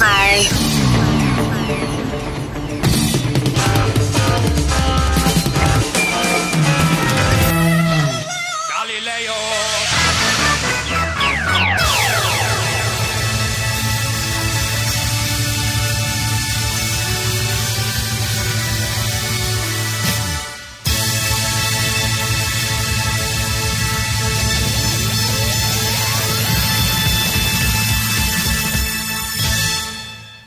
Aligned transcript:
Rock 0.00 0.71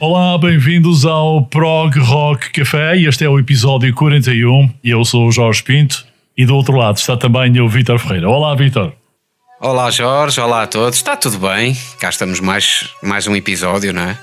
Olá, 0.08 0.38
bem-vindos 0.38 1.04
ao 1.04 1.44
Prog 1.48 1.98
Rock 1.98 2.52
Café. 2.52 2.96
Este 2.96 3.26
é 3.26 3.30
o 3.30 3.40
episódio 3.40 3.92
41 3.92 4.70
e 4.84 4.92
eu 4.92 5.04
sou 5.04 5.26
o 5.28 5.32
Jorge 5.32 5.64
Pinto. 5.64 6.06
E 6.38 6.46
do 6.46 6.56
outro 6.56 6.78
lado 6.78 6.98
está 6.98 7.18
também 7.18 7.60
o 7.60 7.68
Vítor 7.68 7.98
Ferreira. 7.98 8.30
Olá, 8.30 8.54
Vítor. 8.54 8.94
Olá 9.60 9.90
Jorge, 9.90 10.40
olá 10.40 10.62
a 10.62 10.68
todos, 10.68 11.00
está 11.00 11.18
tudo 11.18 11.40
bem? 11.40 11.76
Cá 12.00 12.10
estamos 12.10 12.40
mais, 12.40 12.88
mais 13.02 13.26
um 13.26 13.36
episódio, 13.36 13.92
não 13.92 14.04
é? 14.04 14.18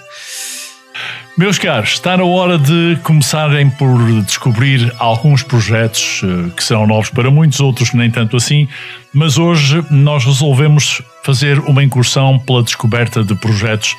Meus 1.36 1.58
caros, 1.58 1.94
está 1.94 2.16
na 2.16 2.24
hora 2.24 2.58
de 2.58 2.96
começarem 3.02 3.68
por 3.68 3.98
descobrir 4.22 4.94
alguns 5.00 5.42
projetos 5.42 6.20
eh, 6.22 6.50
que 6.56 6.62
serão 6.62 6.86
novos 6.86 7.10
para 7.10 7.28
muitos, 7.28 7.58
outros 7.58 7.92
nem 7.92 8.08
tanto 8.08 8.36
assim, 8.36 8.68
mas 9.12 9.36
hoje 9.36 9.84
nós 9.90 10.24
resolvemos 10.24 11.02
fazer 11.24 11.58
uma 11.60 11.82
incursão 11.82 12.38
pela 12.38 12.62
descoberta 12.62 13.24
de 13.24 13.34
projetos 13.34 13.96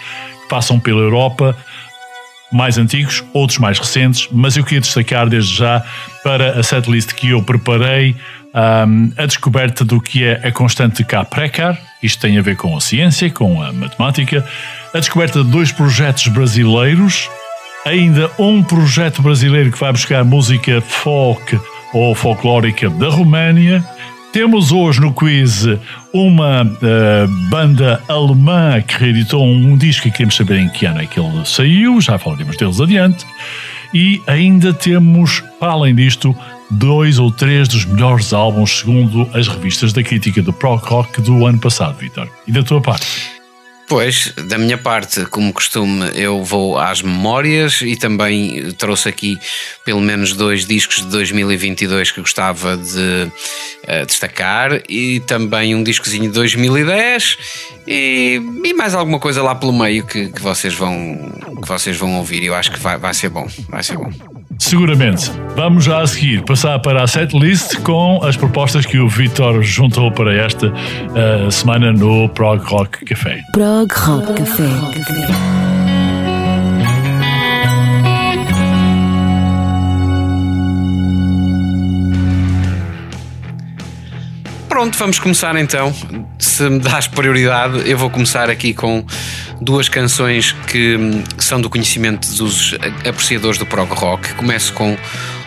passam 0.54 0.80
pela 0.80 1.00
Europa, 1.00 1.58
mais 2.52 2.78
antigos, 2.78 3.24
outros 3.34 3.58
mais 3.58 3.80
recentes, 3.80 4.28
mas 4.32 4.56
eu 4.56 4.64
queria 4.64 4.82
destacar 4.82 5.28
desde 5.28 5.56
já 5.56 5.84
para 6.24 6.60
a 6.60 6.62
setlist 6.62 7.12
que 7.16 7.30
eu 7.30 7.42
preparei 7.42 8.16
ahm, 8.54 9.10
a 9.18 9.26
descoberta 9.26 9.84
do 9.84 10.00
que 10.00 10.24
é 10.24 10.48
a 10.48 10.52
constante 10.52 11.04
K 11.04 11.26
Precar, 11.26 11.76
isto 12.04 12.22
tem 12.22 12.38
a 12.38 12.42
ver 12.44 12.56
com 12.56 12.78
a 12.78 12.80
ciência, 12.80 13.32
com 13.32 13.64
a 13.64 13.74
matemática, 13.74 14.46
a 14.94 15.00
descoberta 15.00 15.44
de 15.44 15.50
dois 15.50 15.72
projetos 15.72 16.28
brasileiros, 16.28 17.28
ainda 17.84 18.30
um 18.38 18.62
projeto 18.62 19.24
brasileiro 19.24 19.72
que 19.72 19.80
vai 19.80 19.92
buscar 19.92 20.24
música 20.24 20.80
folk 20.82 21.60
ou 21.96 22.14
folclórica 22.14 22.92
da 22.92 23.10
Roménia. 23.10 23.84
Temos 24.34 24.72
hoje 24.72 25.00
no 25.00 25.14
quiz 25.14 25.64
uma 26.12 26.68
eh, 26.82 27.28
banda 27.52 28.02
alemã 28.08 28.82
que 28.82 28.98
reeditou 28.98 29.46
um, 29.46 29.78
disco 29.78 30.08
e 30.08 30.12
queremos 30.12 30.36
saber 30.36 30.58
em 30.58 30.70
que 30.70 30.88
ano 30.88 31.02
é 31.02 31.06
que 31.06 31.20
ele 31.20 31.46
saiu, 31.46 32.02
já 32.02 32.18
falaremos 32.18 32.58
deles 32.58 32.82
adiante. 32.82 33.28
E 33.94 34.20
ainda 34.26 34.74
temos, 34.74 35.44
para 35.60 35.74
além 35.74 35.94
disto, 35.94 36.36
dois 36.72 37.20
ou 37.20 37.30
três 37.30 37.68
dos 37.68 37.86
melhores 37.86 38.34
álbuns 38.34 38.80
segundo 38.80 39.30
as 39.36 39.48
revistas 39.48 39.94
da 39.94 40.02
crítica 40.02 40.42
do 40.42 40.52
prog 40.52 40.84
rock 40.84 41.22
do 41.22 41.46
ano 41.46 41.60
passado, 41.60 42.00
Vitor. 42.00 42.28
E 42.48 42.52
da 42.52 42.64
tua 42.64 42.82
parte? 42.82 43.33
Pois, 43.94 44.34
da 44.48 44.58
minha 44.58 44.76
parte, 44.76 45.24
como 45.28 45.54
costume, 45.54 46.10
eu 46.16 46.44
vou 46.44 46.80
às 46.80 47.04
memórias 47.04 47.80
e 47.82 47.96
também 47.96 48.72
trouxe 48.72 49.08
aqui 49.08 49.38
pelo 49.86 50.02
menos 50.02 50.34
dois 50.34 50.66
discos 50.66 50.96
de 50.96 51.10
2022 51.10 52.10
que 52.10 52.20
gostava 52.20 52.76
de 52.76 53.32
eh, 53.86 54.04
destacar 54.04 54.82
e 54.90 55.20
também 55.20 55.76
um 55.76 55.84
discozinho 55.84 56.24
de 56.24 56.34
2010 56.34 57.38
e, 57.86 58.42
e 58.66 58.74
mais 58.74 58.96
alguma 58.96 59.20
coisa 59.20 59.44
lá 59.44 59.54
pelo 59.54 59.72
meio 59.72 60.04
que, 60.08 60.30
que 60.30 60.42
vocês 60.42 60.74
vão 60.74 61.32
que 61.62 61.68
vocês 61.68 61.96
vão 61.96 62.18
ouvir. 62.18 62.44
Eu 62.44 62.56
acho 62.56 62.72
que 62.72 62.80
vai, 62.80 62.98
vai 62.98 63.14
ser 63.14 63.30
bom, 63.30 63.48
vai 63.70 63.84
ser 63.84 63.96
bom. 63.96 64.12
Seguramente. 64.58 65.32
Vamos 65.56 65.84
já 65.84 66.02
a 66.02 66.08
seguir 66.08 66.44
passar 66.44 66.80
para 66.80 67.04
a 67.04 67.08
setlist 67.08 67.78
com 67.82 68.24
as 68.24 68.36
propostas 68.36 68.86
que 68.86 68.98
o 68.98 69.08
Vitor 69.08 69.62
juntou 69.62 70.12
para 70.12 70.34
esta 70.34 70.74
eh, 71.16 71.52
semana 71.52 71.92
no 71.92 72.28
Prog 72.30 72.62
Rock 72.64 73.06
Café. 73.06 73.40
Prog 73.54 73.92
Rock 73.92 74.34
Café. 74.34 75.93
Pronto, 84.74 84.98
vamos 84.98 85.20
começar 85.20 85.56
então. 85.56 85.94
Se 86.40 86.68
me 86.68 86.80
das 86.80 87.08
prioridade, 87.08 87.88
eu 87.88 87.96
vou 87.96 88.10
começar 88.10 88.50
aqui 88.50 88.74
com 88.74 89.06
duas 89.62 89.88
canções 89.88 90.52
que 90.66 90.98
são 91.38 91.62
do 91.62 91.70
conhecimento 91.70 92.28
dos 92.36 92.74
apreciadores 93.08 93.60
do 93.60 93.68
prog 93.68 93.94
rock. 93.94 94.34
Começo 94.34 94.74
com 94.74 94.98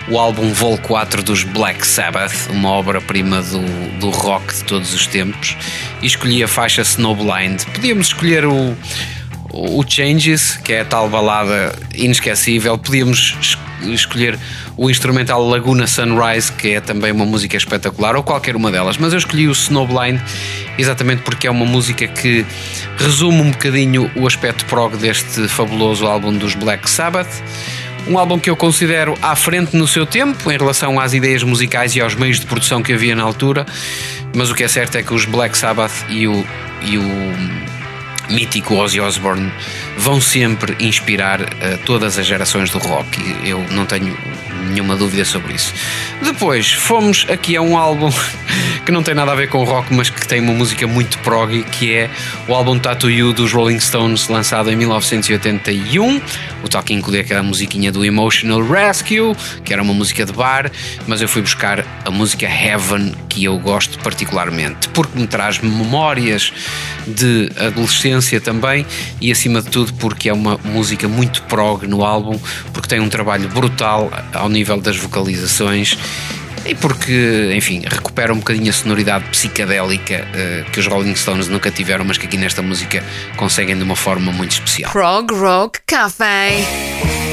o 0.08 0.16
álbum 0.16 0.52
Vol 0.52 0.78
4 0.78 1.24
dos 1.24 1.42
Black 1.42 1.84
Sabbath, 1.84 2.48
uma 2.50 2.70
obra-prima 2.70 3.42
do, 3.42 3.98
do 3.98 4.10
rock 4.10 4.54
de 4.54 4.62
todos 4.62 4.94
os 4.94 5.08
tempos, 5.08 5.56
e 6.00 6.06
escolhi 6.06 6.44
a 6.44 6.46
faixa 6.46 6.82
Snowblind. 6.82 7.64
Podíamos 7.74 8.06
escolher 8.06 8.46
o, 8.46 8.76
o 9.58 9.84
Changes, 9.88 10.56
que 10.62 10.72
é 10.72 10.80
a 10.80 10.84
tal 10.84 11.08
balada 11.08 11.74
inesquecível. 11.94 12.76
Podíamos 12.76 13.36
es- 13.40 13.58
escolher 13.92 14.38
o 14.76 14.90
instrumental 14.90 15.46
Laguna 15.48 15.86
Sunrise, 15.86 16.52
que 16.52 16.74
é 16.74 16.80
também 16.80 17.12
uma 17.12 17.24
música 17.24 17.56
espetacular, 17.56 18.16
ou 18.16 18.22
qualquer 18.22 18.56
uma 18.56 18.70
delas, 18.70 18.96
mas 18.98 19.12
eu 19.12 19.18
escolhi 19.18 19.48
o 19.48 19.52
Snowblind 19.52 20.20
exatamente 20.78 21.22
porque 21.22 21.46
é 21.46 21.50
uma 21.50 21.64
música 21.64 22.06
que 22.06 22.44
resume 22.98 23.40
um 23.40 23.50
bocadinho 23.50 24.10
o 24.14 24.26
aspecto 24.26 24.64
prog 24.66 24.96
deste 24.96 25.48
fabuloso 25.48 26.06
álbum 26.06 26.32
dos 26.36 26.54
Black 26.54 26.88
Sabbath. 26.90 27.28
Um 28.08 28.18
álbum 28.18 28.38
que 28.38 28.48
eu 28.48 28.54
considero 28.56 29.18
à 29.20 29.34
frente 29.34 29.76
no 29.76 29.88
seu 29.88 30.06
tempo 30.06 30.50
em 30.52 30.56
relação 30.56 31.00
às 31.00 31.12
ideias 31.12 31.42
musicais 31.42 31.96
e 31.96 32.00
aos 32.00 32.14
meios 32.14 32.38
de 32.38 32.46
produção 32.46 32.80
que 32.82 32.92
havia 32.92 33.16
na 33.16 33.22
altura, 33.24 33.66
mas 34.34 34.48
o 34.50 34.54
que 34.54 34.62
é 34.62 34.68
certo 34.68 34.96
é 34.96 35.02
que 35.02 35.12
os 35.12 35.24
Black 35.24 35.58
Sabbath 35.58 35.92
e 36.08 36.28
o, 36.28 36.46
e 36.82 36.98
o 36.98 37.02
mítico 38.28 38.74
Ozzy 38.74 39.00
Osbourne 39.00 39.52
vão 39.96 40.20
sempre 40.20 40.76
inspirar 40.80 41.40
eh, 41.42 41.78
todas 41.84 42.18
as 42.18 42.26
gerações 42.26 42.70
do 42.70 42.78
rock. 42.78 43.20
Eu 43.44 43.64
não 43.70 43.86
tenho 43.86 44.16
nenhuma 44.68 44.96
dúvida 44.96 45.24
sobre 45.24 45.54
isso. 45.54 45.72
Depois 46.22 46.72
fomos 46.72 47.26
aqui 47.28 47.56
a 47.56 47.62
um 47.62 47.76
álbum 47.76 48.10
que 48.84 48.92
não 48.92 49.02
tem 49.02 49.14
nada 49.14 49.32
a 49.32 49.34
ver 49.34 49.48
com 49.48 49.58
o 49.58 49.64
rock, 49.64 49.92
mas 49.92 50.10
que 50.10 50.26
tem 50.26 50.40
uma 50.40 50.52
música 50.52 50.86
muito 50.86 51.18
prog, 51.18 51.62
que 51.64 51.92
é 51.94 52.10
o 52.48 52.54
álbum 52.54 52.78
Tattoo 52.78 53.10
You 53.10 53.32
dos 53.32 53.52
Rolling 53.52 53.80
Stones, 53.80 54.28
lançado 54.28 54.70
em 54.70 54.76
1981. 54.76 56.20
O 56.62 56.68
tal 56.68 56.82
que 56.82 56.92
inclui 56.92 57.20
aquela 57.20 57.42
musiquinha 57.42 57.92
do 57.92 58.04
Emotional 58.04 58.62
Rescue, 58.62 59.34
que 59.64 59.72
era 59.72 59.82
uma 59.82 59.94
música 59.94 60.24
de 60.24 60.32
bar, 60.32 60.70
mas 61.06 61.20
eu 61.20 61.28
fui 61.28 61.42
buscar 61.42 61.84
a 62.04 62.10
música 62.10 62.46
Heaven, 62.46 63.14
que 63.28 63.44
eu 63.44 63.58
gosto 63.58 63.98
particularmente, 63.98 64.88
porque 64.90 65.18
me 65.18 65.26
traz 65.26 65.58
memórias 65.58 66.52
de 67.06 67.50
adolescência 67.56 68.40
também 68.40 68.84
e 69.20 69.30
acima 69.30 69.62
de 69.62 69.70
tudo 69.70 69.92
porque 69.94 70.28
é 70.28 70.32
uma 70.32 70.58
música 70.64 71.08
muito 71.08 71.42
prog 71.42 71.86
no 71.86 72.04
álbum, 72.04 72.38
porque 72.72 72.88
tem 72.88 73.00
um 73.00 73.08
trabalho 73.08 73.48
brutal 73.48 74.10
ao 74.32 74.48
nível 74.48 74.80
das 74.80 74.96
vocalizações 74.96 75.96
e 76.68 76.74
porque, 76.74 77.52
enfim, 77.54 77.82
recupera 77.86 78.32
um 78.32 78.38
bocadinho 78.38 78.70
a 78.70 78.72
sonoridade 78.72 79.24
psicadélica 79.30 80.26
eh, 80.34 80.64
que 80.72 80.80
os 80.80 80.86
Rolling 80.86 81.14
Stones 81.14 81.48
nunca 81.48 81.70
tiveram, 81.70 82.04
mas 82.04 82.18
que 82.18 82.26
aqui 82.26 82.36
nesta 82.36 82.62
música 82.62 83.02
conseguem 83.36 83.76
de 83.76 83.82
uma 83.82 83.96
forma 83.96 84.32
muito 84.32 84.52
especial. 84.52 84.90
Prog 84.92 85.32
Rock 85.32 85.80
Café. 85.86 87.25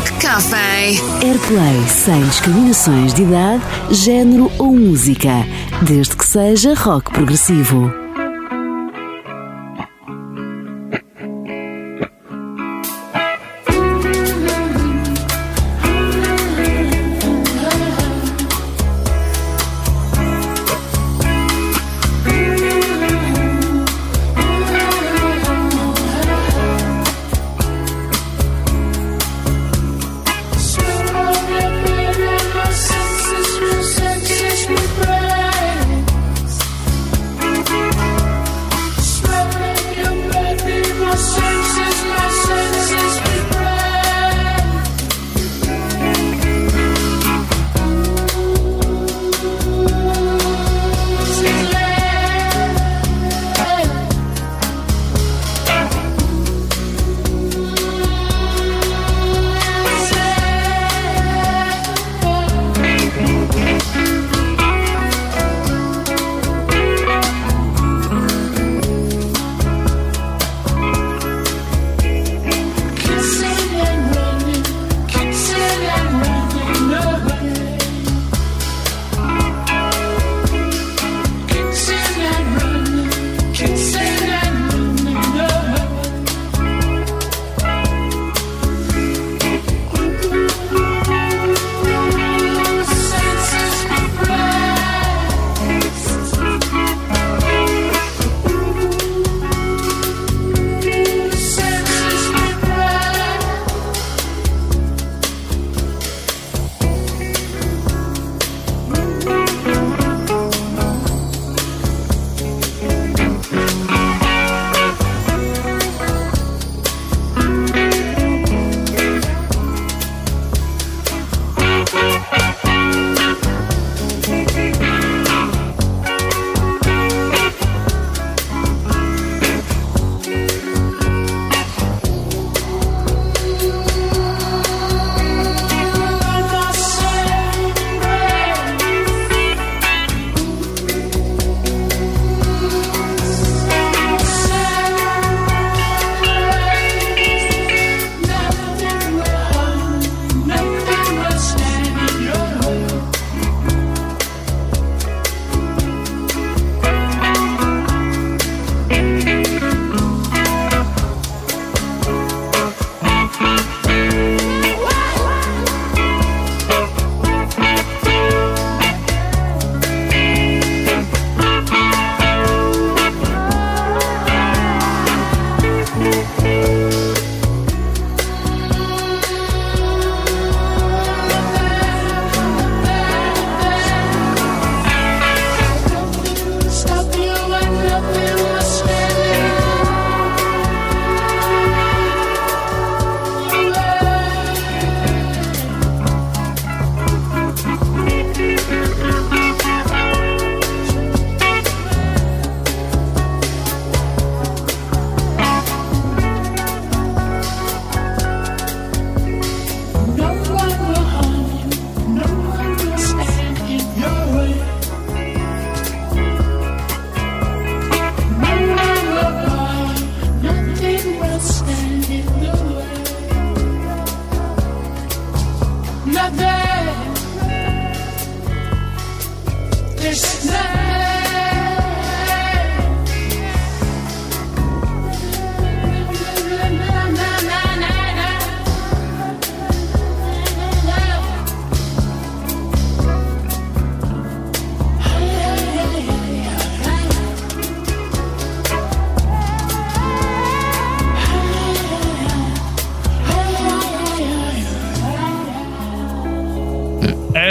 Rock 0.00 0.12
Café. 0.12 0.92
Airplay 1.22 1.86
sem 1.86 2.22
discriminações 2.22 3.12
de 3.12 3.22
idade, 3.22 3.62
género 3.90 4.50
ou 4.58 4.74
música, 4.74 5.46
desde 5.82 6.16
que 6.16 6.26
seja 6.26 6.74
rock 6.74 7.12
progressivo. 7.12 7.92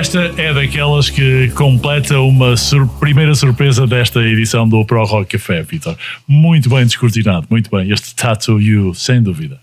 Esta 0.09 0.41
é 0.41 0.51
daquelas 0.51 1.07
que 1.07 1.51
completa 1.51 2.19
uma 2.19 2.57
sur 2.57 2.87
primeira 2.99 3.35
surpresa 3.35 3.85
desta 3.85 4.19
edição 4.21 4.67
do 4.67 4.83
Pro 4.83 5.05
Rock 5.05 5.37
Café, 5.37 5.61
Vitor. 5.61 5.95
Muito 6.27 6.67
bem 6.67 6.83
descortinado, 6.83 7.45
muito 7.47 7.69
bem. 7.69 7.91
Este 7.91 8.15
Tattoo 8.15 8.59
You, 8.59 8.95
sem 8.95 9.21
dúvida. 9.21 9.61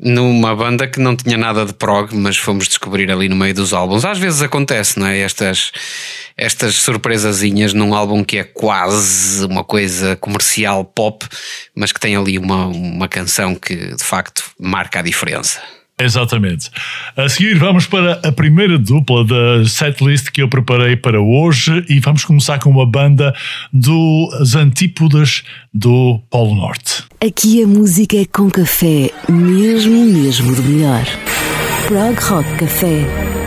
Numa 0.00 0.56
banda 0.56 0.88
que 0.88 0.98
não 0.98 1.14
tinha 1.14 1.36
nada 1.36 1.66
de 1.66 1.74
prog, 1.74 2.14
mas 2.14 2.38
fomos 2.38 2.66
descobrir 2.66 3.10
ali 3.10 3.28
no 3.28 3.36
meio 3.36 3.52
dos 3.52 3.74
álbuns. 3.74 4.06
Às 4.06 4.18
vezes 4.18 4.40
acontece, 4.40 4.98
não 4.98 5.06
é? 5.06 5.18
Estas, 5.18 5.70
estas 6.34 6.76
surpresazinhas 6.76 7.74
num 7.74 7.94
álbum 7.94 8.24
que 8.24 8.38
é 8.38 8.44
quase 8.44 9.44
uma 9.44 9.62
coisa 9.62 10.16
comercial 10.16 10.82
pop, 10.82 11.26
mas 11.76 11.92
que 11.92 12.00
tem 12.00 12.16
ali 12.16 12.38
uma, 12.38 12.68
uma 12.68 13.06
canção 13.06 13.54
que 13.54 13.94
de 13.94 14.02
facto 14.02 14.44
marca 14.58 15.00
a 15.00 15.02
diferença. 15.02 15.60
Exatamente. 16.00 16.70
A 17.16 17.28
seguir 17.28 17.58
vamos 17.58 17.86
para 17.86 18.20
a 18.24 18.30
primeira 18.30 18.78
dupla 18.78 19.24
da 19.24 19.64
setlist 19.66 20.30
que 20.30 20.40
eu 20.40 20.48
preparei 20.48 20.96
para 20.96 21.20
hoje 21.20 21.84
e 21.88 21.98
vamos 21.98 22.24
começar 22.24 22.58
com 22.60 22.70
uma 22.70 22.86
banda 22.86 23.34
dos 23.72 24.54
antípodas 24.54 25.42
do 25.74 26.20
Polo 26.30 26.54
Norte. 26.54 27.04
Aqui 27.20 27.62
a 27.62 27.66
música 27.66 28.16
é 28.16 28.24
com 28.24 28.48
café, 28.48 29.10
mesmo, 29.28 30.04
mesmo 30.04 30.54
do 30.54 30.62
melhor. 30.62 31.04
Prog 31.88 32.18
Rock 32.20 32.56
Café. 32.58 33.37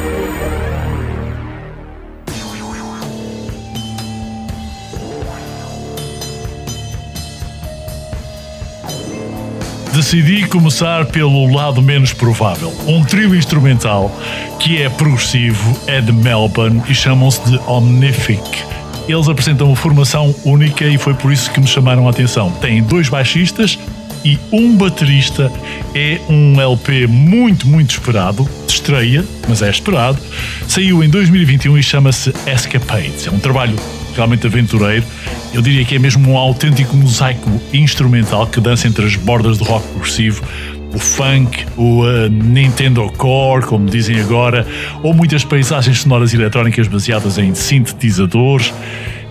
Decidi 10.02 10.48
começar 10.48 11.06
pelo 11.06 11.54
lado 11.54 11.80
menos 11.80 12.12
provável. 12.12 12.74
Um 12.88 13.04
trio 13.04 13.36
instrumental 13.36 14.12
que 14.60 14.82
é 14.82 14.90
progressivo, 14.90 15.80
é 15.86 16.02
de 16.02 16.12
Melbourne 16.12 16.82
e 16.90 16.96
chamam-se 16.96 17.40
de 17.48 17.60
Omnific. 17.68 18.42
Eles 19.08 19.30
apresentam 19.30 19.68
uma 19.68 19.76
formação 19.76 20.34
única 20.44 20.86
e 20.86 20.98
foi 20.98 21.14
por 21.14 21.32
isso 21.32 21.52
que 21.52 21.60
me 21.60 21.68
chamaram 21.68 22.08
a 22.08 22.10
atenção. 22.10 22.50
Têm 22.54 22.82
dois 22.82 23.10
baixistas 23.10 23.78
e 24.26 24.40
um 24.52 24.76
baterista. 24.76 25.52
É 25.94 26.20
um 26.28 26.60
LP 26.60 27.06
muito, 27.06 27.68
muito 27.68 27.92
esperado, 27.92 28.50
de 28.66 28.74
estreia, 28.74 29.24
mas 29.48 29.62
é 29.62 29.70
esperado. 29.70 30.18
Saiu 30.68 31.04
em 31.04 31.10
2021 31.10 31.78
e 31.78 31.84
chama-se 31.84 32.34
Escapades. 32.48 33.28
É 33.28 33.30
um 33.30 33.40
trabalho 33.40 33.76
realmente 34.16 34.46
aventureiro. 34.46 35.06
Eu 35.54 35.62
diria 35.62 35.84
que 35.86 35.96
é 35.96 36.00
mesmo 36.00 36.32
um 36.32 36.38
autêntico 36.38 36.96
mosaico 36.96 37.50
instrumental 37.74 38.48
que 38.48 38.60
dança 38.60 38.88
entre 38.88 39.06
as 39.06 39.16
bordas 39.16 39.58
do 39.58 39.64
rock 39.64 39.88
progressivo, 39.90 40.44
o 40.94 41.00
funk, 41.00 41.66
o 41.78 42.04
uh, 42.04 42.30
Nintendo 42.30 43.10
Core, 43.18 43.66
como 43.66 43.86
dizem 43.90 44.20
agora, 44.20 44.68
ou 45.02 45.14
muitas 45.14 45.44
paisagens 45.44 46.02
sonoras 46.02 46.34
eletrónicas 46.34 46.88
baseadas 46.88 47.38
em 47.38 47.56
sintetizadores. 47.56 48.74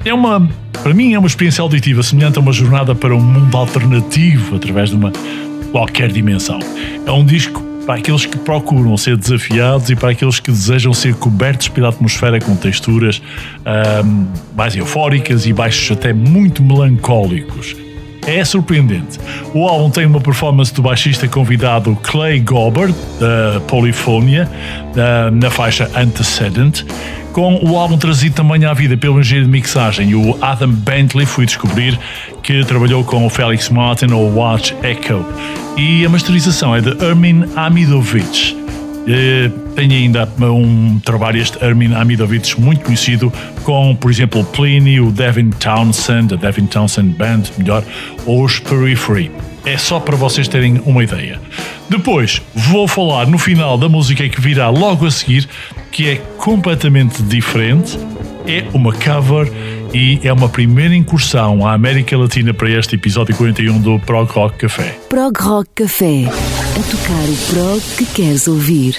É 0.04 0.14
uma, 0.14 0.49
para 0.82 0.94
mim, 0.94 1.12
é 1.12 1.18
uma 1.18 1.28
experiência 1.28 1.60
auditiva 1.60 2.02
semelhante 2.02 2.38
a 2.38 2.40
uma 2.40 2.52
jornada 2.52 2.94
para 2.94 3.14
um 3.14 3.20
mundo 3.20 3.54
alternativo 3.56 4.56
através 4.56 4.90
de 4.90 4.96
uma 4.96 5.12
qualquer 5.70 6.10
dimensão. 6.10 6.58
É 7.06 7.12
um 7.12 7.25
disco 7.25 7.70
para 7.90 7.99
aqueles 7.99 8.25
que 8.25 8.38
procuram 8.38 8.97
ser 8.97 9.16
desafiados 9.16 9.90
e 9.90 9.97
para 9.97 10.11
aqueles 10.11 10.38
que 10.38 10.52
desejam 10.52 10.94
ser 10.94 11.12
cobertos 11.16 11.66
pela 11.66 11.88
atmosfera 11.88 12.40
com 12.40 12.54
texturas 12.54 13.20
um, 14.04 14.28
mais 14.54 14.76
eufóricas 14.76 15.44
e 15.44 15.52
baixos 15.52 15.90
até 15.90 16.12
muito 16.12 16.62
melancólicos. 16.62 17.75
É 18.25 18.44
surpreendente. 18.44 19.18
O 19.52 19.66
álbum 19.66 19.90
tem 19.90 20.06
uma 20.06 20.20
performance 20.20 20.73
do 20.73 20.82
baixista 20.82 21.26
convidado 21.26 21.97
Clay 21.97 22.38
Gobert, 22.38 22.94
da 23.18 23.61
Polyphonia, 23.62 24.49
na 25.32 25.50
faixa 25.50 25.90
Antecedent, 25.97 26.85
com 27.40 27.59
o 27.64 27.78
álbum 27.78 27.97
trazido 27.97 28.35
também 28.35 28.66
à 28.66 28.75
vida 28.75 28.99
pelo 28.99 29.18
engenheiro 29.18 29.47
de 29.47 29.50
mixagem, 29.50 30.14
o 30.14 30.37
Adam 30.42 30.70
Bentley, 30.70 31.25
fui 31.25 31.47
descobrir 31.47 31.99
que 32.42 32.62
trabalhou 32.66 33.02
com 33.02 33.25
o 33.25 33.30
Felix 33.30 33.70
Martin 33.70 34.12
ou 34.12 34.30
Watch 34.35 34.76
Echo. 34.82 35.25
E 35.75 36.04
a 36.04 36.09
masterização 36.11 36.76
é 36.76 36.82
de 36.82 36.90
Ermin 37.02 37.47
Amidovic. 37.56 38.54
Eh, 39.09 39.50
tem 39.75 39.90
ainda 39.90 40.28
um 40.38 41.00
trabalho, 41.02 41.40
este 41.40 41.56
Ermin 41.64 41.94
Amidovic, 41.94 42.61
muito 42.61 42.85
conhecido, 42.85 43.32
com, 43.64 43.97
por 43.97 44.11
exemplo, 44.11 44.44
Pliny, 44.44 45.00
o 45.00 45.11
Devin 45.11 45.49
Townsend, 45.49 46.35
a 46.35 46.37
Devin 46.37 46.66
Townsend 46.66 47.16
Band, 47.16 47.44
melhor, 47.56 47.82
ou 48.26 48.44
os 48.44 48.59
Periphery. 48.59 49.30
É 49.64 49.78
só 49.78 49.99
para 49.99 50.14
vocês 50.14 50.47
terem 50.47 50.82
uma 50.85 51.02
ideia. 51.02 51.40
Depois 51.88 52.42
vou 52.54 52.87
falar 52.87 53.26
no 53.26 53.38
final 53.38 53.78
da 53.78 53.88
música 53.88 54.28
que 54.28 54.40
virá 54.40 54.68
logo 54.68 55.06
a 55.06 55.11
seguir, 55.11 55.49
que 55.90 56.09
é 56.09 56.16
completamente 56.37 57.23
diferente. 57.23 57.99
É 58.47 58.64
uma 58.73 58.92
cover 58.92 59.50
e 59.92 60.20
é 60.23 60.32
uma 60.32 60.49
primeira 60.49 60.94
incursão 60.94 61.66
à 61.66 61.73
América 61.73 62.16
Latina 62.16 62.54
para 62.54 62.70
este 62.70 62.94
episódio 62.94 63.35
41 63.37 63.80
do 63.80 63.99
Prog 64.00 64.30
Rock 64.30 64.59
Café. 64.59 64.99
Prog 65.09 65.37
Rock 65.38 65.70
Café 65.75 66.25
a 66.26 66.82
tocar 66.82 67.28
o 67.28 67.37
prog 67.52 67.80
que 67.97 68.06
queres 68.06 68.47
ouvir. 68.49 68.97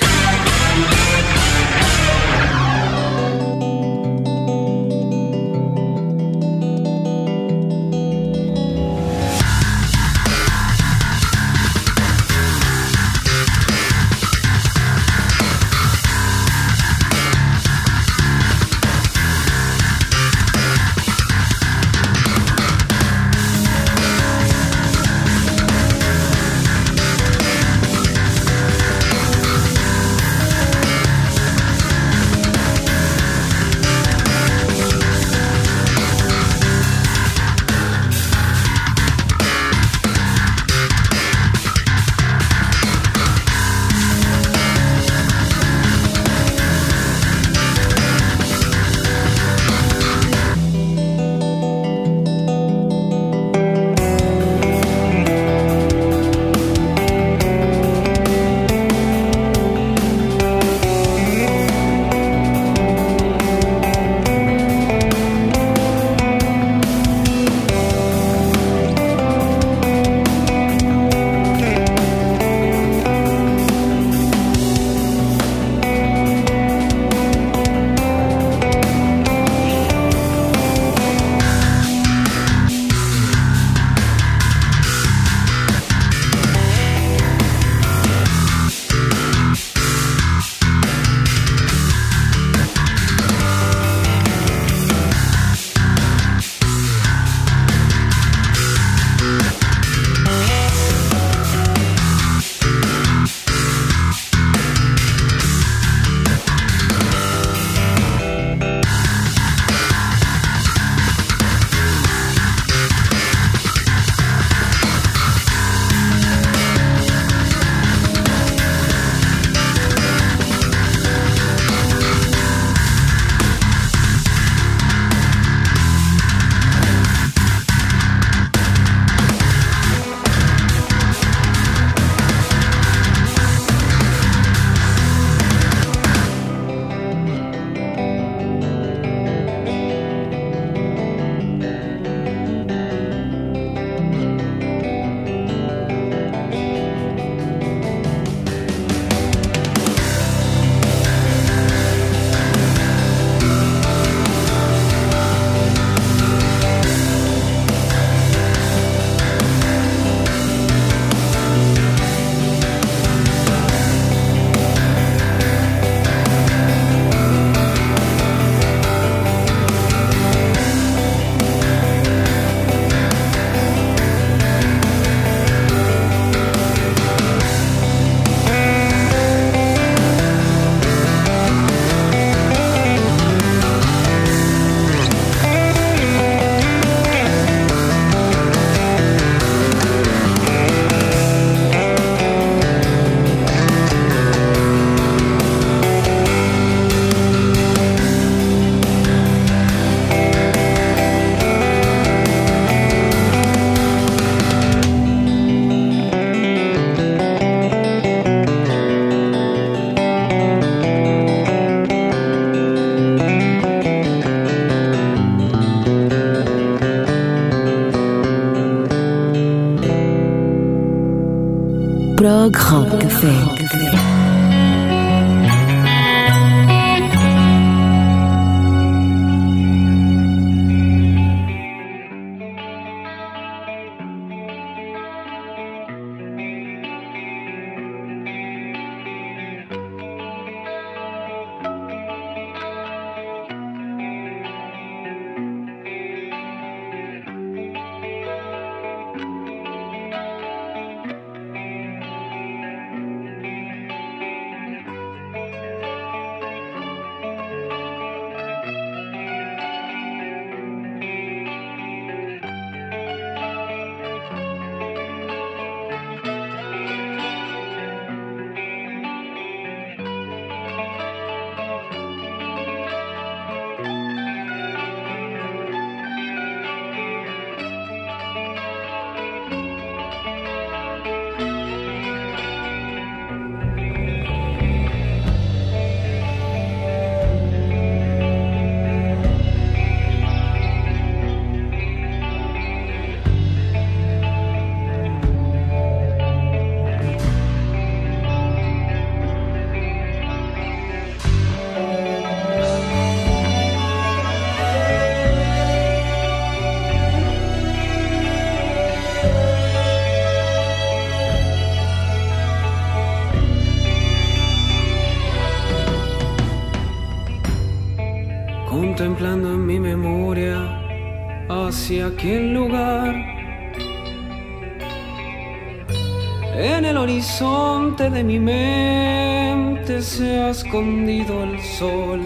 escondido 330.71 331.43
el 331.43 331.59
sol. 331.59 332.23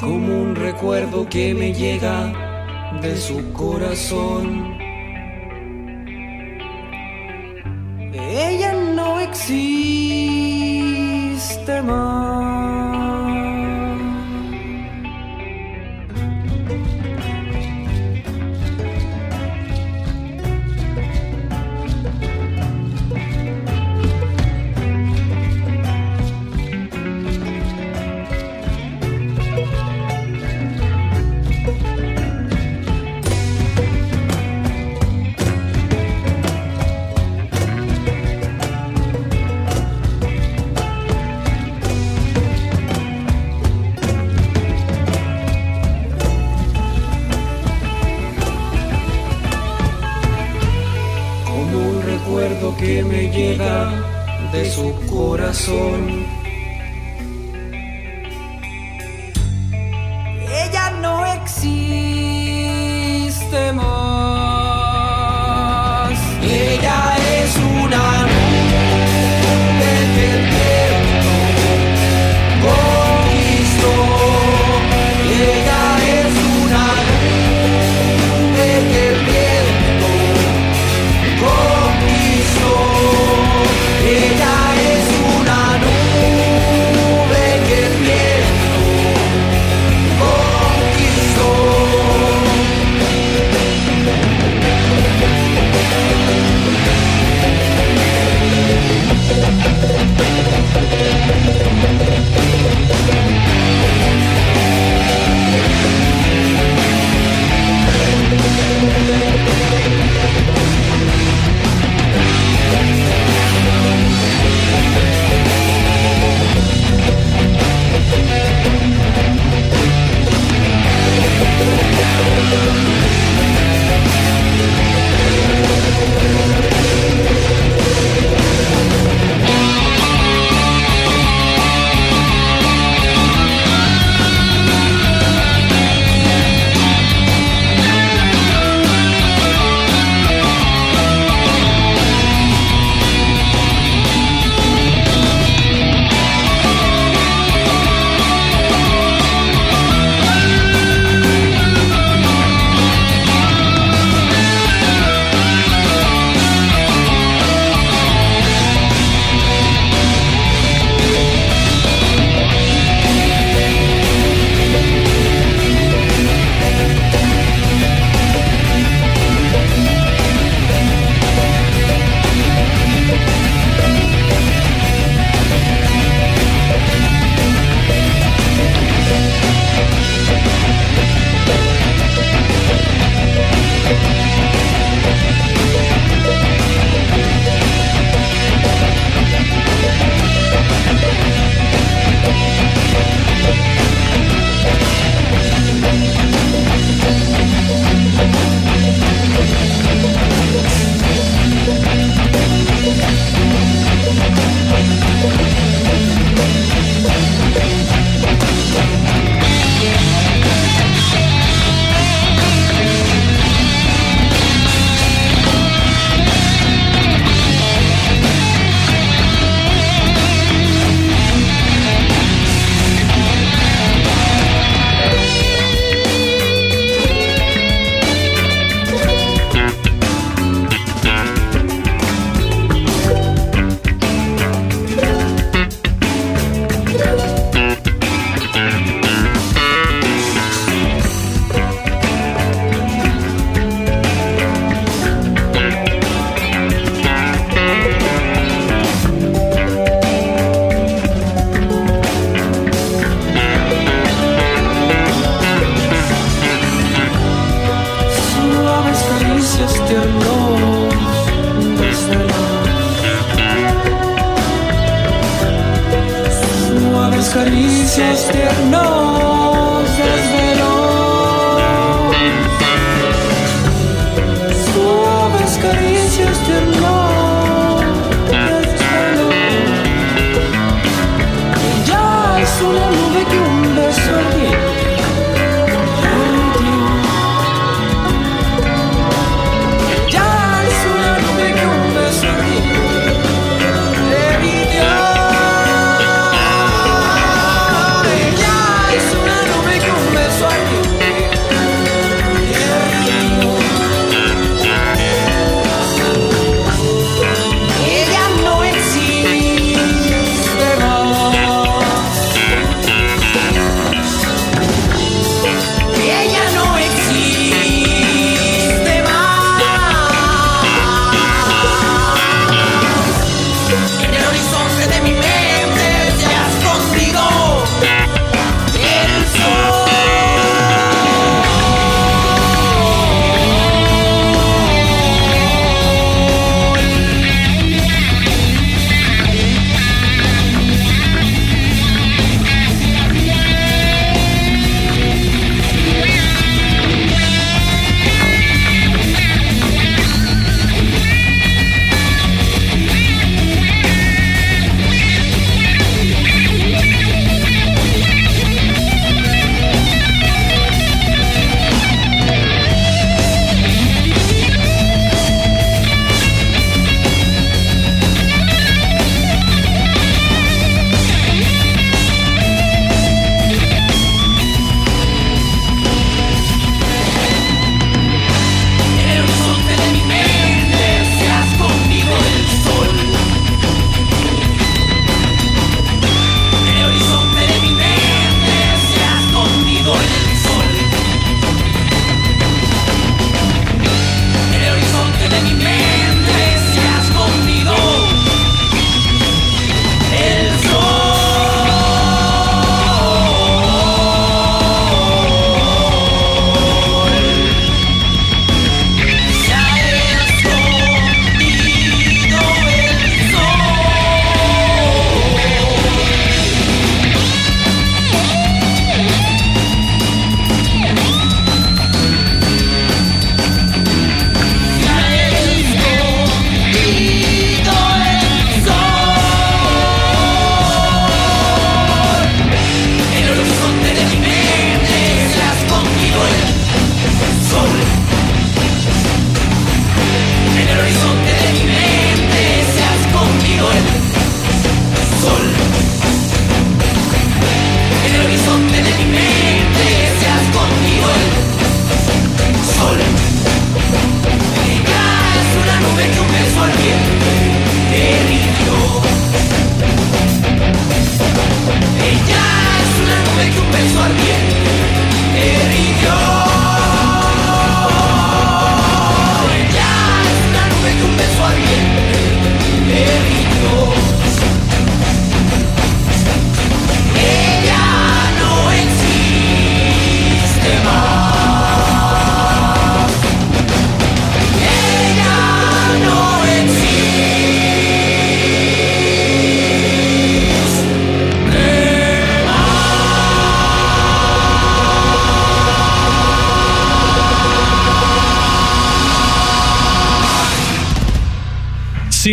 Como 0.00 0.42
un 0.44 0.56
recuerdo 0.56 1.28
que 1.28 1.52
me 1.52 1.74
llega 1.74 2.32
de 3.02 3.14
su 3.18 3.52
corazón. 3.52 4.41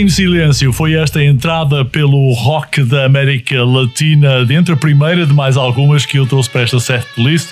Silêncio 0.09 0.73
foi 0.73 0.93
esta 0.93 1.23
entrada 1.23 1.85
pelo 1.85 2.33
rock 2.33 2.83
da 2.83 3.05
América 3.05 3.63
Latina, 3.63 4.45
dentre 4.45 4.73
a 4.73 4.77
primeira 4.77 5.25
de 5.25 5.33
mais 5.33 5.57
algumas 5.57 6.05
que 6.05 6.17
eu 6.17 6.25
trouxe 6.25 6.49
para 6.49 6.61
esta 6.61 6.79
set 6.79 7.05
list. 7.17 7.49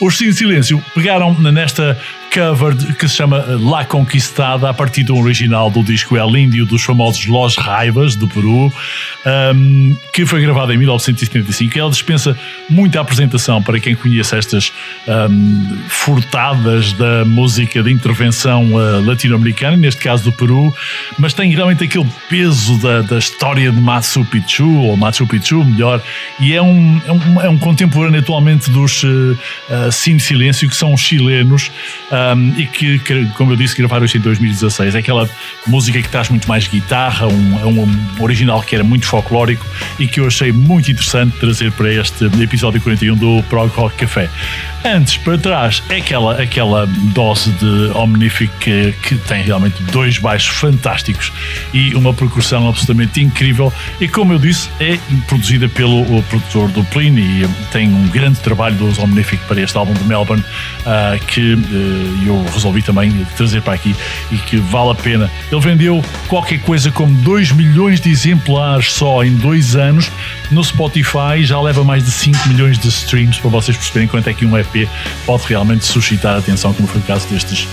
Os 0.00 0.16
Sim 0.16 0.32
Silêncio 0.32 0.82
pegaram 0.94 1.34
nesta 1.34 1.98
cover 2.32 2.76
que 2.96 3.08
se 3.08 3.16
chama 3.16 3.44
La 3.60 3.84
Conquistada, 3.84 4.68
a 4.68 4.74
partir 4.74 5.02
do 5.04 5.16
original 5.16 5.70
do 5.70 5.82
disco 5.82 6.16
El 6.16 6.36
Índio 6.36 6.66
dos 6.66 6.82
famosos 6.82 7.26
Los 7.26 7.56
Raivas, 7.56 8.14
do 8.14 8.28
Peru, 8.28 8.72
um, 9.54 9.96
que 10.12 10.26
foi 10.26 10.42
gravado 10.42 10.72
em 10.72 10.78
1975. 10.78 11.78
Ela 11.78 11.90
dispensa 11.90 12.38
muita 12.68 13.00
apresentação 13.00 13.62
para 13.62 13.80
quem 13.80 13.94
conhece 13.94 14.36
estas 14.36 14.72
um, 15.08 15.78
furtadas 15.88 16.92
da 16.92 17.24
música 17.24 17.82
de 17.82 17.90
intervenção 17.90 18.74
uh, 18.74 19.04
latino-americana, 19.04 19.76
neste 19.76 20.02
caso 20.02 20.24
do 20.24 20.32
Peru, 20.32 20.74
mas 21.18 21.32
tem 21.32 21.50
realmente 21.50 21.84
aquele 21.84 22.06
peso 22.28 22.78
da, 22.78 23.02
da 23.02 23.18
história 23.18 23.72
de 23.72 23.80
Machu 23.80 24.24
Picchu, 24.24 24.70
ou 24.82 24.96
Machu 24.96 25.26
Picchu, 25.26 25.64
melhor, 25.64 26.02
e 26.38 26.54
é 26.54 26.62
um, 26.62 27.00
é 27.06 27.12
um, 27.12 27.40
é 27.42 27.48
um 27.48 27.58
contemporâneo 27.58 28.20
atualmente 28.20 28.70
dos 28.70 29.02
uh, 29.02 29.08
uh, 29.08 29.92
Silêncio, 29.92 30.68
que 30.68 30.76
são 30.76 30.96
chilenos. 30.96 31.70
Um, 32.10 32.54
e 32.58 32.66
que, 32.66 32.98
como 33.36 33.52
eu 33.52 33.56
disse, 33.56 33.76
gravaram 33.76 34.04
isto 34.04 34.18
em 34.18 34.20
2016. 34.20 34.94
É 34.94 34.98
aquela 34.98 35.28
música 35.66 36.00
que 36.00 36.08
traz 36.08 36.28
muito 36.28 36.48
mais 36.48 36.66
guitarra, 36.66 37.26
um, 37.26 37.82
um 37.82 38.22
original 38.22 38.62
que 38.62 38.74
era 38.74 38.84
muito 38.84 39.06
folclórico 39.06 39.64
e 39.98 40.06
que 40.06 40.20
eu 40.20 40.26
achei 40.26 40.52
muito 40.52 40.90
interessante 40.90 41.36
trazer 41.38 41.72
para 41.72 41.92
este 41.92 42.24
episódio 42.42 42.80
41 42.80 43.16
do 43.16 43.42
Prog 43.44 43.68
Rock 43.70 43.96
Café. 43.96 44.28
Antes, 44.84 45.16
para 45.16 45.36
trás, 45.36 45.82
é 45.88 45.96
aquela, 45.96 46.40
aquela 46.40 46.86
dose 47.12 47.50
de 47.52 47.90
Omnific 47.94 48.52
que, 48.60 48.92
que 49.02 49.16
tem 49.16 49.42
realmente 49.42 49.82
dois 49.84 50.18
baixos 50.18 50.56
fantásticos 50.56 51.32
e 51.74 51.94
uma 51.94 52.14
percussão 52.14 52.68
absolutamente 52.68 53.20
incrível. 53.20 53.72
E 54.00 54.06
como 54.06 54.32
eu 54.32 54.38
disse, 54.38 54.70
é 54.80 54.98
produzida 55.26 55.68
pelo 55.68 56.22
produtor 56.24 56.68
do 56.70 56.84
Plin 56.84 57.16
e 57.16 57.48
tem 57.72 57.88
um 57.88 58.06
grande 58.08 58.38
trabalho 58.40 58.76
dos 58.76 58.98
Omnific 58.98 59.44
para 59.46 59.60
este 59.60 59.76
álbum 59.76 59.94
de 59.94 60.04
Melbourne 60.04 60.42
uh, 60.42 61.24
que 61.26 61.54
uh, 61.54 62.26
eu 62.26 62.44
resolvi 62.52 62.80
também 62.80 63.10
trazer 63.36 63.60
para 63.62 63.74
aqui 63.74 63.94
e 64.30 64.36
que 64.36 64.56
vale 64.56 64.92
a 64.92 64.94
pena. 64.94 65.30
Ele 65.50 65.60
vendeu 65.60 66.04
qualquer 66.28 66.60
coisa 66.60 66.90
como 66.90 67.12
2 67.22 67.52
milhões 67.52 68.00
de 68.00 68.10
exemplares 68.10 68.92
só 68.92 69.24
em 69.24 69.34
dois 69.34 69.74
anos 69.76 70.10
no 70.50 70.64
Spotify, 70.64 71.42
já 71.44 71.60
leva 71.60 71.84
mais 71.84 72.04
de 72.04 72.10
5 72.10 72.48
milhões 72.48 72.78
de 72.78 72.88
streams 72.88 73.40
para 73.40 73.50
vocês 73.50 73.76
perceberem 73.76 74.08
quanto 74.08 74.28
é 74.28 74.34
que 74.34 74.46
um 74.46 74.56
EP 74.56 74.88
pode 75.26 75.44
realmente 75.46 75.84
suscitar 75.84 76.38
atenção, 76.38 76.72
como 76.72 76.88
foi 76.88 77.00
o 77.00 77.04
caso 77.04 77.28
destes 77.28 77.68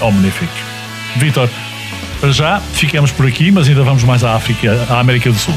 um. 0.00 0.48
Vitor, 1.16 1.48
para 2.20 2.32
já 2.32 2.60
ficamos 2.74 3.10
por 3.10 3.26
aqui, 3.26 3.50
mas 3.50 3.68
ainda 3.68 3.82
vamos 3.82 4.04
mais 4.04 4.22
à 4.24 4.34
África, 4.34 4.86
à 4.88 5.00
América 5.00 5.30
do 5.30 5.38
Sul. 5.38 5.54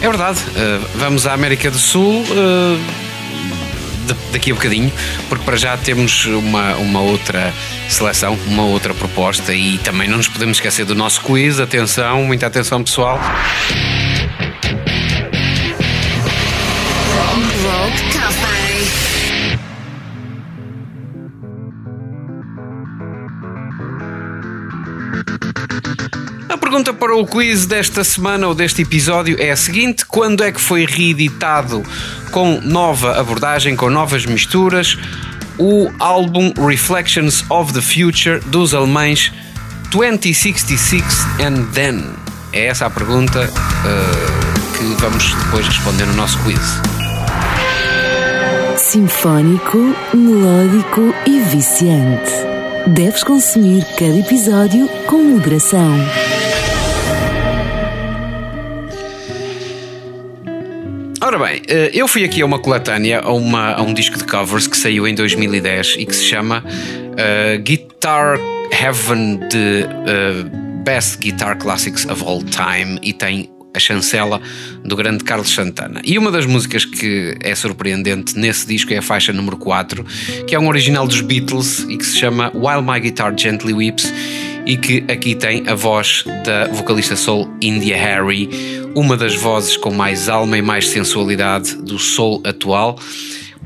É 0.00 0.08
verdade, 0.08 0.38
uh, 0.40 0.86
vamos 0.96 1.26
à 1.26 1.32
América 1.32 1.70
do 1.70 1.78
Sul. 1.78 2.22
Uh, 2.22 3.10
daqui 4.32 4.50
a 4.50 4.54
bocadinho, 4.54 4.92
porque 5.28 5.44
para 5.44 5.56
já 5.56 5.76
temos 5.76 6.24
uma, 6.26 6.74
uma 6.76 7.00
outra 7.00 7.52
seleção, 7.88 8.36
uma 8.46 8.64
outra 8.64 8.92
proposta 8.92 9.54
e 9.54 9.78
também 9.78 10.08
não 10.08 10.16
nos 10.16 10.28
podemos 10.28 10.56
esquecer 10.56 10.84
do 10.84 10.94
nosso 10.94 11.20
quiz. 11.20 11.60
Atenção, 11.60 12.24
muita 12.24 12.46
atenção 12.46 12.82
pessoal. 12.82 13.20
Pergunta 26.80 26.94
para 26.94 27.14
o 27.14 27.26
quiz 27.26 27.66
desta 27.66 28.02
semana 28.02 28.46
ou 28.46 28.54
deste 28.54 28.80
episódio 28.80 29.36
é 29.38 29.50
a 29.50 29.56
seguinte: 29.56 30.06
quando 30.06 30.42
é 30.42 30.50
que 30.50 30.60
foi 30.60 30.86
reeditado 30.86 31.82
com 32.30 32.58
nova 32.62 33.20
abordagem, 33.20 33.76
com 33.76 33.90
novas 33.90 34.24
misturas, 34.24 34.96
o 35.58 35.90
álbum 35.98 36.54
Reflections 36.66 37.44
of 37.50 37.74
the 37.74 37.82
Future 37.82 38.40
dos 38.46 38.72
alemães 38.72 39.30
2066 39.90 41.04
and 41.40 41.64
Then? 41.74 42.02
É 42.52 42.66
essa 42.66 42.86
a 42.86 42.90
pergunta 42.90 43.46
uh, 43.50 44.78
que 44.78 45.02
vamos 45.02 45.34
depois 45.34 45.66
responder 45.66 46.06
no 46.06 46.14
nosso 46.14 46.38
quiz. 46.38 46.60
Sinfónico, 48.78 49.94
melódico 50.14 51.14
e 51.26 51.40
viciante. 51.40 52.32
Deves 52.86 53.22
consumir 53.22 53.84
cada 53.98 54.16
episódio 54.16 54.88
com 55.06 55.22
moderação. 55.22 55.90
Ora 61.30 61.38
bem, 61.38 61.62
eh, 61.68 61.92
eu 61.94 62.08
fui 62.08 62.24
aqui 62.24 62.42
a 62.42 62.44
uma 62.44 62.58
coletânea, 62.58 63.20
a, 63.20 63.32
uma, 63.32 63.74
a 63.74 63.82
um 63.82 63.94
disco 63.94 64.18
de 64.18 64.24
covers 64.24 64.66
que 64.66 64.76
saiu 64.76 65.06
em 65.06 65.14
2010 65.14 65.94
e 66.00 66.04
que 66.04 66.16
se 66.16 66.24
chama 66.24 66.64
uh, 66.66 67.62
Guitar 67.62 68.36
Heaven 68.72 69.38
de 69.48 69.84
uh, 69.84 70.82
Best 70.82 71.18
Guitar 71.18 71.56
Classics 71.56 72.04
of 72.06 72.24
All 72.24 72.42
Time 72.42 72.98
e 73.00 73.12
tem 73.12 73.48
a 73.74 73.78
chancela 73.78 74.40
do 74.84 74.96
grande 74.96 75.24
Carlos 75.24 75.50
Santana. 75.50 76.00
E 76.04 76.18
uma 76.18 76.30
das 76.30 76.46
músicas 76.46 76.84
que 76.84 77.36
é 77.40 77.54
surpreendente 77.54 78.38
nesse 78.38 78.66
disco 78.66 78.92
é 78.92 78.98
a 78.98 79.02
faixa 79.02 79.32
número 79.32 79.56
4, 79.56 80.04
que 80.46 80.54
é 80.54 80.58
um 80.58 80.68
original 80.68 81.06
dos 81.06 81.20
Beatles 81.20 81.80
e 81.88 81.96
que 81.96 82.04
se 82.04 82.18
chama 82.18 82.50
While 82.54 82.82
My 82.82 83.00
Guitar 83.00 83.32
Gently 83.36 83.72
Weeps 83.72 84.12
e 84.66 84.76
que 84.76 85.04
aqui 85.10 85.34
tem 85.34 85.68
a 85.68 85.74
voz 85.74 86.24
da 86.44 86.68
vocalista 86.68 87.16
soul 87.16 87.50
India 87.60 87.96
Harry, 87.96 88.48
uma 88.94 89.16
das 89.16 89.34
vozes 89.34 89.76
com 89.76 89.92
mais 89.92 90.28
alma 90.28 90.58
e 90.58 90.62
mais 90.62 90.88
sensualidade 90.88 91.76
do 91.76 91.98
soul 91.98 92.42
atual. 92.44 92.98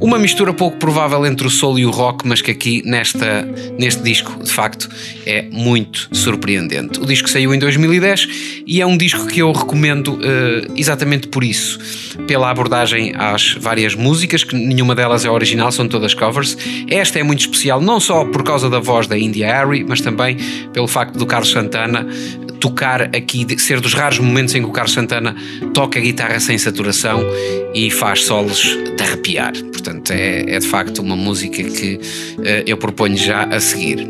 Uma 0.01 0.19
mistura 0.19 0.53
pouco 0.53 0.77
provável 0.77 1.25
entre 1.25 1.47
o 1.47 1.51
soul 1.51 1.79
e 1.79 1.87
o 1.87 1.91
rock, 1.91 2.27
mas 2.27 2.43
que 2.43 2.51
aqui 2.51 2.83
nesta, 2.85 3.43
neste 3.79 4.03
disco, 4.03 4.43
de 4.43 4.51
facto, 4.51 4.89
é 5.25 5.43
muito 5.43 6.09
surpreendente. 6.11 7.01
O 7.01 7.07
disco 7.07 7.29
saiu 7.31 7.55
em 7.55 7.59
2010 7.61 8.29
e 8.67 8.81
é 8.81 8.87
um 8.87 8.97
disco 8.97 9.27
que 9.29 9.41
eu 9.41 9.53
recomendo 9.53 10.15
uh, 10.15 10.73
exatamente 10.75 11.29
por 11.29 11.45
isso, 11.45 11.79
pela 12.27 12.51
abordagem 12.51 13.15
às 13.17 13.55
várias 13.55 13.95
músicas, 13.95 14.43
que 14.43 14.57
nenhuma 14.57 14.97
delas 14.97 15.25
é 15.25 15.31
original, 15.31 15.71
são 15.71 15.87
todas 15.87 16.13
covers. 16.13 16.59
Esta 16.91 17.21
é 17.21 17.23
muito 17.23 17.41
especial, 17.41 17.81
não 17.81 18.01
só 18.01 18.25
por 18.25 18.43
causa 18.43 18.69
da 18.69 18.81
voz 18.81 19.07
da 19.07 19.17
India 19.17 19.47
Harry, 19.47 19.85
mas 19.85 20.01
também 20.01 20.37
pelo 20.73 20.89
facto 20.89 21.17
do 21.17 21.25
Carlos 21.25 21.53
Santana 21.53 22.05
tocar 22.65 23.03
aqui, 23.03 23.47
ser 23.61 23.79
dos 23.79 23.93
raros 23.93 24.19
momentos 24.19 24.55
em 24.55 24.63
que 24.63 24.67
o 24.67 24.73
Carlos 24.73 24.95
Santana 24.95 25.37
toca 25.75 25.99
a 25.99 26.03
guitarra 26.03 26.41
sem 26.41 26.57
saturação 26.57 27.23
e 27.75 27.91
faz 27.91 28.25
solos 28.25 28.79
de 28.97 29.03
arrepiar. 29.03 29.53
Portanto, 29.71 30.13
é, 30.13 30.55
é 30.55 30.59
de 30.59 30.67
facto 30.67 31.01
uma 31.01 31.15
música 31.15 31.63
que 31.63 31.97
uh, 31.97 32.43
eu 32.65 32.79
proponho 32.79 33.19
já 33.19 33.45
a 33.45 33.61
seguir. 33.61 34.09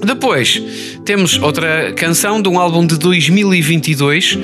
Depois 0.00 0.62
temos 1.04 1.36
outra 1.42 1.92
canção 1.94 2.40
de 2.40 2.48
um 2.48 2.56
álbum 2.56 2.86
de 2.86 2.96
2022, 2.96 4.38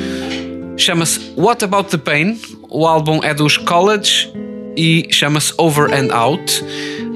chama-se 0.77 1.21
What 1.37 1.65
About 1.65 1.91
the 1.91 1.99
Pain. 1.99 2.41
O 2.69 2.89
álbum 2.89 3.21
é 3.23 3.33
dos 3.33 3.57
College 3.57 4.33
e 4.77 5.07
chama-se 5.13 5.55
Over 5.59 5.95
and 5.95 6.13
Out. 6.13 6.65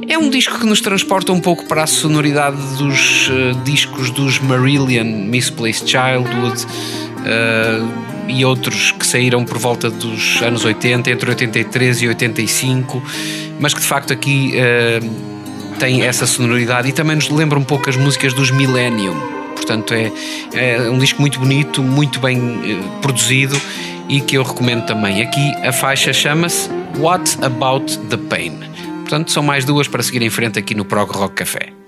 É 0.09 0.19
um 0.19 0.29
disco 0.29 0.59
que 0.59 0.67
nos 0.67 0.81
transporta 0.81 1.33
um 1.33 1.41
pouco 1.41 1.65
para 1.67 1.85
a 1.85 1.87
sonoridade 1.87 2.57
dos 2.77 3.29
uh, 3.29 3.55
discos 3.65 4.11
dos 4.11 4.41
Marillion, 4.41 5.05
Misplaced 5.05 5.89
Childhood 5.89 6.65
uh, 6.65 8.29
e 8.29 8.45
outros 8.45 8.91
que 8.93 9.07
saíram 9.07 9.45
por 9.45 9.59
volta 9.59 9.89
dos 9.91 10.43
anos 10.43 10.65
80, 10.65 11.11
entre 11.11 11.31
83 11.31 12.03
e 12.03 12.09
85, 12.09 13.03
mas 13.61 13.73
que 13.75 13.81
de 13.81 13.87
facto 13.87 14.13
aqui 14.13 14.55
uh, 14.57 15.79
tem 15.79 16.03
essa 16.03 16.27
sonoridade 16.27 16.89
e 16.89 16.93
também 16.93 17.17
nos 17.17 17.29
lembra 17.29 17.59
um 17.59 17.65
pouco 17.65 17.89
as 17.89 17.97
músicas 17.97 18.35
dos 18.35 18.51
Millennium. 18.51 19.15
Portanto, 19.55 19.95
é, 19.95 20.11
é 20.55 20.91
um 20.91 20.99
disco 20.99 21.21
muito 21.21 21.39
bonito, 21.39 21.83
muito 21.83 22.19
bem 22.19 22.83
produzido 23.01 23.59
e 24.09 24.21
que 24.21 24.37
eu 24.37 24.43
recomendo 24.43 24.85
também. 24.85 25.23
Aqui 25.23 25.55
a 25.65 25.73
faixa 25.73 26.13
chama-se 26.13 26.69
What 26.99 27.39
About 27.43 27.97
the 28.09 28.17
Pain? 28.17 28.72
Portanto, 29.13 29.31
são 29.31 29.43
mais 29.43 29.67
duas 29.67 29.87
para 29.87 30.03
seguir 30.03 30.23
em 30.23 30.31
frente 30.31 30.59
aqui 30.59 30.75
no 30.75 30.87
Prog 30.87 31.11
Rock 31.11 31.35
Café. 31.35 31.82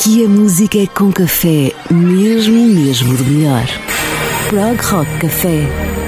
Aqui 0.00 0.24
a 0.24 0.28
música 0.30 0.78
é 0.78 0.86
com 0.86 1.12
café, 1.12 1.74
mesmo, 1.90 2.64
mesmo 2.68 3.14
do 3.18 3.22
melhor. 3.22 3.66
Prog 4.48 4.80
Rock 4.80 5.18
Café. 5.18 5.99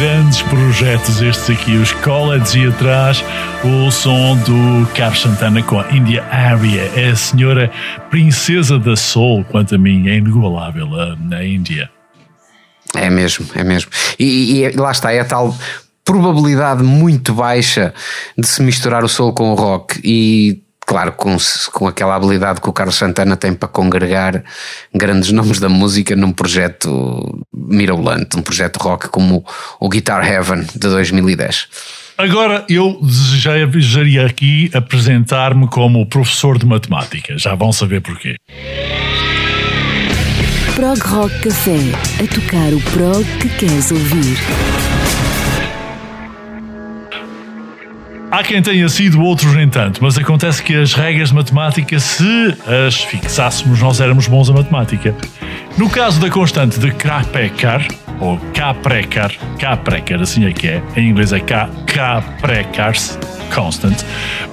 Grandes 0.00 0.40
projetos 0.40 1.20
estes 1.20 1.50
aqui, 1.50 1.76
os 1.76 1.92
College 1.92 2.58
e 2.58 2.68
atrás 2.68 3.22
o 3.62 3.90
som 3.90 4.34
do 4.38 4.90
Carlos 4.94 5.20
Santana 5.20 5.62
com 5.62 5.78
a 5.78 5.92
India 5.92 6.24
Area. 6.24 6.90
É 6.96 7.10
a 7.10 7.16
senhora 7.16 7.70
princesa 8.08 8.78
da 8.78 8.96
soul, 8.96 9.44
quanto 9.44 9.74
a 9.74 9.78
mim, 9.78 10.08
é 10.08 10.16
inigualável 10.16 10.88
na 11.18 11.44
Índia. 11.44 11.90
É 12.96 13.10
mesmo, 13.10 13.44
é 13.54 13.62
mesmo. 13.62 13.90
E, 14.18 14.62
e, 14.62 14.70
lá 14.70 14.90
está, 14.90 15.12
é 15.12 15.20
a 15.20 15.24
tal 15.24 15.54
probabilidade 16.02 16.82
muito 16.82 17.34
baixa 17.34 17.92
de 18.38 18.46
se 18.46 18.62
misturar 18.62 19.04
o 19.04 19.08
soul 19.08 19.34
com 19.34 19.52
o 19.52 19.54
rock 19.54 20.00
e 20.02 20.62
claro, 20.90 21.12
com, 21.12 21.36
com 21.72 21.86
aquela 21.86 22.16
habilidade 22.16 22.60
que 22.60 22.68
o 22.68 22.72
Carlos 22.72 22.96
Santana 22.96 23.36
tem 23.36 23.54
para 23.54 23.68
congregar 23.68 24.42
grandes 24.92 25.30
nomes 25.30 25.60
da 25.60 25.68
música 25.68 26.16
num 26.16 26.32
projeto 26.32 27.46
mirabolante, 27.54 28.36
um 28.36 28.42
projeto 28.42 28.78
rock 28.78 29.08
como 29.08 29.46
o 29.78 29.88
Guitar 29.88 30.28
Heaven 30.28 30.62
de 30.74 30.80
2010. 30.80 31.68
Agora 32.18 32.64
eu 32.68 32.98
desejaria 33.00 34.26
aqui 34.26 34.68
apresentar-me 34.74 35.68
como 35.68 36.04
professor 36.06 36.58
de 36.58 36.66
matemática. 36.66 37.38
Já 37.38 37.54
vão 37.54 37.72
saber 37.72 38.00
porquê. 38.00 38.34
Prog 40.74 41.00
Rock 41.02 41.38
Café. 41.40 41.78
A 42.20 42.26
tocar 42.34 42.74
o 42.74 42.80
prog 42.90 43.24
que 43.38 43.48
queres 43.50 43.92
ouvir. 43.92 44.99
Há 48.30 48.44
quem 48.44 48.62
tenha 48.62 48.88
sido, 48.88 49.20
outros 49.20 49.56
nem 49.56 49.68
tanto, 49.68 50.00
mas 50.00 50.16
acontece 50.16 50.62
que 50.62 50.76
as 50.76 50.94
regras 50.94 51.30
de 51.30 51.34
matemática, 51.34 51.98
se 51.98 52.56
as 52.86 53.02
fixássemos, 53.02 53.80
nós 53.80 54.00
éramos 54.00 54.28
bons 54.28 54.48
a 54.48 54.52
matemática. 54.52 55.12
No 55.76 55.90
caso 55.90 56.20
da 56.20 56.30
constante 56.30 56.78
de 56.78 56.92
Krapekar, 56.92 57.84
ou 58.20 58.38
K-Precar, 58.54 59.32
K-Precar, 59.58 60.20
assim 60.20 60.44
é 60.44 60.52
que 60.52 60.68
é, 60.68 60.82
em 60.96 61.08
inglês 61.08 61.32
é 61.32 61.40
K, 61.40 61.68
K-Precars, 61.86 63.18
constant, 63.52 63.96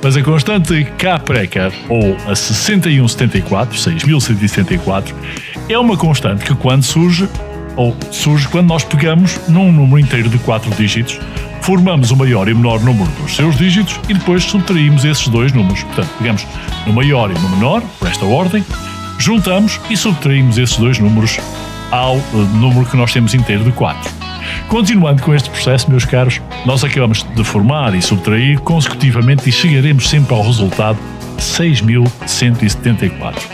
mas 0.01 0.17
a 0.17 0.23
constante 0.23 0.83
K-Precar, 0.97 1.71
ou 1.87 2.17
a 2.27 2.33
6174, 2.33 3.77
6174, 3.77 5.15
é 5.69 5.77
uma 5.77 5.95
constante 5.95 6.43
que 6.43 6.55
quando 6.55 6.81
surge, 6.81 7.29
ou 7.75 7.95
surge 8.09 8.47
quando 8.47 8.69
nós 8.69 8.83
pegamos 8.83 9.39
num 9.47 9.71
número 9.71 9.99
inteiro 9.99 10.29
de 10.29 10.39
4 10.39 10.73
dígitos, 10.73 11.19
formamos 11.67 12.09
o 12.11 12.15
maior 12.15 12.47
e 12.47 12.53
menor 12.53 12.79
número 12.79 13.11
dos 13.21 13.35
seus 13.35 13.57
dígitos 13.57 13.99
e 14.07 14.13
depois 14.13 14.45
subtraímos 14.45 15.03
esses 15.03 15.27
dois 15.27 15.51
números. 15.51 15.83
Portanto, 15.83 16.07
pegamos 16.17 16.47
no 16.85 16.93
maior 16.93 17.29
e 17.29 17.33
no 17.33 17.49
menor, 17.49 17.81
por 17.99 18.07
esta 18.07 18.23
ordem, 18.23 18.63
juntamos 19.19 19.77
e 19.89 19.97
subtraímos 19.97 20.57
esses 20.57 20.77
dois 20.77 20.97
números 20.97 21.37
ao 21.91 22.15
uh, 22.15 22.23
número 22.53 22.85
que 22.85 22.95
nós 22.95 23.11
temos 23.11 23.33
inteiro 23.33 23.65
de 23.65 23.73
4. 23.73 24.09
Continuando 24.69 25.21
com 25.21 25.35
este 25.35 25.49
processo, 25.49 25.89
meus 25.89 26.05
caros, 26.05 26.39
nós 26.65 26.85
acabamos 26.85 27.23
de 27.35 27.43
formar 27.43 27.93
e 27.95 28.01
subtrair 28.01 28.61
consecutivamente 28.61 29.49
e 29.49 29.51
chegaremos 29.51 30.07
sempre 30.07 30.33
ao 30.33 30.43
resultado 30.43 30.97
6174. 31.37 33.45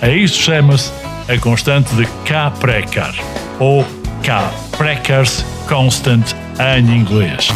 A 0.00 0.08
isto 0.08 0.38
chama-se 0.38 0.90
a 1.30 1.36
constante 1.36 1.94
de 1.96 2.06
K-Precar 2.24 3.14
ou 3.60 3.86
K-Precars 4.22 5.44
Constant 5.68 6.47
em 6.60 7.00
inglês. 7.00 7.48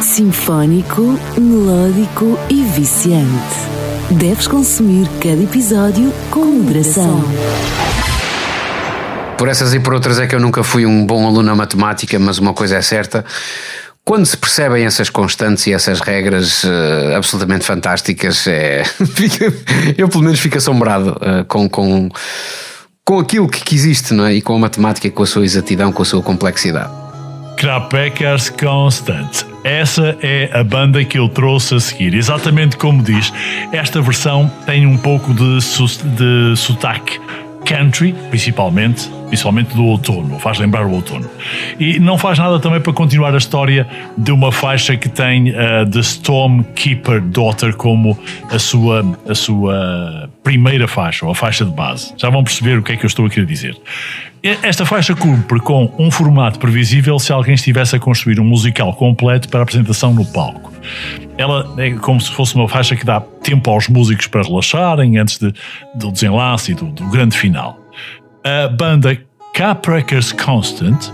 Sinfónico, 0.00 1.18
melódico 1.36 2.38
e 2.48 2.62
viciante. 2.64 3.56
Deves 4.10 4.46
consumir 4.46 5.06
cada 5.20 5.42
episódio 5.42 6.12
com 6.30 6.44
moderação. 6.44 7.22
Por 9.36 9.48
essas 9.48 9.74
e 9.74 9.80
por 9.80 9.92
outras 9.92 10.18
é 10.18 10.26
que 10.26 10.34
eu 10.34 10.40
nunca 10.40 10.62
fui 10.62 10.86
um 10.86 11.04
bom 11.04 11.26
aluno 11.26 11.42
na 11.42 11.54
matemática, 11.54 12.18
mas 12.18 12.38
uma 12.38 12.54
coisa 12.54 12.76
é 12.76 12.82
certa. 12.82 13.24
Quando 14.02 14.24
se 14.24 14.36
percebem 14.36 14.86
essas 14.86 15.10
constantes 15.10 15.66
e 15.66 15.72
essas 15.72 16.00
regras 16.00 16.64
uh, 16.64 17.16
absolutamente 17.16 17.64
fantásticas, 17.64 18.46
é... 18.46 18.84
eu 19.98 20.08
pelo 20.08 20.24
menos 20.24 20.40
fico 20.40 20.56
assombrado 20.56 21.10
uh, 21.10 21.44
com, 21.46 21.68
com, 21.68 22.08
com 23.04 23.18
aquilo 23.18 23.48
que 23.48 23.74
existe 23.74 24.14
não 24.14 24.26
é? 24.26 24.34
e 24.34 24.42
com 24.42 24.54
a 24.54 24.58
matemática, 24.58 25.10
com 25.10 25.22
a 25.22 25.26
sua 25.26 25.44
exatidão, 25.44 25.92
com 25.92 26.02
a 26.02 26.06
sua 26.06 26.22
complexidade. 26.22 27.03
Krapeckers 27.56 28.50
Constant. 28.50 29.44
Essa 29.64 30.16
é 30.22 30.50
a 30.52 30.62
banda 30.62 31.04
que 31.04 31.18
eu 31.18 31.28
trouxe 31.28 31.74
a 31.74 31.80
seguir. 31.80 32.14
Exatamente 32.14 32.76
como 32.76 33.02
diz, 33.02 33.32
esta 33.72 34.00
versão 34.00 34.50
tem 34.66 34.86
um 34.86 34.96
pouco 34.96 35.32
de, 35.32 35.58
de 36.16 36.56
sotaque 36.56 37.18
country, 37.64 38.14
principalmente, 38.30 39.08
principalmente 39.28 39.74
do 39.74 39.84
outono, 39.84 40.38
faz 40.38 40.58
lembrar 40.58 40.86
o 40.86 40.92
outono. 40.92 41.28
E 41.80 41.98
não 41.98 42.18
faz 42.18 42.38
nada 42.38 42.60
também 42.60 42.80
para 42.80 42.92
continuar 42.92 43.34
a 43.34 43.38
história 43.38 43.86
de 44.16 44.30
uma 44.30 44.52
faixa 44.52 44.96
que 44.96 45.08
tem 45.08 45.50
uh, 45.50 45.88
The 45.90 46.00
Stormkeeper 46.00 47.20
Daughter 47.22 47.74
como 47.74 48.18
a 48.50 48.58
sua, 48.58 49.04
a 49.26 49.34
sua 49.34 50.28
primeira 50.44 50.86
faixa, 50.86 51.24
ou 51.24 51.32
a 51.32 51.34
faixa 51.34 51.64
de 51.64 51.72
base. 51.72 52.14
Já 52.18 52.28
vão 52.28 52.44
perceber 52.44 52.78
o 52.78 52.82
que 52.82 52.92
é 52.92 52.96
que 52.96 53.04
eu 53.04 53.08
estou 53.08 53.26
a 53.26 53.30
querer 53.30 53.46
dizer. 53.46 53.74
Esta 54.62 54.84
faixa 54.84 55.14
cumpre 55.14 55.58
com 55.58 55.90
um 55.98 56.10
formato 56.10 56.58
previsível 56.58 57.18
se 57.18 57.32
alguém 57.32 57.54
estivesse 57.54 57.96
a 57.96 57.98
construir 57.98 58.38
um 58.38 58.44
musical 58.44 58.92
completo 58.92 59.48
para 59.48 59.62
apresentação 59.62 60.12
no 60.12 60.24
palco. 60.26 60.70
Ela 61.38 61.74
é 61.78 61.90
como 61.92 62.20
se 62.20 62.30
fosse 62.30 62.54
uma 62.54 62.68
faixa 62.68 62.94
que 62.94 63.06
dá 63.06 63.20
tempo 63.20 63.70
aos 63.70 63.88
músicos 63.88 64.26
para 64.26 64.42
relaxarem 64.42 65.16
antes 65.16 65.38
de, 65.38 65.50
do 65.94 66.12
desenlace 66.12 66.72
e 66.72 66.74
do, 66.74 66.86
do 66.86 67.08
grande 67.08 67.38
final. 67.38 67.80
A 68.44 68.68
banda 68.68 69.18
Capreckers 69.54 70.30
Constant 70.32 71.10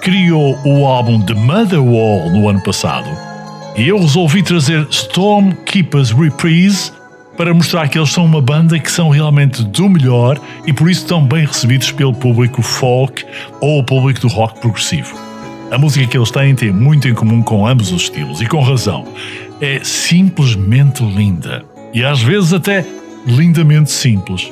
criou 0.00 0.56
o 0.64 0.86
álbum 0.86 1.20
The 1.20 1.34
Mother 1.34 1.82
Wall 1.82 2.30
no 2.30 2.48
ano 2.48 2.62
passado 2.62 3.08
e 3.76 3.88
eu 3.88 3.98
resolvi 3.98 4.42
trazer 4.42 4.86
Storm 4.90 5.52
Keepers 5.64 6.12
Reprise 6.12 6.92
para 7.38 7.54
mostrar 7.54 7.88
que 7.88 7.96
eles 7.96 8.10
são 8.10 8.24
uma 8.24 8.42
banda 8.42 8.76
que 8.80 8.90
são 8.90 9.10
realmente 9.10 9.62
do 9.62 9.88
melhor 9.88 10.40
e 10.66 10.72
por 10.72 10.90
isso 10.90 11.06
tão 11.06 11.24
bem 11.24 11.46
recebidos 11.46 11.92
pelo 11.92 12.12
público 12.12 12.60
folk 12.62 13.24
ou 13.60 13.78
o 13.78 13.84
público 13.84 14.20
do 14.20 14.26
rock 14.26 14.60
progressivo. 14.60 15.16
A 15.70 15.78
música 15.78 16.04
que 16.04 16.18
eles 16.18 16.32
têm 16.32 16.56
tem 16.56 16.72
muito 16.72 17.06
em 17.06 17.14
comum 17.14 17.40
com 17.40 17.64
ambos 17.64 17.92
os 17.92 18.02
estilos 18.02 18.40
e 18.40 18.46
com 18.46 18.60
razão. 18.60 19.06
É 19.60 19.78
simplesmente 19.84 21.04
linda 21.04 21.64
e 21.94 22.04
às 22.04 22.20
vezes 22.20 22.52
até 22.52 22.84
lindamente 23.24 23.92
simples, 23.92 24.50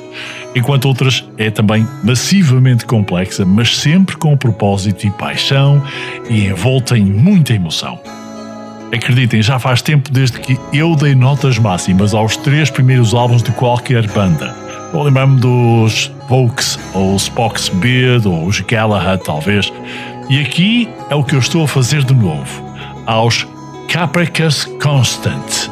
enquanto 0.55 0.85
outras 0.85 1.27
é 1.37 1.49
também 1.49 1.85
massivamente 2.05 2.85
complexa, 2.85 3.43
mas 3.43 3.75
sempre 3.75 4.15
com 4.15 4.37
propósito 4.37 5.05
e 5.05 5.11
paixão 5.11 5.83
e 6.29 6.45
envolta 6.45 6.97
em 6.97 7.03
muita 7.03 7.53
emoção. 7.53 7.99
Acreditem, 8.93 9.41
já 9.41 9.59
faz 9.59 9.81
tempo 9.81 10.09
desde 10.11 10.39
que 10.39 10.57
eu 10.71 10.95
dei 10.95 11.13
notas 11.13 11.59
máximas 11.59 12.13
aos 12.13 12.37
três 12.37 12.69
primeiros 12.69 13.13
álbuns 13.13 13.43
de 13.43 13.51
qualquer 13.51 14.07
banda. 14.07 14.55
Eu 14.93 15.03
lembro-me 15.03 15.39
dos 15.39 16.11
Vokes, 16.29 16.79
ou 16.93 17.15
os 17.15 17.23
Spock's 17.23 17.69
Beard, 17.69 18.25
ou 18.25 18.45
os 18.45 18.61
Galahad, 18.61 19.21
talvez. 19.23 19.71
E 20.29 20.39
aqui 20.39 20.89
é 21.09 21.15
o 21.15 21.23
que 21.23 21.35
eu 21.35 21.39
estou 21.39 21.63
a 21.63 21.67
fazer 21.67 22.03
de 22.03 22.13
novo, 22.13 22.63
aos 23.05 23.45
Capricus 23.89 24.65
Constant. 24.81 25.69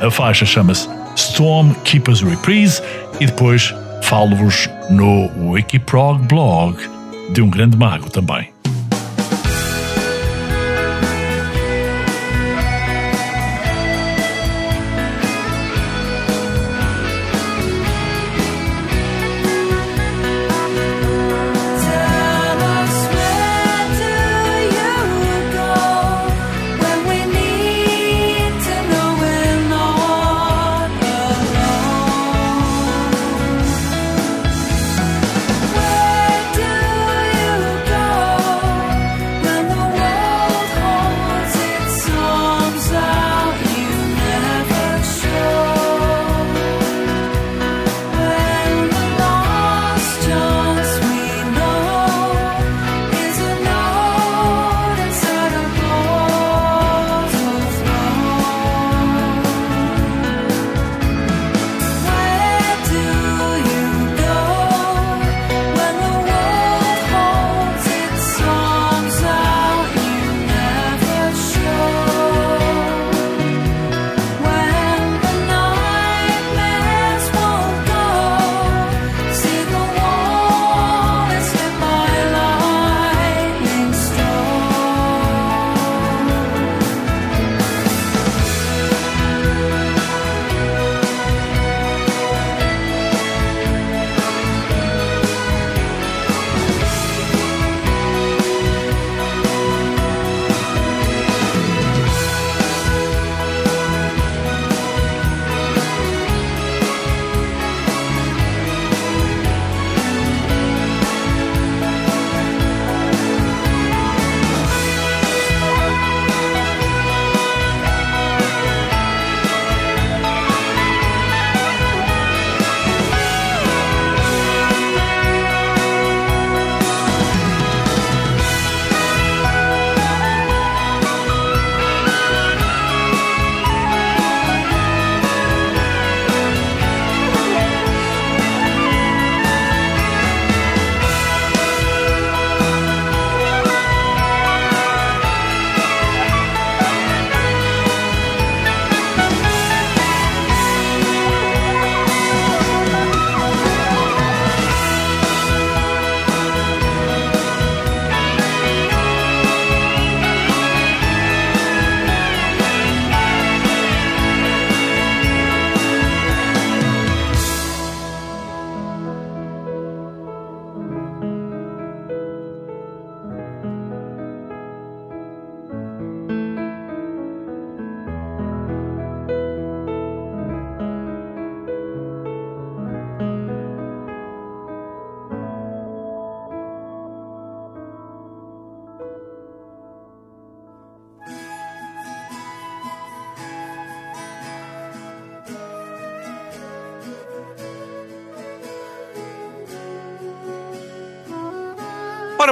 A 0.00 0.10
faixa 0.10 0.44
chama-se 0.44 0.88
Storm 1.14 1.72
Keepers 1.84 2.22
Reprise 2.22 2.82
e 3.20 3.26
depois 3.26 3.74
falo-vos 4.02 4.68
no 4.90 5.30
Wikiprog 5.50 6.22
blog 6.26 6.76
de 7.32 7.42
um 7.42 7.50
grande 7.50 7.76
mago 7.76 8.10
também. 8.10 8.48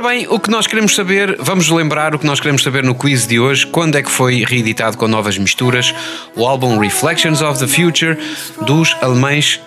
Bem, 0.06 0.26
o 0.28 0.38
que 0.38 0.48
nós 0.50 0.68
queremos 0.68 0.94
saber, 0.94 1.36
vamos 1.40 1.68
lembrar 1.68 2.14
o 2.14 2.18
que 2.18 2.26
nós 2.26 2.38
queremos 2.38 2.62
saber 2.62 2.84
no 2.84 2.94
quiz 2.94 3.26
de 3.26 3.40
hoje, 3.40 3.66
quando 3.66 3.96
é 3.96 4.02
que 4.02 4.10
foi 4.10 4.44
reeditado 4.44 4.96
com 4.96 5.08
novas 5.08 5.36
misturas 5.36 5.92
o 6.36 6.46
álbum 6.46 6.78
Reflections 6.78 7.42
of 7.42 7.58
the 7.58 7.66
Future 7.66 8.16
dos 8.64 8.96
alemães 9.02 9.60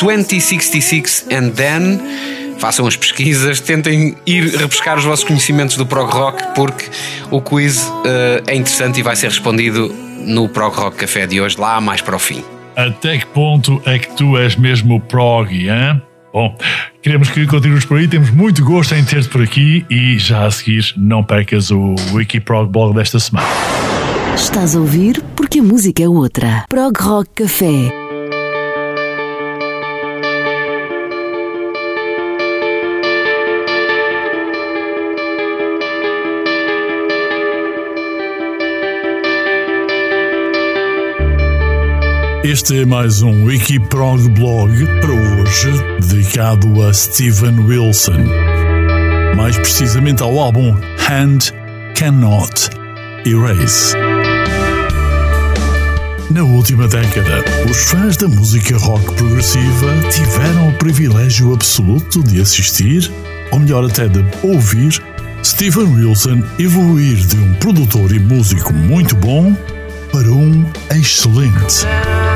2066 0.00 1.28
and 1.30 1.50
Then. 1.50 2.00
Façam 2.58 2.86
as 2.88 2.96
pesquisas, 2.96 3.60
tentem 3.60 4.16
ir 4.26 4.48
repescar 4.56 4.98
os 4.98 5.04
vossos 5.04 5.24
conhecimentos 5.24 5.76
do 5.76 5.86
prog 5.86 6.12
rock, 6.12 6.42
porque 6.54 6.86
o 7.30 7.40
quiz 7.40 7.84
uh, 7.84 8.42
é 8.46 8.56
interessante 8.56 8.98
e 8.98 9.02
vai 9.02 9.14
ser 9.14 9.28
respondido 9.28 9.88
no 10.18 10.48
Prog 10.48 10.74
Rock 10.74 10.96
Café 10.96 11.26
de 11.26 11.40
hoje, 11.40 11.58
lá 11.58 11.80
mais 11.80 12.00
para 12.00 12.16
o 12.16 12.18
fim. 12.18 12.44
Até 12.76 13.18
que 13.18 13.26
ponto 13.26 13.80
é 13.84 13.98
que 13.98 14.08
tu 14.16 14.36
és 14.36 14.56
mesmo 14.56 15.00
prog, 15.00 15.52
hein? 15.52 16.00
Bom, 16.32 16.56
queremos 17.02 17.28
que 17.28 17.46
continues 17.46 17.84
por 17.84 17.98
aí, 17.98 18.08
temos 18.08 18.30
muito 18.30 18.64
gosto 18.64 18.94
em 18.94 19.04
ter-te 19.04 19.28
por 19.28 19.42
aqui 19.42 19.84
e 19.90 20.18
já 20.18 20.46
a 20.46 20.50
seguir 20.50 20.94
não 20.96 21.22
percas 21.22 21.70
o 21.70 21.94
Wikiprog 22.12 22.70
Blog 22.70 22.94
desta 22.94 23.20
semana. 23.20 23.46
Estás 24.34 24.74
a 24.74 24.80
ouvir 24.80 25.22
porque 25.36 25.58
a 25.58 25.62
música 25.62 26.02
é 26.02 26.08
outra. 26.08 26.64
Prog 26.70 26.98
Rock 26.98 27.30
Café. 27.34 28.01
Este 42.44 42.80
é 42.80 42.84
mais 42.84 43.22
um 43.22 43.44
Wikiprog 43.44 44.28
Blog 44.30 44.84
para 45.00 45.12
hoje, 45.12 45.70
dedicado 46.00 46.82
a 46.82 46.92
Steven 46.92 47.60
Wilson. 47.60 48.18
Mais 49.36 49.56
precisamente 49.56 50.24
ao 50.24 50.36
álbum 50.40 50.76
Hand 51.08 51.52
Cannot 51.94 52.68
Erase. 53.24 53.94
Na 56.32 56.42
última 56.42 56.88
década, 56.88 57.44
os 57.70 57.76
fãs 57.84 58.16
da 58.16 58.26
música 58.26 58.76
rock 58.76 59.14
progressiva 59.14 59.94
tiveram 60.10 60.70
o 60.70 60.78
privilégio 60.78 61.54
absoluto 61.54 62.24
de 62.24 62.40
assistir, 62.40 63.08
ou 63.52 63.60
melhor 63.60 63.84
até 63.84 64.08
de 64.08 64.24
ouvir, 64.42 65.00
Steven 65.44 65.94
Wilson 65.94 66.42
evoluir 66.58 67.24
de 67.24 67.36
um 67.36 67.54
produtor 67.54 68.10
e 68.10 68.18
músico 68.18 68.72
muito 68.72 69.14
bom 69.14 69.54
para 70.12 70.30
um 70.30 70.64
excelente, 70.94 71.86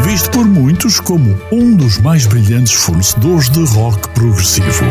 visto 0.02 0.30
por 0.30 0.46
muitos 0.46 0.98
como 0.98 1.38
um 1.52 1.76
dos 1.76 1.98
mais 1.98 2.24
brilhantes 2.24 2.72
fornecedores 2.72 3.50
de 3.50 3.62
rock 3.64 4.08
progressivo. 4.10 4.86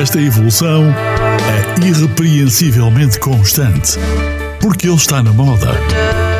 Esta 0.00 0.18
evolução 0.18 0.84
é 0.86 1.86
irrepreensivelmente 1.86 3.18
constante, 3.20 3.98
porque 4.58 4.88
ele 4.88 4.96
está 4.96 5.22
na 5.22 5.32
moda, 5.32 5.74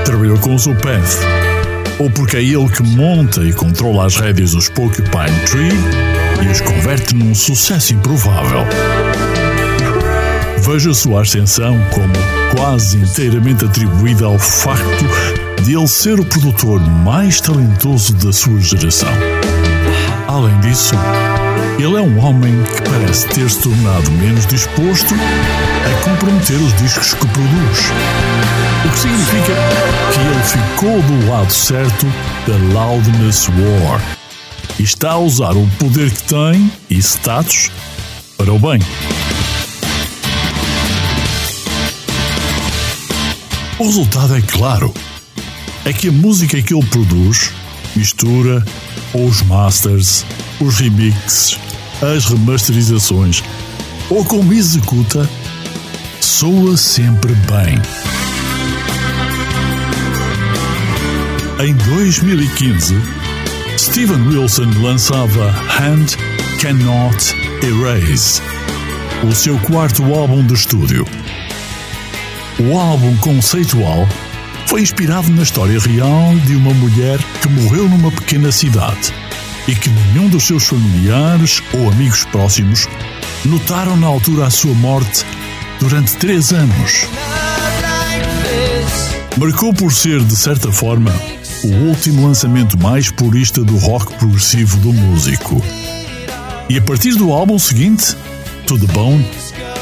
trabalhou 0.06 0.38
com 0.38 0.54
o 0.54 0.58
Zopath, 0.58 1.18
ou 1.98 2.10
porque 2.10 2.38
é 2.38 2.42
ele 2.42 2.68
que 2.70 2.82
monta 2.82 3.44
e 3.44 3.52
controla 3.52 4.06
as 4.06 4.16
rédeas 4.16 4.52
dos 4.52 4.70
Porcupine 4.70 5.38
Tree 5.44 5.72
e 6.42 6.48
os 6.48 6.62
converte 6.62 7.14
num 7.14 7.34
sucesso 7.34 7.92
improvável. 7.92 8.64
Veja 10.62 10.94
sua 10.94 11.22
ascensão 11.22 11.78
como 11.90 12.37
quase 12.56 12.98
inteiramente 12.98 13.64
atribuída 13.64 14.26
ao 14.26 14.38
facto 14.38 15.04
de 15.62 15.76
ele 15.76 15.88
ser 15.88 16.18
o 16.18 16.24
produtor 16.24 16.80
mais 16.80 17.40
talentoso 17.40 18.14
da 18.14 18.32
sua 18.32 18.60
geração. 18.60 19.08
Além 20.26 20.58
disso, 20.60 20.94
ele 21.78 21.96
é 21.96 22.00
um 22.00 22.18
homem 22.24 22.52
que 22.64 22.90
parece 22.90 23.28
ter 23.28 23.48
se 23.48 23.60
tornado 23.60 24.10
menos 24.12 24.46
disposto 24.46 25.14
a 25.14 26.04
comprometer 26.04 26.56
os 26.56 26.74
discos 26.76 27.14
que 27.14 27.26
produz. 27.26 27.78
O 28.84 28.90
que 28.90 28.98
significa 28.98 29.52
que 30.12 30.20
ele 30.20 30.42
ficou 30.44 31.02
do 31.02 31.30
lado 31.30 31.52
certo 31.52 32.06
da 32.46 32.56
Loudness 32.74 33.48
War 33.48 34.00
e 34.78 34.82
está 34.82 35.12
a 35.12 35.18
usar 35.18 35.56
o 35.56 35.66
poder 35.78 36.10
que 36.10 36.22
tem 36.24 36.70
e 36.88 36.98
status 36.98 37.70
para 38.36 38.52
o 38.52 38.58
bem. 38.58 38.80
O 43.78 43.84
resultado 43.84 44.34
é 44.34 44.42
claro. 44.42 44.92
É 45.84 45.92
que 45.92 46.08
a 46.08 46.12
música 46.12 46.60
que 46.60 46.74
ele 46.74 46.84
produz, 46.86 47.52
mistura, 47.94 48.64
ou 49.14 49.26
os 49.26 49.40
masters, 49.42 50.26
os 50.60 50.80
remixes, 50.80 51.56
as 52.02 52.24
remasterizações, 52.24 53.40
ou 54.10 54.24
como 54.24 54.52
executa, 54.52 55.30
soa 56.20 56.76
sempre 56.76 57.32
bem. 57.34 57.80
Em 61.64 61.74
2015, 61.74 62.96
Steven 63.78 64.26
Wilson 64.26 64.70
lançava 64.82 65.50
Hand 65.78 66.16
Cannot 66.60 67.32
Erase, 67.62 68.42
o 69.28 69.32
seu 69.32 69.56
quarto 69.60 70.02
álbum 70.12 70.44
de 70.44 70.54
estúdio. 70.54 71.06
O 72.60 72.76
álbum 72.76 73.16
conceitual 73.18 74.08
foi 74.66 74.82
inspirado 74.82 75.30
na 75.30 75.42
história 75.42 75.78
real 75.78 76.34
de 76.44 76.56
uma 76.56 76.74
mulher 76.74 77.18
que 77.40 77.48
morreu 77.48 77.88
numa 77.88 78.10
pequena 78.10 78.50
cidade 78.50 79.14
e 79.68 79.74
que 79.76 79.88
nenhum 79.88 80.28
dos 80.28 80.42
seus 80.42 80.64
familiares 80.66 81.62
ou 81.72 81.88
amigos 81.88 82.24
próximos 82.24 82.88
notaram 83.44 83.96
na 83.96 84.08
altura 84.08 84.46
a 84.46 84.50
sua 84.50 84.74
morte 84.74 85.24
durante 85.78 86.16
três 86.16 86.52
anos. 86.52 87.06
Marcou 89.36 89.72
por 89.72 89.92
ser, 89.92 90.20
de 90.24 90.36
certa 90.36 90.72
forma, 90.72 91.12
o 91.62 91.68
último 91.68 92.26
lançamento 92.26 92.76
mais 92.76 93.08
purista 93.08 93.62
do 93.62 93.76
rock 93.76 94.12
progressivo 94.14 94.78
do 94.78 94.92
músico. 94.92 95.62
E 96.68 96.76
a 96.76 96.82
partir 96.82 97.14
do 97.14 97.32
álbum 97.32 97.56
seguinte, 97.56 98.16
the 98.66 98.92
Bone, 98.92 99.24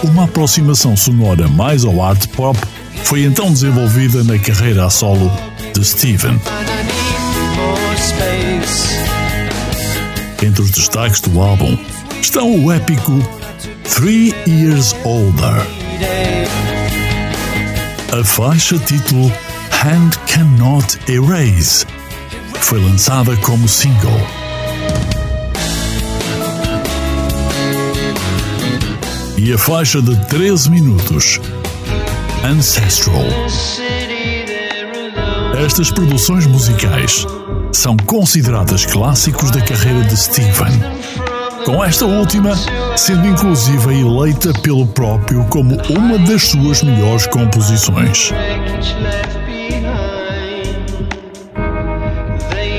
uma 0.02 0.24
aproximação 0.24 0.96
sonora 0.96 1.48
mais 1.48 1.84
ao 1.84 2.02
art 2.02 2.26
pop 2.28 2.58
foi 3.04 3.24
então 3.24 3.52
desenvolvida 3.52 4.22
na 4.24 4.38
carreira 4.38 4.86
a 4.86 4.90
solo 4.90 5.30
de 5.72 5.84
Steven. 5.84 6.40
Entre 10.42 10.62
os 10.62 10.70
destaques 10.70 11.20
do 11.20 11.40
álbum 11.40 11.78
estão 12.20 12.64
o 12.64 12.72
épico 12.72 13.12
Three 13.84 14.34
Years 14.46 14.94
Older, 15.04 15.66
a 18.18 18.24
faixa 18.24 18.78
título 18.78 19.32
Hand 19.84 20.10
Cannot 20.26 20.98
Erase, 21.08 21.86
que 22.52 22.58
foi 22.60 22.80
lançada 22.80 23.36
como 23.38 23.68
single. 23.68 24.45
e 29.36 29.52
a 29.52 29.58
faixa 29.58 30.00
de 30.00 30.16
13 30.26 30.70
minutos. 30.70 31.40
Ancestral. 32.44 33.24
Estas 35.64 35.90
produções 35.90 36.46
musicais 36.46 37.26
são 37.72 37.96
consideradas 37.96 38.86
clássicos 38.86 39.50
da 39.50 39.60
carreira 39.60 40.02
de 40.04 40.16
Steven, 40.16 40.72
com 41.64 41.84
esta 41.84 42.06
última 42.06 42.54
sendo 42.96 43.26
inclusive 43.26 44.00
eleita 44.00 44.52
pelo 44.60 44.86
próprio 44.86 45.44
como 45.46 45.76
uma 45.90 46.18
das 46.18 46.42
suas 46.42 46.82
melhores 46.82 47.26
composições. 47.26 48.32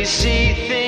see 0.08 0.54
things 0.70 0.87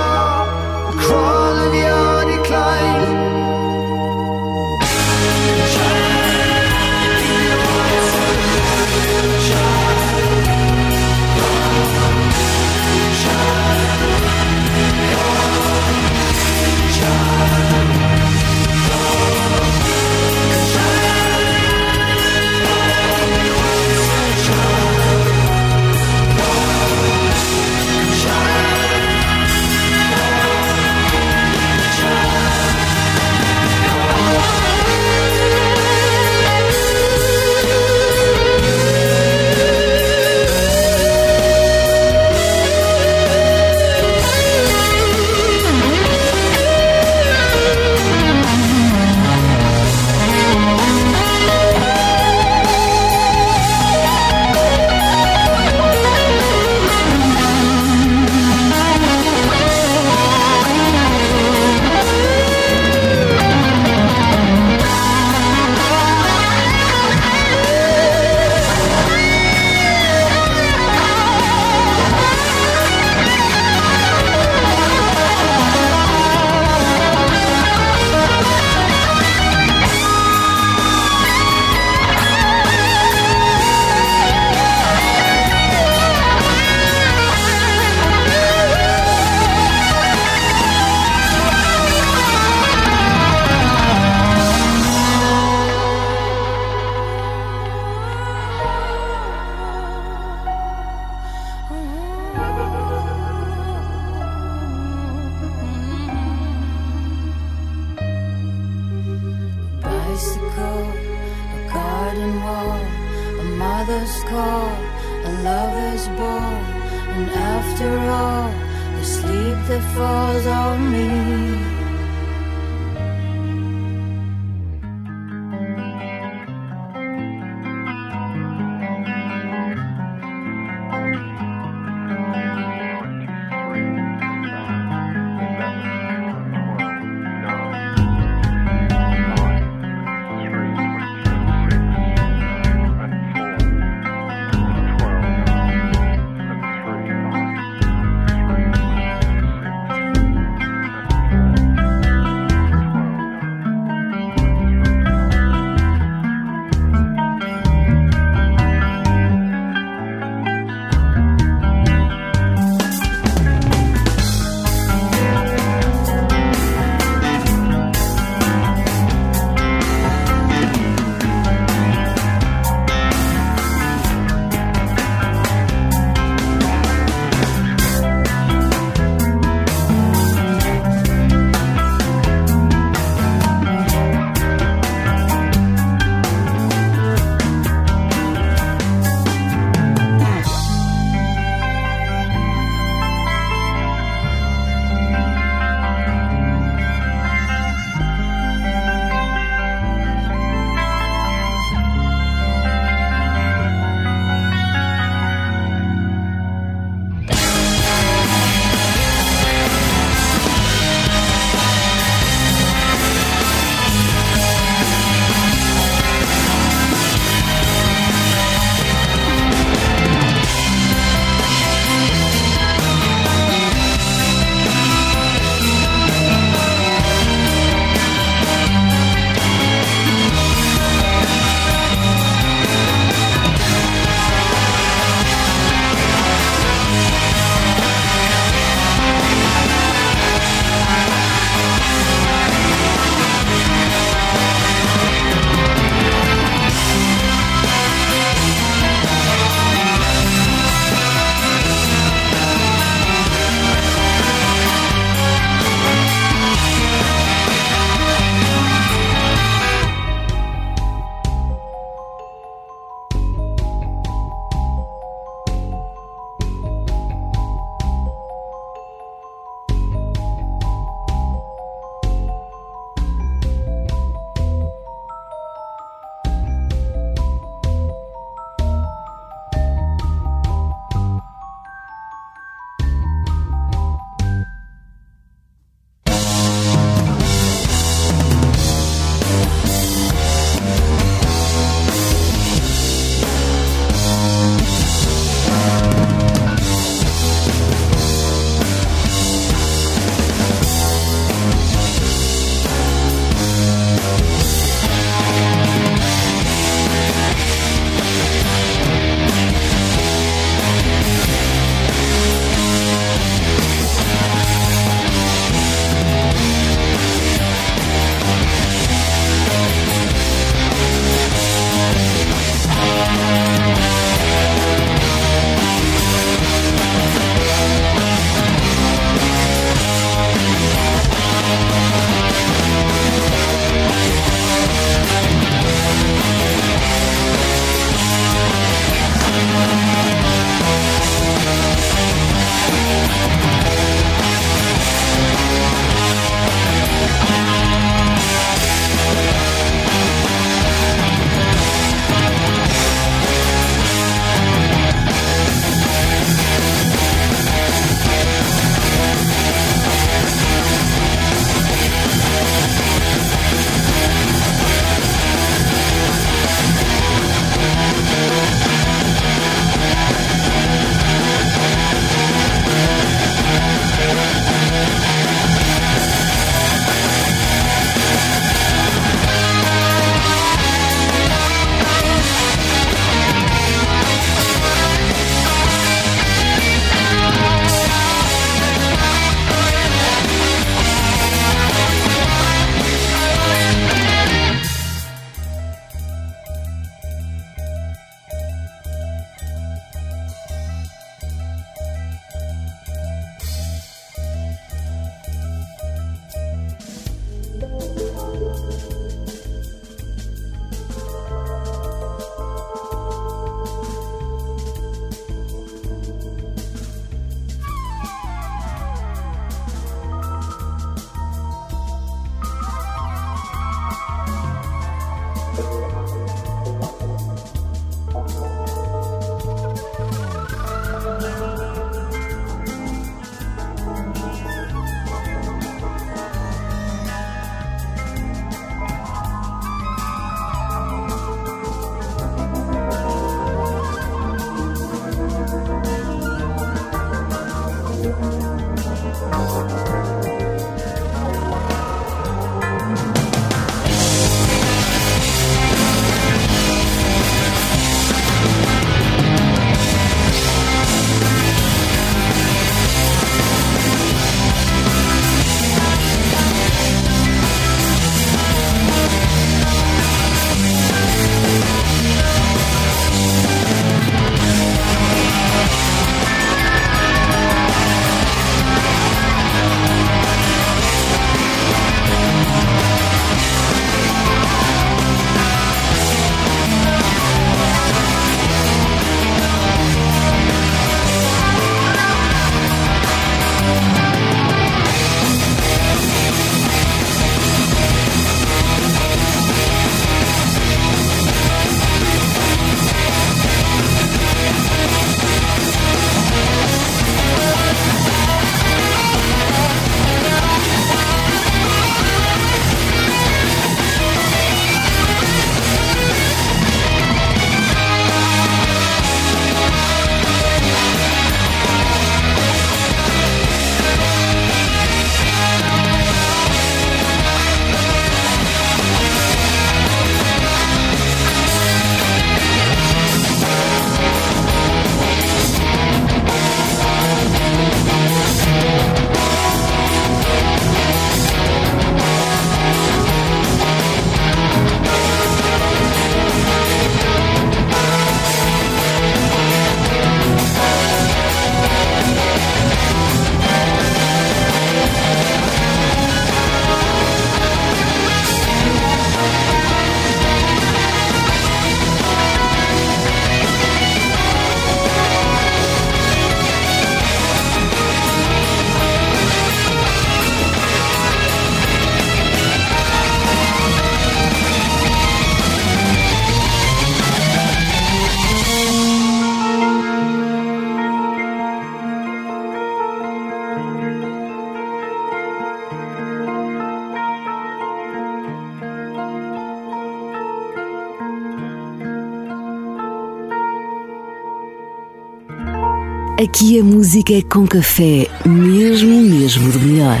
Aqui 596.26 596.58
a 596.58 596.64
música 596.64 597.14
é 597.14 597.22
com 597.22 597.46
café, 597.46 598.08
mesmo, 598.26 599.00
mesmo 599.00 599.52
do 599.52 599.60
melhor. 599.60 600.00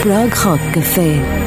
Prog 0.00 0.32
Rock 0.34 0.72
Café. 0.72 1.43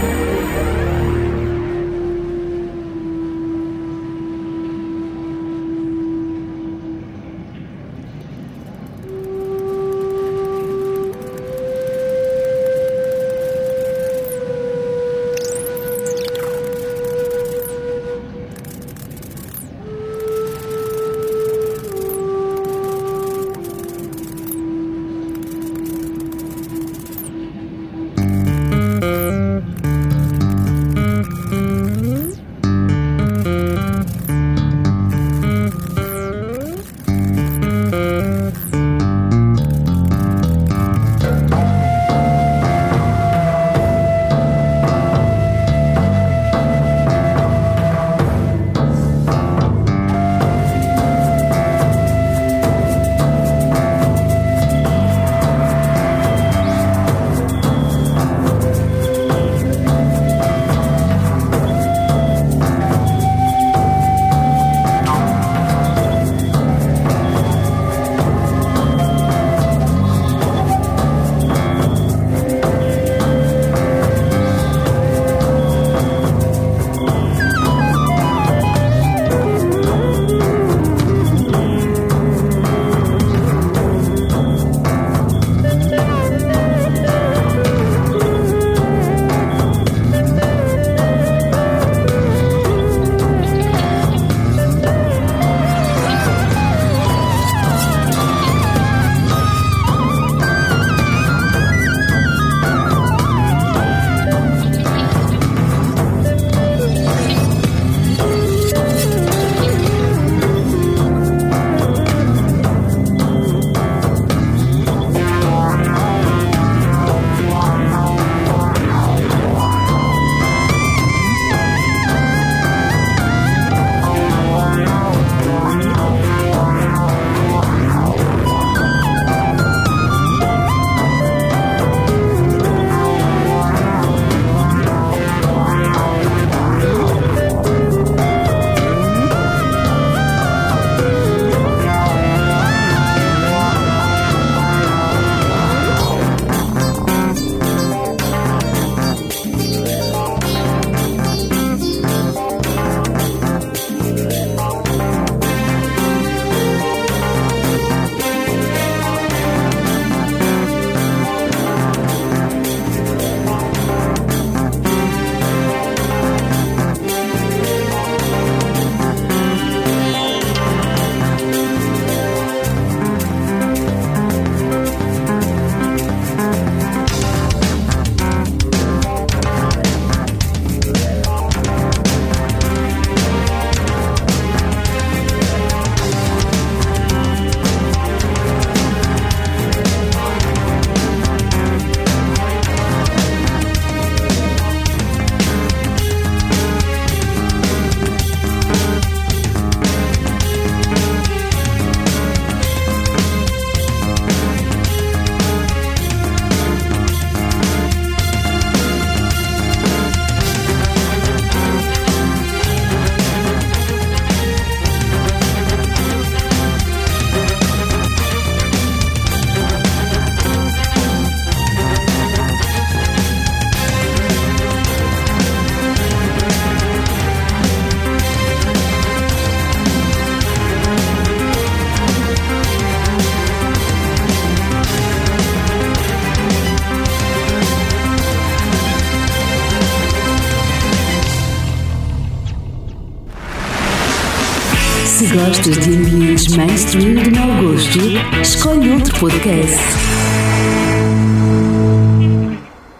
Gostas 245.48 245.78
de 245.78 245.96
ambientes 245.96 246.48
mainstream 246.58 247.24
de 247.24 247.32
mau 247.32 247.48
gosto, 247.64 248.00
escolhe 248.42 248.90
outro 248.90 249.18
podcast. 249.18 249.78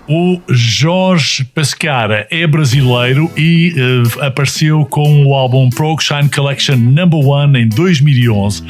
O 0.08 0.40
Jorge 0.48 1.44
Pescara 1.44 2.26
é 2.32 2.48
brasileiro 2.48 3.30
e 3.36 3.74
uh, 3.76 4.24
apareceu 4.24 4.86
com 4.86 5.26
o 5.26 5.34
álbum 5.34 5.70
Prog 5.70 6.02
Shine 6.02 6.30
Collection 6.30 6.78
Number 6.78 7.20
One 7.20 7.64
em 7.64 7.68
2011. 7.68 8.64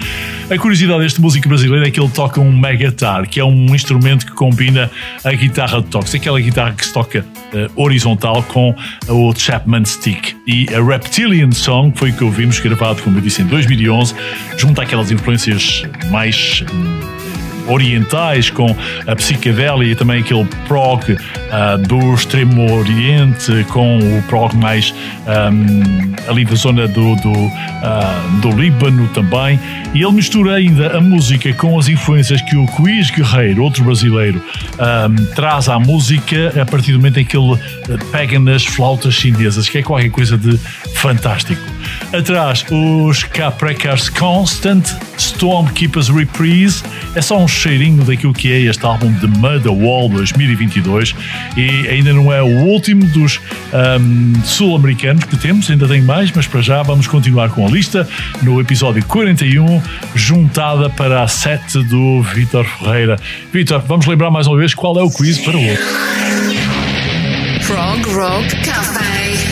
A 0.49 0.57
curiosidade 0.57 1.01
deste 1.01 1.21
músico 1.21 1.47
brasileiro 1.47 1.85
é 1.85 1.91
que 1.91 1.99
ele 1.99 2.09
toca 2.09 2.41
um 2.41 2.51
megatar, 2.51 3.29
que 3.29 3.39
é 3.39 3.45
um 3.45 3.75
instrumento 3.75 4.25
que 4.25 4.31
combina 4.31 4.89
a 5.23 5.31
guitarra 5.33 5.83
de 5.83 5.87
toque, 5.89 6.17
aquela 6.17 6.41
guitarra 6.41 6.73
que 6.73 6.83
se 6.83 6.91
toca 6.91 7.23
horizontal 7.75 8.43
com 8.43 8.75
o 9.07 9.33
Chapman 9.35 9.85
Stick. 9.85 10.35
E 10.45 10.67
a 10.73 10.83
Reptilian 10.83 11.51
Song 11.51 11.91
foi 11.95 12.11
o 12.11 12.13
que 12.13 12.23
ouvimos, 12.23 12.59
gravado, 12.59 13.01
como 13.01 13.17
eu 13.17 13.21
disse, 13.21 13.41
em 13.41 13.47
2011, 13.47 14.15
junto 14.57 14.81
àquelas 14.81 15.11
influências 15.11 15.83
mais 16.09 16.63
hum, 16.71 17.16
orientais, 17.67 18.49
com 18.49 18.75
a 19.05 19.15
psicadélia 19.15 19.91
e 19.91 19.95
também 19.95 20.21
aquele 20.21 20.45
prog 20.67 21.03
uh, 21.11 21.77
do 21.87 22.13
extremo 22.13 22.71
oriente, 22.73 23.65
com 23.69 23.97
o 23.97 24.23
prog 24.23 24.55
mais 24.55 24.93
um, 25.27 26.29
ali 26.29 26.45
da 26.45 26.55
zona 26.55 26.87
do, 26.87 27.15
do, 27.15 27.31
uh, 27.31 28.41
do 28.41 28.51
Líbano 28.51 29.07
também. 29.09 29.59
E 29.93 30.03
ele 30.03 30.13
mistura 30.13 30.55
ainda 30.55 30.97
a 30.97 31.01
música 31.01 31.53
com 31.53 31.77
as 31.77 31.87
influências 31.87 32.41
que 32.41 32.55
o 32.55 32.65
Quiz 32.67 33.09
Guerreiro, 33.11 33.63
outro 33.63 33.83
brasileiro, 33.83 34.41
um, 34.79 35.25
traz 35.35 35.69
à 35.69 35.79
música 35.79 36.53
a 36.61 36.65
partir 36.65 36.91
do 36.91 36.99
momento 36.99 37.19
em 37.19 37.25
que 37.25 37.37
ele 37.37 37.57
pega 38.11 38.39
nas 38.39 38.65
flautas 38.65 39.13
chinesas, 39.13 39.69
que 39.69 39.77
é 39.77 39.83
qualquer 39.83 40.09
coisa 40.09 40.37
de 40.37 40.57
fantástico. 40.95 41.76
Atrás, 42.13 42.65
os 42.71 43.23
Caprecars 43.23 44.09
Constant, 44.09 44.87
Stormkeepers 45.17 46.09
Reprise, 46.09 46.83
é 47.15 47.21
só 47.21 47.37
um 47.37 47.47
cheirinho 47.47 48.03
daquilo 48.03 48.33
que 48.33 48.51
é 48.51 48.61
este 48.61 48.85
álbum 48.85 49.11
de 49.13 49.27
Mother 49.27 49.73
Wall 49.73 50.09
2022 50.09 51.15
e 51.55 51.87
ainda 51.87 52.13
não 52.13 52.31
é 52.31 52.41
o 52.41 52.47
último 52.47 53.05
dos 53.07 53.39
um, 53.73 54.33
sul-americanos 54.43 55.25
que 55.25 55.35
temos, 55.37 55.69
ainda 55.69 55.87
tem 55.87 56.01
mais, 56.01 56.31
mas 56.31 56.47
para 56.47 56.61
já 56.61 56.81
vamos 56.81 57.07
continuar 57.07 57.49
com 57.49 57.67
a 57.67 57.69
lista 57.69 58.07
no 58.41 58.61
episódio 58.61 59.03
41, 59.05 59.81
juntada 60.15 60.89
para 60.89 61.23
a 61.23 61.27
7 61.27 61.83
do 61.83 62.21
Vitor 62.21 62.65
Ferreira. 62.65 63.19
Vitor, 63.51 63.81
vamos 63.87 64.05
lembrar 64.05 64.31
mais 64.31 64.47
uma 64.47 64.57
vez 64.57 64.73
qual 64.73 64.97
é 64.97 65.03
o 65.03 65.09
quiz 65.09 65.37
para 65.39 65.57
hoje. 65.57 65.79
Prog 67.65 68.01
Rock 68.13 68.55
Café. 68.65 69.46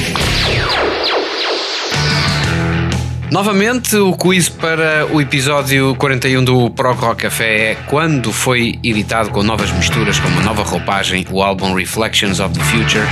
Novamente, 3.32 3.96
o 3.98 4.16
quiz 4.16 4.50
para 4.50 5.08
o 5.12 5.20
episódio 5.20 5.96
41 5.96 6.44
do 6.44 6.70
Prog 6.70 7.00
Rock 7.00 7.24
Café 7.24 7.72
é 7.72 7.76
quando 7.88 8.32
foi 8.32 8.78
editado 8.84 9.32
com 9.32 9.42
novas 9.44 9.72
misturas, 9.72 10.20
com 10.20 10.28
uma 10.28 10.42
nova 10.42 10.62
roupagem, 10.64 11.26
o 11.32 11.42
álbum 11.42 11.74
Reflections 11.74 12.40
of 12.40 12.54
the 12.54 12.64
Future 12.64 13.08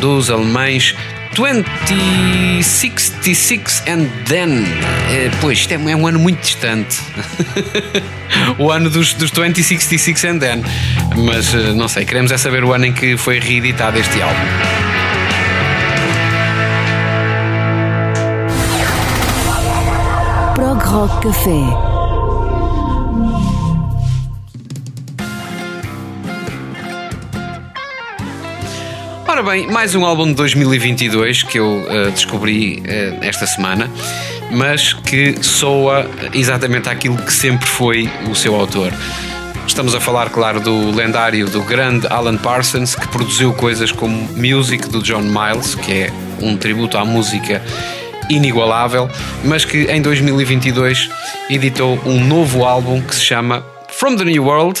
dos 0.00 0.30
alemães 0.30 0.94
2066 1.34 3.82
and 3.88 4.06
Then. 4.26 4.64
Eh, 5.10 5.30
pois, 5.40 5.58
isto 5.58 5.72
é 5.72 5.90
é 5.90 5.96
um 5.96 6.06
ano 6.06 6.20
muito 6.20 6.40
distante. 6.40 6.98
o 8.58 8.70
ano 8.70 8.90
dos, 8.90 9.14
dos 9.14 9.30
2066 9.32 10.24
and 10.24 10.38
Then. 10.38 10.62
Mas 11.16 11.52
eh, 11.54 11.72
não 11.74 11.88
sei, 11.88 12.04
queremos 12.04 12.30
é 12.30 12.38
saber 12.38 12.62
o 12.64 12.72
ano 12.72 12.86
em 12.86 12.92
que 12.92 13.16
foi 13.16 13.40
reeditado 13.40 13.98
este 13.98 14.22
álbum. 14.22 15.03
Rock 20.94 21.22
Café. 21.22 21.50
Ora 29.26 29.42
bem, 29.42 29.66
mais 29.66 29.96
um 29.96 30.06
álbum 30.06 30.28
de 30.28 30.34
2022 30.34 31.42
que 31.42 31.58
eu 31.58 31.84
eh, 31.88 32.10
descobri 32.10 32.80
eh, 32.86 33.18
esta 33.22 33.44
semana, 33.44 33.90
mas 34.52 34.92
que 34.92 35.42
soa 35.42 36.08
exatamente 36.32 36.88
aquilo 36.88 37.16
que 37.16 37.32
sempre 37.32 37.66
foi 37.66 38.08
o 38.30 38.34
seu 38.36 38.54
autor. 38.54 38.92
Estamos 39.66 39.96
a 39.96 40.00
falar, 40.00 40.30
claro, 40.30 40.60
do 40.60 40.92
lendário, 40.92 41.48
do 41.50 41.62
grande 41.62 42.06
Alan 42.06 42.36
Parsons, 42.36 42.94
que 42.94 43.08
produziu 43.08 43.52
coisas 43.52 43.90
como 43.90 44.28
Music 44.36 44.88
do 44.88 45.02
John 45.02 45.22
Miles, 45.22 45.74
que 45.74 45.92
é 45.92 46.12
um 46.40 46.56
tributo 46.56 46.96
à 46.96 47.04
música 47.04 47.60
inigualável, 48.30 49.08
mas 49.44 49.64
que 49.64 49.84
em 49.84 50.00
2022 50.00 51.10
editou 51.50 52.00
um 52.04 52.24
novo 52.24 52.64
álbum 52.64 53.00
que 53.00 53.14
se 53.14 53.22
chama 53.22 53.64
From 53.88 54.16
the 54.16 54.24
New 54.24 54.44
World 54.44 54.80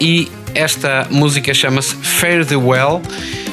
e 0.00 0.30
esta 0.54 1.06
música 1.10 1.52
chama-se 1.52 1.94
Fare 1.96 2.44
the 2.44 2.56
Well. 2.56 3.02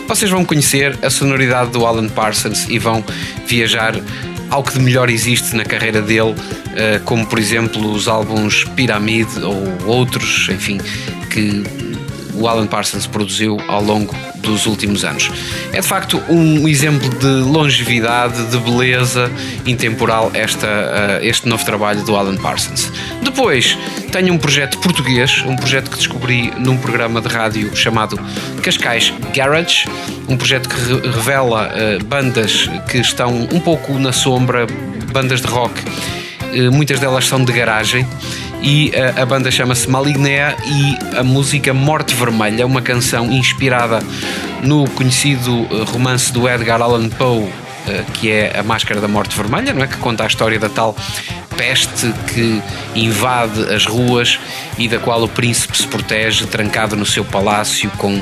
Vocês 0.07 0.29
vão 0.29 0.45
conhecer 0.45 0.97
a 1.01 1.09
sonoridade 1.09 1.71
do 1.71 1.85
Alan 1.85 2.07
Parsons 2.09 2.67
e 2.69 2.77
vão 2.77 3.03
viajar 3.47 3.95
ao 4.49 4.63
que 4.63 4.73
de 4.73 4.79
melhor 4.79 5.09
existe 5.09 5.55
na 5.55 5.65
carreira 5.65 6.01
dele, 6.01 6.35
eh, 6.75 7.01
como 7.03 7.25
por 7.25 7.39
exemplo 7.39 7.91
os 7.91 8.07
álbuns 8.07 8.63
Pyramid 8.75 9.27
ou 9.41 9.87
outros, 9.87 10.47
enfim, 10.49 10.79
que 11.29 11.63
o 12.37 12.47
Alan 12.47 12.67
Parsons 12.67 13.07
produziu 13.07 13.57
ao 13.67 13.81
longo 13.83 14.13
dos 14.35 14.65
últimos 14.65 15.03
anos. 15.03 15.31
É 15.73 15.81
de 15.81 15.87
facto 15.87 16.21
um 16.29 16.67
exemplo 16.67 17.09
de 17.19 17.25
longevidade, 17.25 18.45
de 18.47 18.57
beleza 18.57 19.31
intemporal 19.65 20.31
esta, 20.33 20.67
eh, 20.67 21.19
este 21.23 21.47
novo 21.47 21.65
trabalho 21.65 22.03
do 22.03 22.15
Alan 22.15 22.37
Parsons. 22.37 22.91
Depois 23.23 23.77
tenho 24.11 24.33
um 24.33 24.37
projeto 24.37 24.77
português, 24.79 25.43
um 25.47 25.55
projeto 25.55 25.89
que 25.89 25.97
descobri 25.97 26.51
num 26.57 26.77
programa 26.77 27.21
de 27.21 27.27
rádio 27.27 27.75
chamado 27.75 28.19
Cascais 28.61 29.11
Garage, 29.33 29.85
um 30.27 30.37
projeto 30.37 30.69
que 30.69 30.75
re- 30.75 31.09
revela 31.11 31.71
eh, 31.73 31.97
bandas 32.05 32.69
que 32.89 32.97
estão 32.99 33.47
um 33.51 33.59
pouco 33.59 33.93
na 33.97 34.11
sombra, 34.11 34.67
bandas 35.11 35.41
de 35.41 35.47
rock, 35.47 35.73
eh, 36.53 36.69
muitas 36.69 36.99
delas 36.99 37.25
são 37.27 37.43
de 37.43 37.51
garagem. 37.51 38.05
E 38.67 38.89
eh, 38.95 39.13
a 39.15 39.23
banda 39.27 39.51
chama-se 39.51 39.87
Malignea 39.87 40.57
e 40.65 41.17
a 41.17 41.23
música 41.23 41.71
Morte 41.71 42.15
Vermelha, 42.15 42.65
uma 42.65 42.81
canção 42.81 43.31
inspirada 43.31 43.99
no 44.63 44.89
conhecido 44.89 45.67
eh, 45.69 45.83
romance 45.91 46.33
do 46.33 46.49
Edgar 46.49 46.81
Allan 46.81 47.07
Poe, 47.09 47.47
que 48.13 48.31
é 48.31 48.59
A 48.59 48.63
Máscara 48.63 48.99
da 48.99 49.07
Morte 49.07 49.35
Vermelha, 49.35 49.73
não 49.73 49.83
é? 49.83 49.87
que 49.87 49.97
conta 49.97 50.23
a 50.23 50.27
história 50.27 50.59
da 50.59 50.69
tal 50.69 50.95
peste 51.57 52.11
que 52.33 52.61
invade 52.95 53.73
as 53.73 53.85
ruas 53.85 54.39
e 54.77 54.87
da 54.87 54.99
qual 54.99 55.23
o 55.23 55.27
príncipe 55.27 55.77
se 55.77 55.87
protege, 55.87 56.45
trancado 56.45 56.95
no 56.95 57.05
seu 57.05 57.23
palácio 57.23 57.89
com 57.91 58.21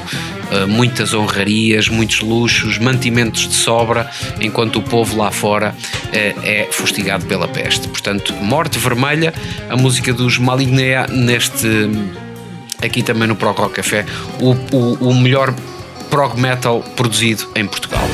eh, 0.52 0.66
muitas 0.68 1.14
honrarias, 1.14 1.90
muitos 1.90 2.22
luxos, 2.22 2.78
mantimentos 2.78 3.48
de 3.48 3.56
sobra, 3.56 4.10
enquanto 4.40 4.78
o 4.78 4.82
povo 4.82 5.18
lá 5.18 5.32
fora 5.32 5.76
eh, 6.12 6.36
é 6.44 6.68
fustigado 6.72 7.26
pela 7.26 7.48
peste. 7.48 7.88
Portanto, 7.88 8.34
Morte 8.36 8.78
Vermelha, 8.78 9.34
a 9.70 9.76
música 9.76 10.14
dos 10.14 10.38
Malignea 10.38 11.08
neste 11.08 11.90
aqui 12.84 13.02
também 13.02 13.28
no 13.28 13.36
Prog 13.36 13.58
Rock 13.58 13.76
Café, 13.76 14.06
o, 14.40 14.52
o, 14.76 15.10
o 15.10 15.16
melhor 15.16 15.54
prog 16.10 16.40
metal 16.40 16.84
produzido 16.96 17.50
em 17.56 17.66
Portugal. 17.66 18.08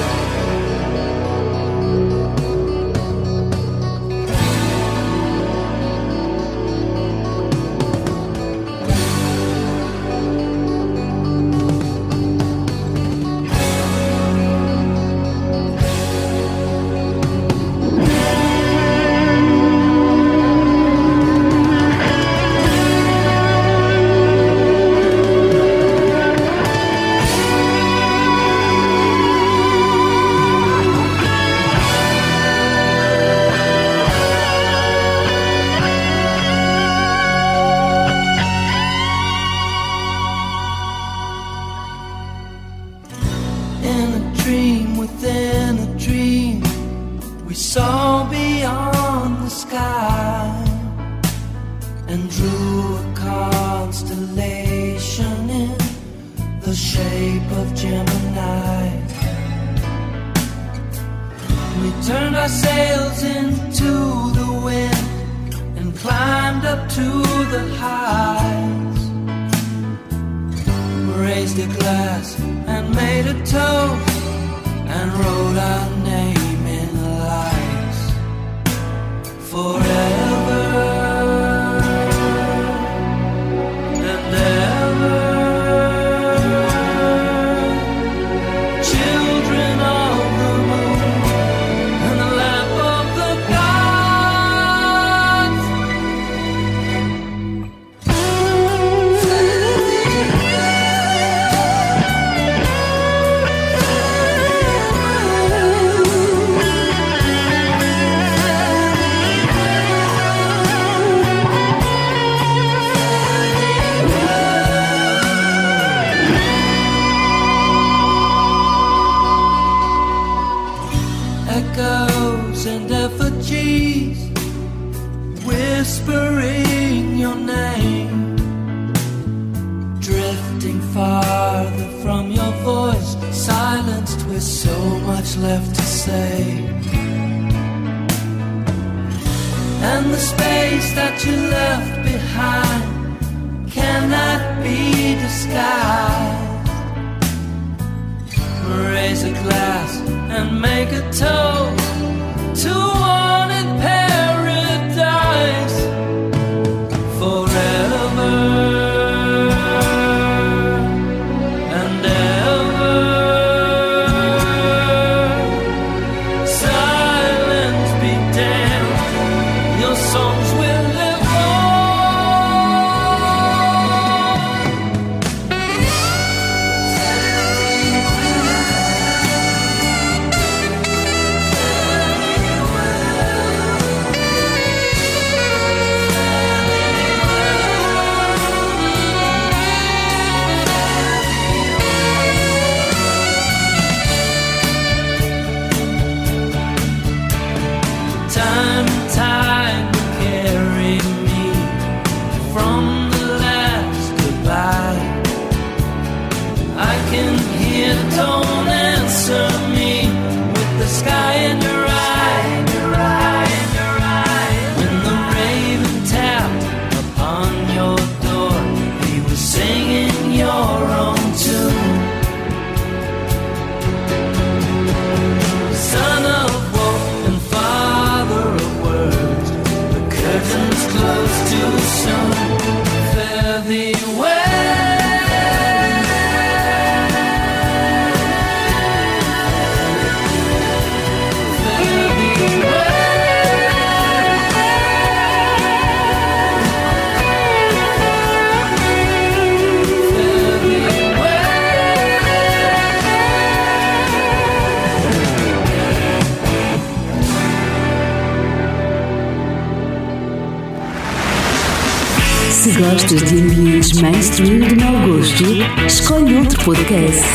Podcast. 266.60 267.29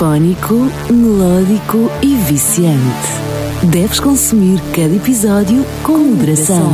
Sinfónico, 0.00 0.54
melódico 0.90 1.90
e 2.02 2.14
viciante. 2.14 3.68
Deves 3.70 4.00
consumir 4.00 4.58
cada 4.74 4.96
episódio 4.96 5.62
com 5.82 5.98
moderação. 5.98 6.72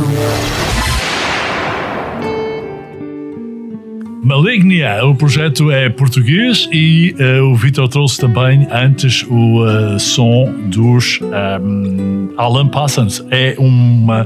Malignia, 4.23 5.05
o 5.05 5.13
projeto 5.13 5.69
é 5.69 5.89
português 5.89 6.69
e 6.71 7.13
uh, 7.19 7.43
o 7.51 7.55
Vitor 7.55 7.89
trouxe 7.89 8.17
também 8.17 8.65
antes 8.71 9.23
o 9.23 9.61
uh, 9.61 9.99
som 9.99 10.49
dos 10.69 11.19
um, 11.21 12.29
Alan 12.37 12.69
Parsons. 12.69 13.25
É 13.29 13.55
uma, 13.57 14.23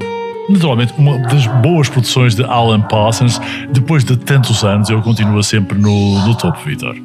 naturalmente, 0.51 0.93
uma 0.97 1.17
das 1.17 1.47
boas 1.61 1.89
produções 1.89 2.35
de 2.35 2.43
Alan 2.43 2.81
Parsons. 2.81 3.39
Depois 3.71 4.03
de 4.03 4.17
tantos 4.17 4.63
anos, 4.63 4.89
ele 4.89 5.01
continua 5.01 5.43
sempre 5.43 5.77
no, 5.77 6.25
no 6.25 6.35
topo, 6.35 6.59
Vitor. 6.65 6.95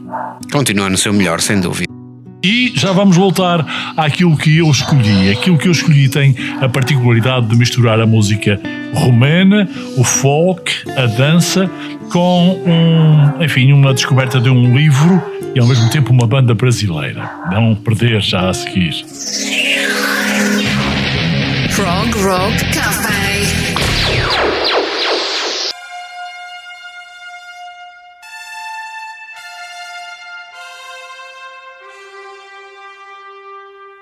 Continua 0.52 0.90
no 0.90 0.97
seu 0.97 1.12
melhor, 1.12 1.40
sem 1.40 1.60
dúvida. 1.60 1.86
E 2.44 2.73
já 2.77 2.93
vamos 2.93 3.16
voltar 3.16 3.66
àquilo 3.97 4.36
que 4.36 4.59
eu 4.59 4.70
escolhi. 4.70 5.31
Aquilo 5.31 5.59
que 5.59 5.66
eu 5.66 5.73
escolhi 5.73 6.09
tem 6.09 6.36
a 6.60 6.68
particularidade 6.68 7.47
de 7.47 7.56
misturar 7.56 8.01
a 8.01 8.06
música 8.06 8.60
romena, 8.94 9.68
o 9.97 10.05
folk, 10.05 10.73
a 10.97 11.06
dança, 11.06 11.68
com 12.12 12.51
um, 12.64 13.43
enfim, 13.43 13.73
uma 13.73 13.93
descoberta 13.93 14.40
de 14.40 14.48
um 14.48 14.77
livro 14.77 15.20
e 15.55 15.59
ao 15.59 15.66
mesmo 15.66 15.90
tempo 15.90 16.12
uma 16.12 16.27
banda 16.27 16.55
brasileira. 16.55 17.28
Não 17.51 17.74
perder 17.74 18.20
já 18.20 18.48
a 18.48 18.55
seguir. 18.55 19.05
Prog 21.74 22.10
Rock 22.23 22.64
Café. 22.73 23.25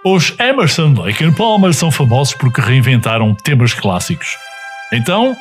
Os 0.06 0.34
Emerson, 0.38 0.92
Lake 0.98 1.24
and 1.24 1.32
Palmer 1.32 1.72
são 1.72 1.90
famosos 1.90 2.34
porque 2.34 2.60
reinventaram 2.60 3.34
temas 3.34 3.72
clássicos. 3.72 4.36
Então, 4.92 5.34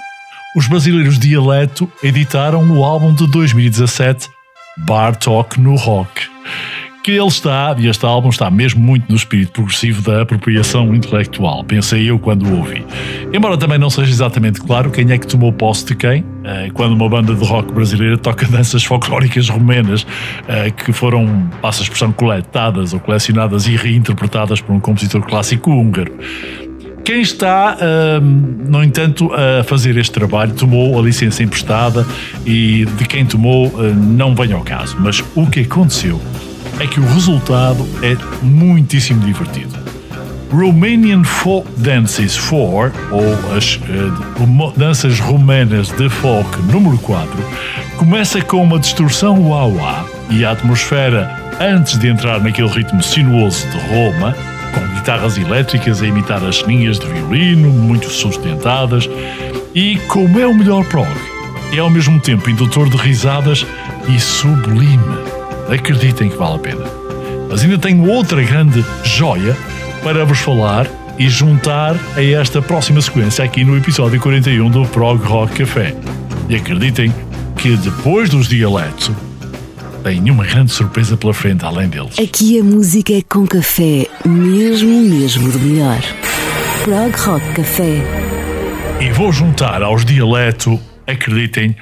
os 0.56 0.68
brasileiros 0.68 1.19
Dialeto 1.19 1.91
editaram 2.02 2.72
o 2.72 2.81
álbum 2.81 3.14
de 3.14 3.27
2017, 3.30 4.30
Bar 4.77 5.18
Talk 5.18 5.60
no 5.60 5.76
Rock. 5.76 6.30
Que 7.04 7.12
ele 7.12 7.28
está, 7.28 7.76
e 7.78 7.88
este 7.88 8.06
álbum 8.06 8.30
está 8.30 8.50
mesmo 8.50 8.82
muito 8.82 9.10
no 9.10 9.18
espírito 9.18 9.52
progressivo 9.52 10.02
da 10.02 10.22
apropriação 10.22 10.96
intelectual, 10.96 11.62
pensei 11.66 12.10
eu 12.10 12.18
quando 12.18 12.48
o 12.48 12.60
ouvi. 12.60 12.86
Embora 13.34 13.58
também 13.58 13.78
não 13.78 13.90
seja 13.90 14.10
exatamente 14.10 14.62
claro 14.62 14.90
quem 14.90 15.12
é 15.12 15.18
que 15.18 15.28
tomou 15.28 15.52
posse 15.52 15.86
de 15.86 15.96
quem, 15.96 16.24
eh, 16.46 16.70
quando 16.74 16.94
uma 16.94 17.10
banda 17.10 17.36
de 17.36 17.46
rock 17.46 17.74
brasileira 17.74 18.18
toca 18.18 18.46
danças 18.48 18.86
folclóricas 18.86 19.50
romenas 19.50 20.08
eh, 20.48 20.72
que 20.72 20.94
foram, 20.94 21.50
passa 21.62 21.82
a 21.82 21.84
expressão, 21.84 22.14
coletadas 22.14 22.94
ou 22.94 23.02
colecionadas 23.02 23.68
e 23.68 23.76
reinterpretadas 23.76 24.62
por 24.62 24.74
um 24.74 24.80
compositor 24.80 25.24
clássico 25.24 25.72
húngaro. 25.72 26.14
Quem 27.04 27.20
está, 27.20 27.78
hum, 28.22 28.64
no 28.70 28.82
entanto, 28.82 29.30
a 29.34 29.62
fazer 29.66 29.98
este 29.98 30.14
trabalho 30.14 30.54
tomou 30.54 30.98
a 30.98 31.02
licença 31.02 31.44
emprestada 31.44 32.08
e 32.46 32.86
de 32.98 33.06
quem 33.06 33.26
tomou 33.26 33.68
hum, 33.68 33.94
não 33.94 34.34
vem 34.34 34.54
ao 34.54 34.62
caso. 34.62 34.96
Mas 35.02 35.22
o 35.36 35.46
que 35.46 35.60
aconteceu 35.60 36.22
é 36.80 36.88
que 36.88 37.00
o 37.00 37.06
resultado 37.06 37.88
é 38.02 38.16
muitíssimo 38.44 39.22
divertido. 39.22 39.74
Romanian 40.52 41.24
Folk 41.24 41.68
Dances 41.78 42.38
4, 42.38 42.91
ou 43.12 43.58
as 43.58 43.76
uh, 43.76 44.74
danças 44.78 45.20
romanas 45.20 45.90
de 45.90 46.08
folk 46.10 46.62
número 46.72 46.98
4, 47.00 47.30
começa 47.98 48.40
com 48.41 48.62
uma 48.62 48.78
distorção 48.78 49.50
wah-wah 49.50 50.06
e 50.30 50.45
a 50.45 50.52
atmosfera 50.52 51.44
antes 51.60 51.98
de 51.98 52.08
entrar 52.08 52.40
naquele 52.40 52.68
ritmo 52.68 53.02
sinuoso 53.02 53.68
de 53.70 53.78
Roma, 53.88 54.36
com 54.74 54.95
guitarras 54.95 55.38
elétricas 55.38 56.02
a 56.02 56.08
imitar 56.08 56.44
as 56.44 56.58
linhas 56.58 57.00
de 57.00 57.08
violino, 57.08 57.70
muito 57.70 58.10
sustentadas, 58.10 59.10
e 59.74 59.98
como 60.08 60.40
é 60.40 60.45
o 60.45 60.54
melhor 60.54 60.86
prog, 60.86 61.10
é 61.72 61.80
ao 61.80 61.90
mesmo 61.90 62.20
tempo 62.20 62.50
indutor 62.50 62.90
de 62.90 62.98
risadas 62.98 63.66
e 64.08 64.20
sublime. 64.20 65.32
Acreditem 65.69 66.30
que 66.30 66.38
vale 66.38 66.56
a 66.56 66.60
pena. 66.60 66.85
Mas 67.49 67.64
ainda 67.64 67.77
tenho 67.77 68.07
outra 68.10 68.41
grande 68.44 68.84
joia 69.03 69.56
para 70.03 70.26
vos 70.26 70.40
falar 70.40 70.88
e 71.18 71.30
juntar 71.30 71.95
a 72.15 72.23
esta 72.23 72.61
próxima 72.61 73.02
sequência 73.02 73.44
aqui 73.44 73.64
no 73.64 73.77
episódio 73.77 74.19
41 74.19 74.69
do 74.69 74.85
Prog 74.88 75.23
Rock 75.23 75.60
Café. 75.60 75.95
E 76.49 76.56
acreditem 76.56 77.14
que 77.56 77.77
depois 77.77 78.30
dos 78.30 78.48
dialetos 78.48 79.11
tem 80.03 80.30
uma 80.30 80.45
grande 80.45 80.72
surpresa 80.72 81.15
pela 81.15 81.34
frente 81.34 81.64
além 81.64 81.88
deles. 81.88 82.19
Aqui 82.19 82.60
a 82.60 82.64
música 82.64 83.14
é 83.14 83.22
com 83.22 83.48
café, 83.48 84.07
mesmo, 84.26 85.02
mesmo 85.03 85.49
do 85.52 85.60
melhor. 85.60 86.02
Prog 86.84 87.15
Rock 87.15 87.53
Café. 87.53 88.02
E 88.99 89.11
vou 89.11 89.31
juntar 89.31 89.81
aos 89.81 90.03
dialeto, 90.03 90.80
acreditem, 91.07 91.76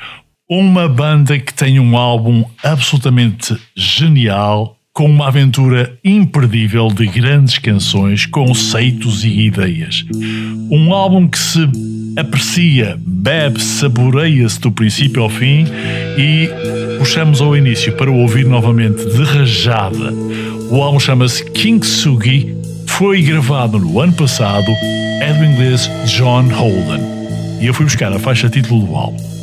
uma 0.54 0.90
banda 0.90 1.40
que 1.40 1.54
tem 1.54 1.80
um 1.80 1.96
álbum 1.96 2.44
absolutamente 2.62 3.58
genial, 3.74 4.76
com 4.92 5.06
uma 5.06 5.30
aventura 5.30 5.98
imperdível 6.04 6.90
de 6.90 7.08
grandes 7.08 7.58
canções, 7.58 8.26
conceitos 8.26 9.24
e 9.24 9.30
ideias. 9.30 10.04
Um 10.70 10.94
álbum 10.94 11.26
que 11.26 11.40
se 11.40 11.70
aprecia, 12.18 13.00
bebe, 13.00 13.62
saboreia-se 13.62 14.60
do 14.60 14.74
princípio 14.74 15.24
ao 15.24 15.30
fim 15.30 15.66
e 16.18 16.50
puxamos 17.00 17.40
ao 17.40 17.56
início 17.56 17.96
para 17.96 18.12
o 18.12 18.18
ouvir 18.18 18.46
novamente 18.46 19.06
de 19.06 19.24
rajada. 19.24 20.12
O 20.70 20.84
álbum 20.84 21.00
chama-se 21.00 21.50
Kintsugi, 21.52 22.54
foi 22.88 23.22
gravado 23.22 23.80
no 23.80 24.02
ano 24.02 24.12
passado, 24.12 24.70
é 25.22 25.32
do 25.32 25.46
inglês 25.46 25.90
John 26.08 26.50
Holden. 26.50 27.00
E 27.62 27.68
eu 27.68 27.74
fui 27.74 27.86
buscar 27.86 28.12
a 28.12 28.20
faixa 28.20 28.50
título 28.50 28.86
do 28.86 28.94
álbum. 28.94 29.41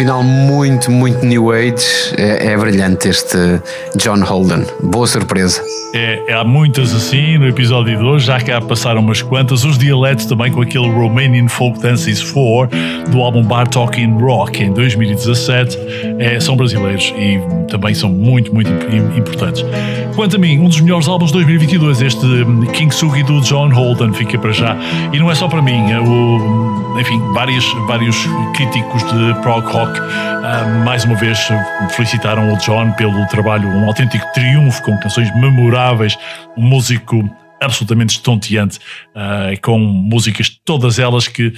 Final 0.00 0.22
muito, 0.22 0.90
muito 0.90 1.24
New 1.26 1.52
Age. 1.52 2.14
É, 2.16 2.52
é 2.52 2.56
brilhante 2.56 3.06
este 3.10 3.36
John 3.96 4.20
Holden. 4.24 4.64
Boa 4.82 5.06
surpresa. 5.06 5.62
É, 5.94 6.32
há 6.32 6.42
muitas 6.42 6.94
assim 6.94 7.36
no 7.36 7.46
episódio 7.46 7.98
de 7.98 8.02
hoje, 8.02 8.24
já 8.26 8.40
cá 8.40 8.62
passaram 8.62 9.00
umas 9.02 9.20
quantas. 9.20 9.62
Os 9.62 9.76
dialetos 9.76 10.24
também 10.24 10.50
com 10.50 10.62
aquele 10.62 10.88
Romanian 10.90 11.48
Folk 11.48 11.80
Dances 11.80 12.22
4 12.22 12.70
do 13.10 13.20
álbum 13.20 13.42
Bar 13.42 13.68
Talking 13.68 14.16
Rock 14.18 14.62
em 14.62 14.72
2017 14.72 15.78
é, 16.18 16.40
são 16.40 16.56
brasileiros 16.56 17.12
e 17.18 17.38
também 17.70 17.92
são 17.94 18.08
muito, 18.08 18.54
muito 18.54 18.70
im- 18.70 19.18
importantes. 19.18 19.62
Quanto 20.20 20.36
a 20.36 20.38
mim, 20.38 20.58
um 20.58 20.68
dos 20.68 20.78
melhores 20.82 21.08
álbuns 21.08 21.30
de 21.30 21.38
2022, 21.38 22.02
este 22.02 22.26
hum, 22.26 22.66
King 22.74 22.94
Sugi 22.94 23.22
do 23.22 23.40
John 23.40 23.70
Holden, 23.70 24.12
fica 24.12 24.38
para 24.38 24.52
já. 24.52 24.76
E 25.10 25.18
não 25.18 25.30
é 25.30 25.34
só 25.34 25.48
para 25.48 25.62
mim, 25.62 25.90
é 25.90 25.98
o, 25.98 26.94
enfim, 27.00 27.18
vários, 27.32 27.64
vários 27.86 28.16
críticos 28.54 29.02
de 29.04 29.40
prog 29.40 29.66
rock 29.72 29.98
ah, 29.98 30.82
mais 30.84 31.06
uma 31.06 31.14
vez 31.14 31.38
felicitaram 31.96 32.52
o 32.52 32.58
John 32.58 32.92
pelo 32.92 33.26
trabalho, 33.28 33.66
um 33.66 33.86
autêntico 33.86 34.30
triunfo 34.34 34.82
com 34.82 34.94
canções 34.98 35.34
memoráveis, 35.36 36.18
um 36.54 36.64
músico 36.64 37.24
absolutamente 37.58 38.10
estonteante, 38.10 38.78
ah, 39.14 39.52
com 39.62 39.78
músicas 39.78 40.50
todas 40.50 40.98
elas 40.98 41.28
que 41.28 41.54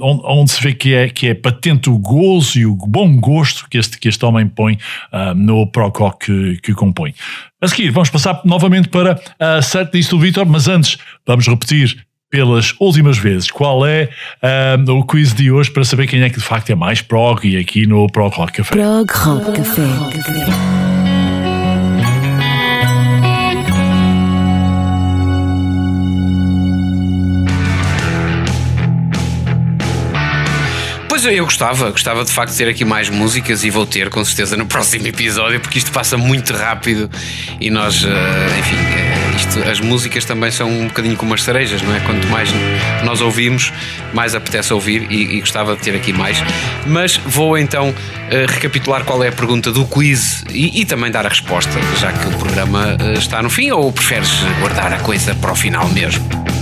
onde, 0.00 0.50
se 0.50 0.62
vê 0.62 0.72
que 0.72 0.94
é, 0.94 1.08
que 1.08 1.28
é 1.28 1.34
patente 1.34 1.90
o 1.90 1.98
gozo 1.98 2.58
e 2.58 2.66
o 2.66 2.76
bom 2.76 3.18
gosto 3.18 3.66
que 3.68 3.78
este, 3.78 3.98
que 3.98 4.08
este 4.08 4.24
homem 4.24 4.46
põe 4.48 4.78
ah, 5.12 5.34
no 5.34 5.66
prog 5.66 5.96
rock 5.98 6.26
que, 6.26 6.60
que 6.60 6.74
compõe. 6.74 7.14
A 7.60 7.68
seguir, 7.68 7.90
vamos 7.90 8.10
passar 8.10 8.40
novamente 8.44 8.88
para 8.88 9.20
a 9.38 9.62
set 9.62 9.92
disto 9.92 10.16
do 10.16 10.22
Vitor, 10.22 10.46
mas 10.46 10.68
antes 10.68 10.98
vamos 11.26 11.46
repetir 11.46 12.04
pelas 12.30 12.74
últimas 12.80 13.16
vezes 13.16 13.50
qual 13.50 13.86
é 13.86 14.08
ah, 14.42 14.76
o 14.88 15.04
quiz 15.04 15.32
de 15.32 15.50
hoje 15.50 15.70
para 15.70 15.84
saber 15.84 16.06
quem 16.06 16.22
é 16.22 16.30
que 16.30 16.38
de 16.38 16.44
facto 16.44 16.70
é 16.70 16.74
mais 16.74 17.00
prog 17.00 17.44
e 17.44 17.56
aqui 17.56 17.86
no 17.86 18.06
Prog 18.08 18.34
Rock 18.34 18.52
Café. 18.54 18.74
Prog 18.74 19.10
Rock 19.10 19.56
Café. 19.56 21.03
Pois 31.24 31.38
eu, 31.38 31.44
gostava, 31.44 31.90
gostava 31.90 32.22
de 32.22 32.30
facto 32.30 32.52
de 32.52 32.58
ter 32.58 32.68
aqui 32.68 32.84
mais 32.84 33.08
músicas 33.08 33.64
e 33.64 33.70
vou 33.70 33.86
ter 33.86 34.10
com 34.10 34.22
certeza 34.22 34.58
no 34.58 34.66
próximo 34.68 35.06
episódio, 35.06 35.58
porque 35.58 35.78
isto 35.78 35.90
passa 35.90 36.18
muito 36.18 36.52
rápido 36.52 37.10
e 37.58 37.70
nós, 37.70 38.04
eh, 38.04 38.58
enfim, 38.58 38.76
eh, 38.76 39.34
isto, 39.34 39.58
as 39.66 39.80
músicas 39.80 40.26
também 40.26 40.50
são 40.50 40.68
um 40.68 40.86
bocadinho 40.88 41.16
como 41.16 41.32
as 41.32 41.42
cerejas, 41.42 41.80
não 41.80 41.96
é? 41.96 42.00
Quanto 42.00 42.28
mais 42.28 42.50
nós 43.04 43.22
ouvimos, 43.22 43.72
mais 44.12 44.34
apetece 44.34 44.74
ouvir 44.74 45.06
e, 45.10 45.36
e 45.36 45.40
gostava 45.40 45.74
de 45.74 45.80
ter 45.80 45.96
aqui 45.96 46.12
mais. 46.12 46.36
Mas 46.86 47.16
vou 47.16 47.56
então 47.56 47.94
eh, 48.30 48.44
recapitular 48.46 49.02
qual 49.04 49.24
é 49.24 49.28
a 49.28 49.32
pergunta 49.32 49.72
do 49.72 49.86
quiz 49.86 50.44
e, 50.50 50.82
e 50.82 50.84
também 50.84 51.10
dar 51.10 51.24
a 51.24 51.30
resposta, 51.30 51.72
já 51.98 52.12
que 52.12 52.28
o 52.28 52.32
programa 52.32 52.98
está 53.16 53.42
no 53.42 53.48
fim, 53.48 53.70
ou 53.70 53.90
preferes 53.90 54.30
guardar 54.60 54.92
a 54.92 54.98
coisa 54.98 55.34
para 55.36 55.52
o 55.52 55.56
final 55.56 55.88
mesmo? 55.88 56.53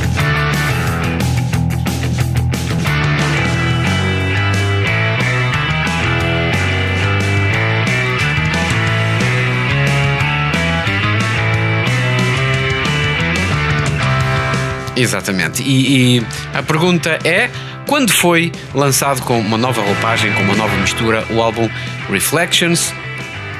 Exatamente. 14.97 15.63
E, 15.63 16.19
e 16.19 16.27
a 16.55 16.63
pergunta 16.63 17.19
é: 17.25 17.51
quando 17.87 18.13
foi 18.13 18.53
lançado 18.75 19.23
com 19.23 19.39
uma 19.41 19.59
nova 19.59 19.83
roupagem, 19.83 20.33
com 20.33 20.43
uma 20.43 20.55
nova 20.55 20.75
mistura, 20.77 21.25
o 21.31 21.41
álbum 21.41 21.69
Reflections 22.11 22.93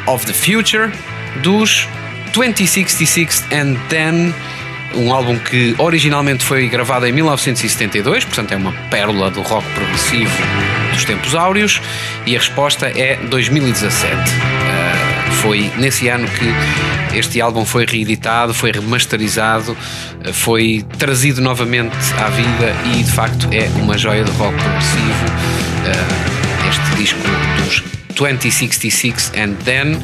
of 0.07 0.27
the 0.27 0.33
Future 0.33 0.91
dos 1.43 1.89
2066 2.33 3.45
and 3.53 3.77
Then? 3.89 4.35
Um 4.95 5.11
álbum 5.11 5.39
que 5.39 5.75
originalmente 5.79 6.45
foi 6.45 6.69
gravado 6.69 7.07
em 7.07 7.13
1972, 7.13 8.27
portanto 8.27 8.53
é 8.53 8.57
uma 8.57 8.73
pérola 8.91 9.31
do 9.31 9.41
rock 9.41 9.67
progressivo 9.71 10.31
dos 10.93 11.05
tempos 11.07 11.35
áureos, 11.35 11.81
e 12.27 12.37
a 12.37 12.39
resposta 12.39 12.89
é 12.89 13.17
2017. 13.17 14.62
Foi 15.43 15.73
nesse 15.77 16.07
ano 16.07 16.29
que 16.29 17.19
este 17.19 17.41
álbum 17.41 17.65
foi 17.65 17.85
reeditado, 17.85 18.55
foi 18.55 18.71
remasterizado, 18.71 19.73
uh, 19.73 20.33
foi 20.33 20.87
trazido 20.99 21.41
novamente 21.41 21.97
à 22.25 22.31
vida 22.31 22.73
e 22.95 23.03
de 23.03 23.11
facto 23.11 23.49
é 23.51 23.69
uma 23.81 23.99
joia 23.99 24.23
do 24.23 24.31
rock 24.35 24.57
progressivo. 24.57 25.25
Uh, 25.83 26.69
este 26.69 26.97
disco 26.97 27.19
dos 27.59 27.83
2066 28.15 29.33
and 29.37 29.55
Then, 29.65 30.01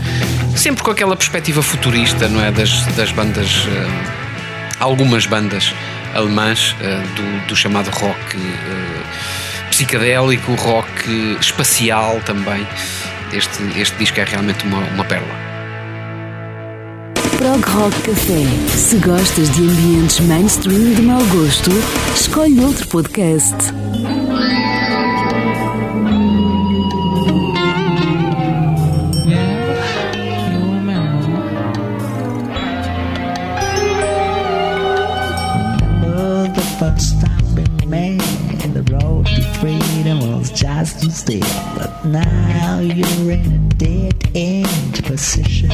sempre 0.57 0.83
com 0.83 0.91
aquela 0.91 1.15
perspectiva 1.15 1.63
futurista, 1.63 2.27
não 2.27 2.45
é? 2.45 2.51
Das, 2.51 2.85
das 2.97 3.13
bandas, 3.13 3.65
uh, 3.67 4.81
algumas 4.81 5.25
bandas 5.25 5.73
alemãs 6.15 6.75
do, 7.15 7.47
do, 7.47 7.55
chamado 7.55 7.91
rock 7.91 8.37
psicadélico, 9.71 10.53
rock 10.55 11.37
espacial 11.41 12.21
também. 12.25 12.67
Este, 13.33 13.63
este 13.79 13.97
disco 13.99 14.21
é 14.21 14.25
realmente 14.25 14.65
uma, 14.67 14.79
uma 14.79 15.05
pérola. 15.05 15.35
Prog 17.37 17.63
Rock 17.71 18.01
Café. 18.03 18.45
Se 18.69 18.97
gostas 18.99 19.51
de 19.51 19.63
ambientes 19.63 20.21
mainstream 20.21 20.95
de 20.95 21.03
mau 21.03 21.23
gosto, 21.27 21.71
escolhe 22.15 22.59
outro 22.61 22.89
podcast. 22.89 23.55
A 41.09 41.41
but 41.75 42.05
now 42.05 42.81
you're 42.81 43.33
in 43.33 43.41
a 43.41 43.59
dead 43.77 44.15
end 44.35 45.05
position. 45.05 45.71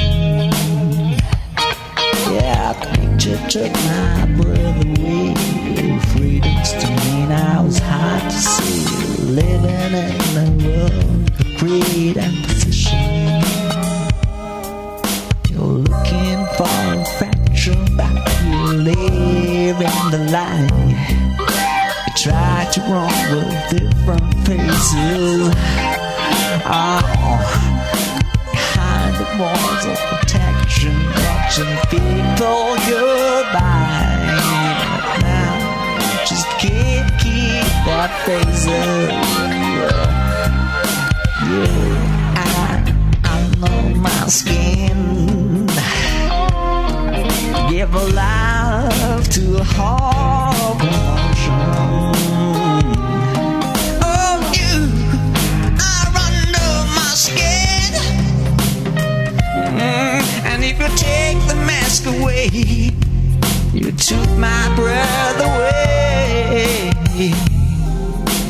Yeah, 2.30 2.72
picture 2.94 3.38
took 3.48 3.72
my 3.72 4.26
breath 4.36 4.84
away. 4.84 5.34
Freedom's 6.12 6.72
to 6.72 6.88
me 6.88 7.26
now 7.26 7.64
is 7.66 7.78
hard 7.78 8.22
to 8.22 8.30
see. 8.30 9.24
Living 9.24 9.94
in 9.94 10.36
a 10.36 10.50
world 10.64 11.30
speed 11.56 12.16
and 12.16 12.44
position. 12.44 13.42
You're 15.50 15.78
looking 15.88 16.46
for 16.56 16.68
affection, 17.02 17.96
but 17.96 18.12
you 18.44 18.72
live 18.72 19.80
in 19.80 20.10
the 20.10 20.28
lie. 20.30 21.23
Try 22.24 22.64
to 22.72 22.80
run 22.80 23.12
with 23.36 23.52
different 23.68 24.32
paces. 24.46 25.52
Oh, 26.64 27.02
behind 28.50 29.14
the 29.16 29.26
walls 29.38 29.84
of 29.84 29.98
protection, 30.08 30.94
watching 31.20 31.76
people 31.90 32.76
goodbye. 32.88 34.40
Now 35.20 36.24
just 36.26 36.48
can't 36.56 37.12
keep 37.20 37.68
that 37.84 38.10
faces. 38.24 39.12
Yeah, 41.44 41.76
I, 42.40 42.88
I 43.22 43.30
know 43.58 44.00
my 44.00 44.28
skin. 44.28 45.66
Give 47.68 47.94
a 47.94 48.04
life 48.14 49.28
to 49.28 49.58
a 49.58 49.62
heart 49.62 50.93
take 60.96 61.38
the 61.48 61.54
mask 61.66 62.06
away, 62.06 62.48
you 63.72 63.92
took 63.92 64.28
my 64.38 64.72
breath 64.76 65.40
away. 65.40 66.92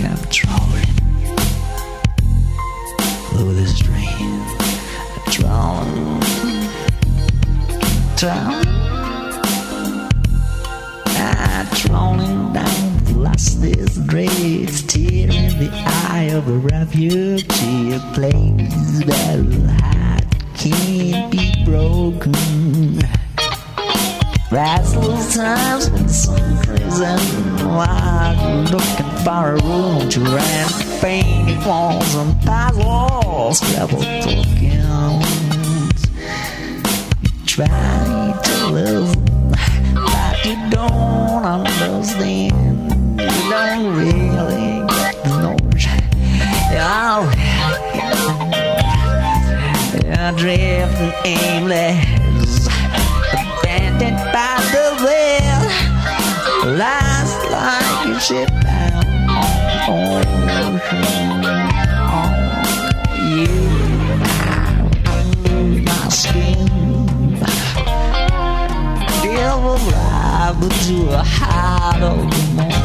I'm 0.04 0.16
trolling 0.30 0.94
through 3.30 3.54
this 3.54 3.78
dream. 3.78 4.40
I'm 5.06 5.30
Drowning, 5.30 6.20
drowning. 8.16 8.74
I'm 11.16 11.66
drowning 11.74 12.52
down 12.52 13.04
the 13.04 13.18
lastest 13.18 14.06
dreams, 14.06 14.82
tear 14.82 15.30
in 15.30 15.58
the 15.58 15.70
eye 16.10 16.30
of 16.32 16.48
a 16.48 16.58
refugee, 16.58 17.92
a 17.92 18.00
place 18.12 19.00
the 19.04 19.76
heart 19.80 19.93
can't 20.64 21.30
be 21.30 21.64
broken. 21.64 22.32
Restless 24.50 25.36
times 25.36 25.88
in 25.88 26.08
some 26.08 26.58
prison, 26.62 27.18
while 27.68 28.62
looking 28.64 29.10
for 29.24 29.52
a 29.52 29.62
room 29.62 30.08
to 30.08 30.20
rent, 30.20 31.00
painted 31.02 31.66
walls 31.66 32.14
and 32.14 32.40
puzzles, 32.42 33.60
rebel 33.74 34.00
tokens. 34.22 35.28
You 37.22 37.46
try 37.46 38.40
to 38.42 38.66
listen, 38.70 39.52
but 39.94 40.44
you 40.46 40.56
don't 40.70 41.44
understand. 41.44 43.20
You 43.20 43.50
don't 43.50 43.96
really 43.96 44.86
get 44.88 45.14
the 45.24 45.30
notion. 45.42 46.00
You're 46.72 47.53
drifting 50.32 51.12
aimless, 51.24 52.66
abandoned 53.60 54.16
by 54.32 54.56
the 54.72 54.86
veil, 55.04 55.62
lost 56.78 57.40
like 57.50 58.06
a 58.08 58.20
ship 58.20 58.50
out 58.66 59.04
on 59.88 60.24
you, 63.28 63.56
my 65.84 66.08
skin, 66.08 66.66
devil 69.22 69.76
alive 69.76 70.60
to 70.86 70.96
a 71.10 71.22
heart 71.22 72.02
of 72.02 72.30
the. 72.56 72.83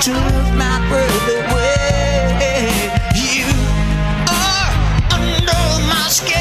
Took 0.00 0.16
my 0.56 0.76
breath 0.88 1.28
away. 1.28 2.88
You 3.14 3.46
are 4.28 4.70
under 5.12 5.64
my 5.92 6.06
skin. 6.08 6.40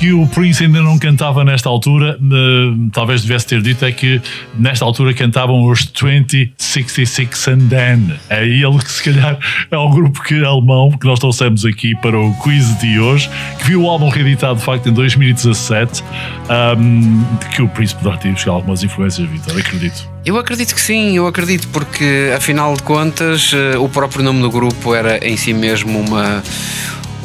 Que 0.00 0.14
o 0.14 0.26
Prince 0.28 0.64
ainda 0.64 0.80
não 0.80 0.98
cantava 0.98 1.44
nesta 1.44 1.68
altura, 1.68 2.18
eh, 2.18 2.88
talvez 2.90 3.20
devesse 3.20 3.46
ter 3.46 3.60
dito 3.60 3.84
é 3.84 3.92
que 3.92 4.18
nesta 4.58 4.82
altura 4.82 5.12
cantavam 5.12 5.62
os 5.62 5.84
2066 5.84 7.48
and 7.48 7.68
Then. 7.68 8.14
É 8.30 8.42
ele 8.42 8.78
que 8.78 8.88
se 8.90 9.04
calhar 9.04 9.38
é 9.70 9.76
o 9.76 9.90
grupo 9.90 10.22
que, 10.22 10.42
alemão 10.42 10.90
que 10.92 11.06
nós 11.06 11.18
trouxemos 11.18 11.66
aqui 11.66 11.94
para 11.96 12.18
o 12.18 12.32
quiz 12.36 12.78
de 12.78 12.98
hoje, 12.98 13.28
que 13.58 13.66
viu 13.66 13.82
o 13.82 13.90
álbum 13.90 14.08
reeditado 14.08 14.58
de 14.58 14.64
facto 14.64 14.88
em 14.88 14.92
2017, 14.94 16.02
ahm, 16.48 17.22
que 17.54 17.60
o 17.60 17.68
Prince 17.68 17.94
poderá 17.94 18.16
ter 18.16 18.32
buscado 18.32 18.56
algumas 18.56 18.82
influências, 18.82 19.28
Vitor, 19.28 19.58
acredito. 19.58 20.08
Eu 20.24 20.38
acredito 20.38 20.74
que 20.74 20.80
sim, 20.80 21.16
eu 21.16 21.26
acredito, 21.26 21.68
porque 21.68 22.32
afinal 22.34 22.74
de 22.74 22.82
contas 22.82 23.52
eh, 23.54 23.76
o 23.76 23.86
próprio 23.86 24.24
nome 24.24 24.40
do 24.40 24.50
grupo 24.50 24.94
era 24.94 25.18
em 25.26 25.36
si 25.36 25.52
mesmo 25.52 25.98
uma, 25.98 26.42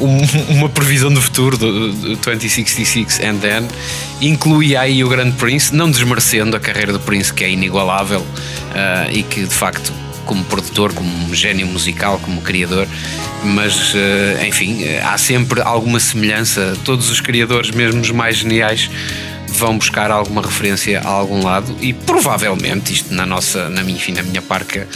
um- 0.00 0.20
uma 0.58 0.68
previsão 0.68 1.12
do 1.12 1.20
futuro 1.20 1.56
do, 1.56 1.92
do 1.92 2.16
2066 2.16 3.20
and 3.20 3.36
Then. 3.38 3.68
Inclui 4.20 4.76
aí 4.76 5.02
o 5.04 5.08
grande 5.08 5.32
Prince, 5.36 5.74
não 5.74 5.90
desmerecendo 5.90 6.56
a 6.56 6.60
carreira 6.60 6.92
do 6.92 7.00
Prince, 7.00 7.32
que 7.32 7.44
é 7.44 7.50
inigualável 7.50 8.24
ah, 8.74 9.08
e 9.10 9.22
que 9.22 9.44
de 9.44 9.54
facto, 9.54 9.92
como 10.24 10.44
produtor, 10.44 10.92
como 10.92 11.34
gênio 11.34 11.66
musical, 11.66 12.18
como 12.18 12.40
criador, 12.40 12.88
mas 13.44 13.92
eh, 13.94 14.44
enfim, 14.48 14.82
eh, 14.82 15.00
há 15.04 15.16
sempre 15.16 15.60
alguma 15.60 16.00
semelhança. 16.00 16.76
Todos 16.84 17.10
os 17.10 17.20
criadores, 17.20 17.70
mesmo 17.70 18.00
os 18.00 18.10
mais 18.10 18.38
geniais, 18.38 18.90
vão 19.48 19.78
buscar 19.78 20.10
alguma 20.10 20.42
referência 20.42 21.00
a 21.00 21.08
algum 21.08 21.42
lado 21.42 21.76
e 21.80 21.92
provavelmente 21.92 22.92
isto 22.92 23.14
na 23.14 23.24
nossa, 23.24 23.70
na 23.70 23.82
minha, 23.82 23.96
enfim, 23.96 24.12
na 24.12 24.22
minha 24.22 24.42
parca 24.42 24.86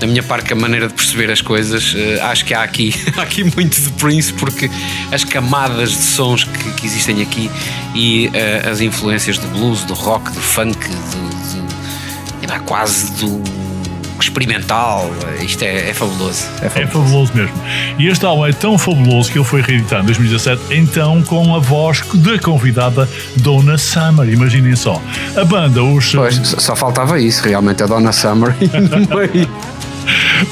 da 0.00 0.06
minha 0.06 0.22
parte, 0.22 0.52
a 0.52 0.56
maneira 0.56 0.88
de 0.88 0.94
perceber 0.94 1.30
as 1.30 1.40
coisas, 1.40 1.94
eh, 1.96 2.20
acho 2.20 2.44
que 2.44 2.52
há 2.52 2.62
aqui, 2.62 2.94
há 3.16 3.22
aqui 3.22 3.44
muito 3.44 3.80
de 3.80 3.90
Prince, 3.92 4.32
porque 4.32 4.70
as 5.10 5.24
camadas 5.24 5.90
de 5.90 6.02
sons 6.02 6.44
que, 6.44 6.72
que 6.72 6.86
existem 6.86 7.22
aqui 7.22 7.50
e 7.94 8.30
eh, 8.32 8.68
as 8.70 8.80
influências 8.80 9.38
do 9.38 9.46
blues, 9.48 9.84
do 9.84 9.94
rock, 9.94 10.30
do 10.32 10.40
funk, 10.40 10.78
do, 10.88 12.46
do, 12.46 12.64
quase 12.64 13.12
do 13.12 13.42
experimental. 14.20 15.10
Isto 15.40 15.62
é, 15.64 15.90
é 15.90 15.94
fabuloso. 15.94 16.44
É 16.62 16.68
fabuloso. 16.68 16.80
É 16.80 16.86
fabuloso 16.86 17.32
mesmo. 17.34 17.54
E 17.98 18.08
este 18.08 18.24
álbum 18.24 18.46
é 18.46 18.52
tão 18.52 18.78
fabuloso 18.78 19.30
que 19.30 19.38
ele 19.38 19.44
foi 19.44 19.62
reeditado 19.62 20.02
em 20.02 20.06
2017, 20.06 20.74
então 20.74 21.22
com 21.22 21.54
a 21.54 21.58
voz 21.58 22.02
da 22.14 22.38
convidada 22.38 23.08
Donna 23.36 23.78
Summer. 23.78 24.28
Imaginem 24.28 24.76
só. 24.76 25.00
A 25.36 25.44
banda, 25.44 25.82
os. 25.82 26.14
Pois, 26.14 26.36
só 26.58 26.74
faltava 26.74 27.20
isso, 27.20 27.42
realmente, 27.46 27.82
a 27.82 27.86
Donna 27.86 28.12
Summer. 28.12 28.54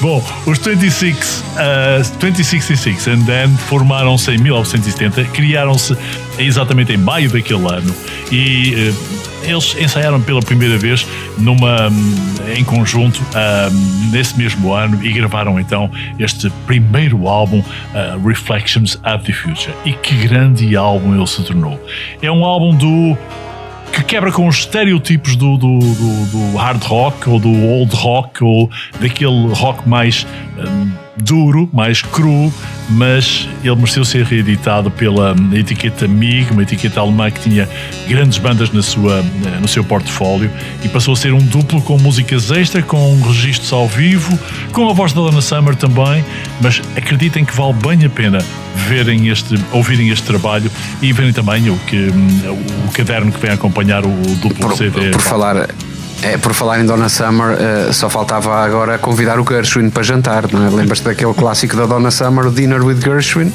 Bom, 0.01 0.23
os 0.45 0.57
26, 0.57 1.43
uh, 1.53 2.17
2066 2.19 3.07
and 3.07 3.25
then 3.25 3.49
formaram-se 3.67 4.31
em 4.31 4.37
1970, 4.37 5.25
criaram-se 5.25 5.95
exatamente 6.37 6.91
em 6.91 6.97
maio 6.97 7.29
daquele 7.29 7.65
ano 7.65 7.95
e 8.31 8.91
uh, 8.91 9.25
eles 9.43 9.75
ensaiaram 9.79 10.21
pela 10.21 10.41
primeira 10.41 10.77
vez 10.77 11.05
numa, 11.37 11.89
em 12.55 12.63
conjunto 12.63 13.21
uh, 13.21 14.11
nesse 14.11 14.37
mesmo 14.37 14.73
ano 14.73 15.03
e 15.05 15.11
gravaram 15.11 15.59
então 15.59 15.89
este 16.19 16.49
primeiro 16.65 17.27
álbum, 17.27 17.59
uh, 17.59 18.27
Reflections 18.27 18.99
of 19.05 19.23
the 19.25 19.33
Future. 19.33 19.73
E 19.85 19.93
que 19.93 20.15
grande 20.15 20.75
álbum 20.75 21.15
ele 21.15 21.27
se 21.27 21.43
tornou! 21.43 21.79
É 22.21 22.31
um 22.31 22.43
álbum 22.43 22.75
do 22.75 23.17
que 23.95 24.03
quebra 24.03 24.29
com 24.29 24.45
os 24.45 24.57
estereotipos 24.57 25.37
do, 25.37 25.57
do, 25.57 25.79
do, 25.79 26.25
do, 26.25 26.57
hard 26.57 26.83
rock 26.83 27.29
ou 27.29 27.39
do 27.39 27.49
old 27.49 27.95
rock 27.95 28.43
ou 28.43 28.69
daquele 28.99 29.47
rock 29.53 29.87
mais 29.87 30.27
um, 30.57 31.04
duro, 31.17 31.69
mais 31.71 32.01
cru, 32.01 32.53
mas 32.89 33.47
ele 33.63 33.75
mereceu 33.75 34.03
ser 34.03 34.25
reeditado 34.25 34.91
pela 34.91 35.35
etiqueta 35.53 36.07
MIG, 36.07 36.51
uma 36.51 36.63
etiqueta 36.63 36.99
alemã 36.99 37.31
que 37.31 37.39
tinha 37.41 37.67
grandes 38.07 38.37
bandas 38.37 38.71
na 38.71 38.81
sua, 38.81 39.23
no 39.61 39.67
seu 39.67 39.83
portfólio 39.83 40.51
e 40.83 40.89
passou 40.89 41.13
a 41.13 41.17
ser 41.17 41.33
um 41.33 41.39
duplo 41.39 41.81
com 41.81 41.97
músicas 41.97 42.51
extra, 42.51 42.81
com 42.81 43.21
registros 43.21 43.71
ao 43.71 43.87
vivo, 43.87 44.37
com 44.71 44.89
a 44.89 44.93
voz 44.93 45.13
da 45.13 45.21
Donna 45.21 45.41
Summer 45.41 45.75
também, 45.75 46.23
mas 46.61 46.81
acreditem 46.95 47.45
que 47.45 47.55
vale 47.55 47.73
bem 47.73 48.05
a 48.05 48.09
pena 48.09 48.39
verem 48.87 49.29
este, 49.29 49.55
ouvirem 49.71 50.09
este 50.09 50.25
trabalho 50.25 50.69
e 51.01 51.11
verem 51.13 51.33
também 51.33 51.69
o, 51.69 51.77
que, 51.79 52.09
o 52.87 52.91
caderno 52.91 53.31
que 53.31 53.39
vem 53.39 53.51
acompanhar 53.51 54.05
o, 54.05 54.09
o 54.09 54.35
duplo 54.35 54.67
por, 54.67 54.77
CD. 54.77 55.11
Por 55.11 55.21
falar, 55.21 55.69
é, 56.25 56.37
por 56.37 56.55
falar 56.55 56.79
em 56.79 56.85
Donna 56.87 57.07
Summer, 57.07 57.55
uh, 57.55 57.93
só 57.93 58.09
faltava 58.09 58.55
agora 58.63 58.97
convidar 58.97 59.39
o 59.39 59.45
Gershwin 59.47 59.91
para 59.91 60.01
jantar, 60.01 60.51
não 60.51 60.65
é? 60.65 60.69
Lembras-te 60.71 61.03
daquele 61.03 61.33
clássico 61.35 61.75
da 61.75 61.85
Donna 61.85 62.09
Summer, 62.09 62.49
Dinner 62.49 62.83
with 62.83 62.99
Gershwin? 62.99 63.53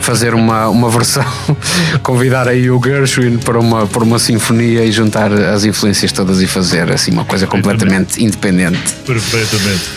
Fazer 0.00 0.32
uma, 0.32 0.68
uma 0.68 0.88
versão, 0.88 1.24
convidar 2.04 2.46
aí 2.46 2.70
o 2.70 2.80
Gershwin 2.80 3.38
para 3.38 3.58
uma, 3.58 3.84
para 3.86 4.04
uma 4.04 4.20
sinfonia 4.20 4.84
e 4.84 4.92
juntar 4.92 5.32
as 5.32 5.64
influências 5.64 6.12
todas 6.12 6.40
e 6.40 6.46
fazer 6.46 6.88
assim 6.92 7.10
uma 7.10 7.24
coisa 7.24 7.48
completamente 7.48 8.22
independente. 8.22 8.94
Perfeitamente. 9.04 9.90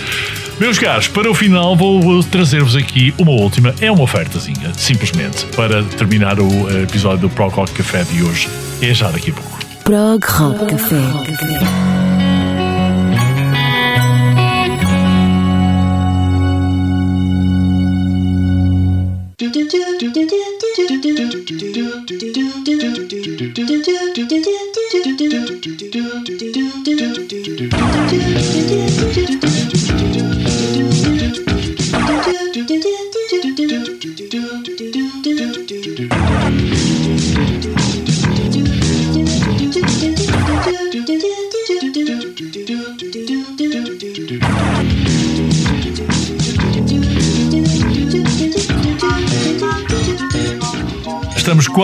Meus 0.60 0.80
caros, 0.80 1.08
para 1.08 1.30
o 1.30 1.36
final 1.36 1.76
vou 1.76 2.24
trazer-vos 2.24 2.76
aqui 2.76 3.14
uma 3.20 3.32
última, 3.32 3.76
é 3.80 3.92
uma 3.92 4.04
ofertazinha, 4.04 4.72
simplesmente, 4.76 5.46
para 5.56 5.84
terminar 5.84 6.40
o 6.40 6.70
eh, 6.70 6.84
episódio 6.84 7.20
do 7.22 7.30
Pro 7.30 7.48
Rock 7.48 7.74
Café 7.74 8.04
de 8.04 8.24
hoje. 8.24 8.50
É 8.82 8.94
já 8.94 9.10
daqui 9.10 9.32
a 9.32 9.34
pouco. 9.34 9.51
Prog 9.92 10.24
Rock 10.24 10.70
Café. 10.70 12.01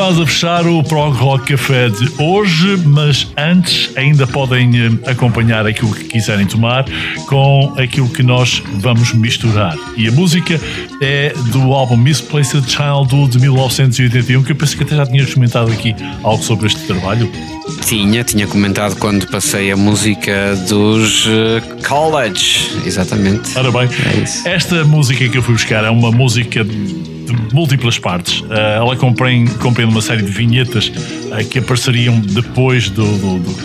Estamos 0.07 0.19
quase 0.19 0.21
a 0.21 0.25
fechar 0.25 0.67
o 0.67 0.81
Prog 0.83 1.13
Rock 1.17 1.51
Café 1.51 1.89
de 1.89 2.09
hoje, 2.17 2.77
mas 2.85 3.27
antes 3.35 3.91
ainda 3.97 4.25
podem 4.25 4.71
eh, 4.73 5.11
acompanhar 5.11 5.67
aquilo 5.67 5.93
que 5.93 6.05
quiserem 6.05 6.45
tomar 6.45 6.85
com 7.25 7.73
aquilo 7.77 8.07
que 8.07 8.23
nós 8.23 8.63
vamos 8.75 9.11
misturar. 9.11 9.75
E 9.97 10.07
a 10.07 10.11
música 10.13 10.61
é 11.01 11.33
do 11.51 11.73
álbum 11.73 11.97
Misplaced 11.97 12.69
Childhood 12.69 13.33
de 13.33 13.39
1981, 13.39 14.43
que 14.43 14.53
eu 14.53 14.55
penso 14.55 14.77
que 14.77 14.83
até 14.83 14.95
já 14.95 15.05
tinha 15.05 15.25
comentado 15.25 15.73
aqui 15.73 15.93
algo 16.23 16.41
sobre 16.41 16.67
este 16.67 16.79
trabalho. 16.87 17.29
Tinha, 17.85 18.23
tinha 18.23 18.47
comentado 18.47 18.95
quando 18.95 19.27
passei 19.27 19.73
a 19.73 19.75
música 19.75 20.55
dos 20.69 21.25
uh, 21.25 21.61
College, 21.85 22.81
exatamente. 22.85 23.57
Ora 23.57 23.71
bem, 23.71 23.89
É 24.45 24.53
esta 24.53 24.85
música 24.85 25.27
que 25.27 25.37
eu 25.37 25.43
fui 25.43 25.55
buscar 25.55 25.83
é 25.83 25.89
uma 25.89 26.11
música 26.11 26.65
de 27.33 27.53
múltiplas 27.53 27.99
partes. 27.99 28.41
Uh, 28.41 28.53
ela 28.77 28.95
compreende, 28.95 29.51
compreende 29.55 29.93
uma 29.93 30.01
série 30.01 30.23
de 30.23 30.31
vinhetas 30.31 30.87
uh, 30.87 31.47
que 31.49 31.59
apareceriam 31.59 32.19
depois 32.19 32.89
do, 32.89 33.05
do, 33.17 33.39
do 33.39 33.57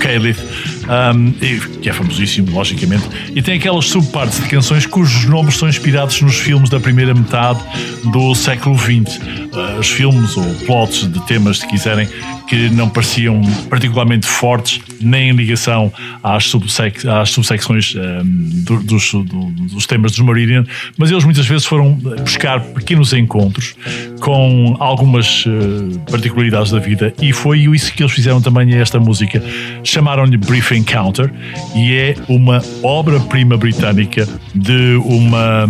um, 0.82 1.28
e, 1.40 1.58
que 1.80 1.88
é 1.88 1.92
famosíssimo, 1.92 2.50
logicamente, 2.52 3.04
e 3.34 3.40
tem 3.40 3.56
aquelas 3.56 3.86
subpartes 3.86 4.40
de 4.42 4.48
canções 4.48 4.84
cujos 4.84 5.24
nomes 5.26 5.56
são 5.56 5.68
inspirados 5.68 6.20
nos 6.20 6.36
filmes 6.36 6.68
da 6.68 6.80
primeira 6.80 7.14
metade 7.14 7.60
do 8.04 8.34
século 8.34 8.76
XX. 8.76 9.16
Uh, 9.18 9.78
os 9.78 9.88
filmes 9.88 10.36
ou 10.36 10.44
plots 10.66 11.10
de 11.10 11.20
temas, 11.26 11.58
se 11.58 11.66
quiserem, 11.66 12.08
que 12.52 12.68
não 12.68 12.86
pareciam 12.86 13.40
particularmente 13.70 14.26
fortes, 14.26 14.78
nem 15.00 15.30
em 15.30 15.32
ligação 15.32 15.90
às, 16.22 16.44
subsec 16.44 17.08
às 17.08 17.30
subsecções 17.30 17.94
um, 17.94 18.22
do, 18.62 18.82
dos, 18.82 19.10
do, 19.10 19.22
dos 19.24 19.86
temas 19.86 20.12
dos 20.12 20.20
Meridian, 20.20 20.66
mas 20.98 21.10
eles 21.10 21.24
muitas 21.24 21.46
vezes 21.46 21.64
foram 21.64 21.94
buscar 21.94 22.60
pequenos 22.60 23.14
encontros 23.14 23.74
com 24.20 24.76
algumas 24.78 25.46
uh, 25.46 25.98
particularidades 26.10 26.70
da 26.70 26.78
vida 26.78 27.14
e 27.22 27.32
foi 27.32 27.60
isso 27.60 27.90
que 27.94 28.02
eles 28.02 28.12
fizeram 28.12 28.42
também 28.42 28.74
a 28.74 28.76
esta 28.76 29.00
música. 29.00 29.42
Chamaram-lhe 29.82 30.36
Brief 30.36 30.72
Encounter 30.72 31.32
e 31.74 31.94
é 31.94 32.16
uma 32.28 32.62
obra-prima 32.82 33.56
britânica 33.56 34.28
de 34.54 34.96
uma 35.06 35.66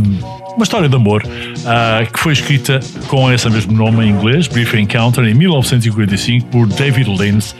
uma 0.57 0.65
história 0.65 0.89
de 0.89 0.95
amor 0.95 1.23
uh, 1.25 2.13
que 2.13 2.19
foi 2.19 2.33
escrita 2.33 2.81
com 3.09 3.33
esse 3.33 3.49
mesmo 3.49 3.73
nome 3.73 4.05
em 4.05 4.11
inglês, 4.11 4.47
Brief 4.47 4.75
Encounter, 4.75 5.25
em 5.25 5.35
1945 5.35 6.47
por 6.49 6.67
David 6.67 7.09
Lynch, 7.11 7.55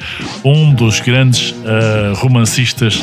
um 0.45 0.75
dos 0.75 1.01
grandes 1.01 1.51
uh, 1.51 2.15
romancistas 2.17 3.03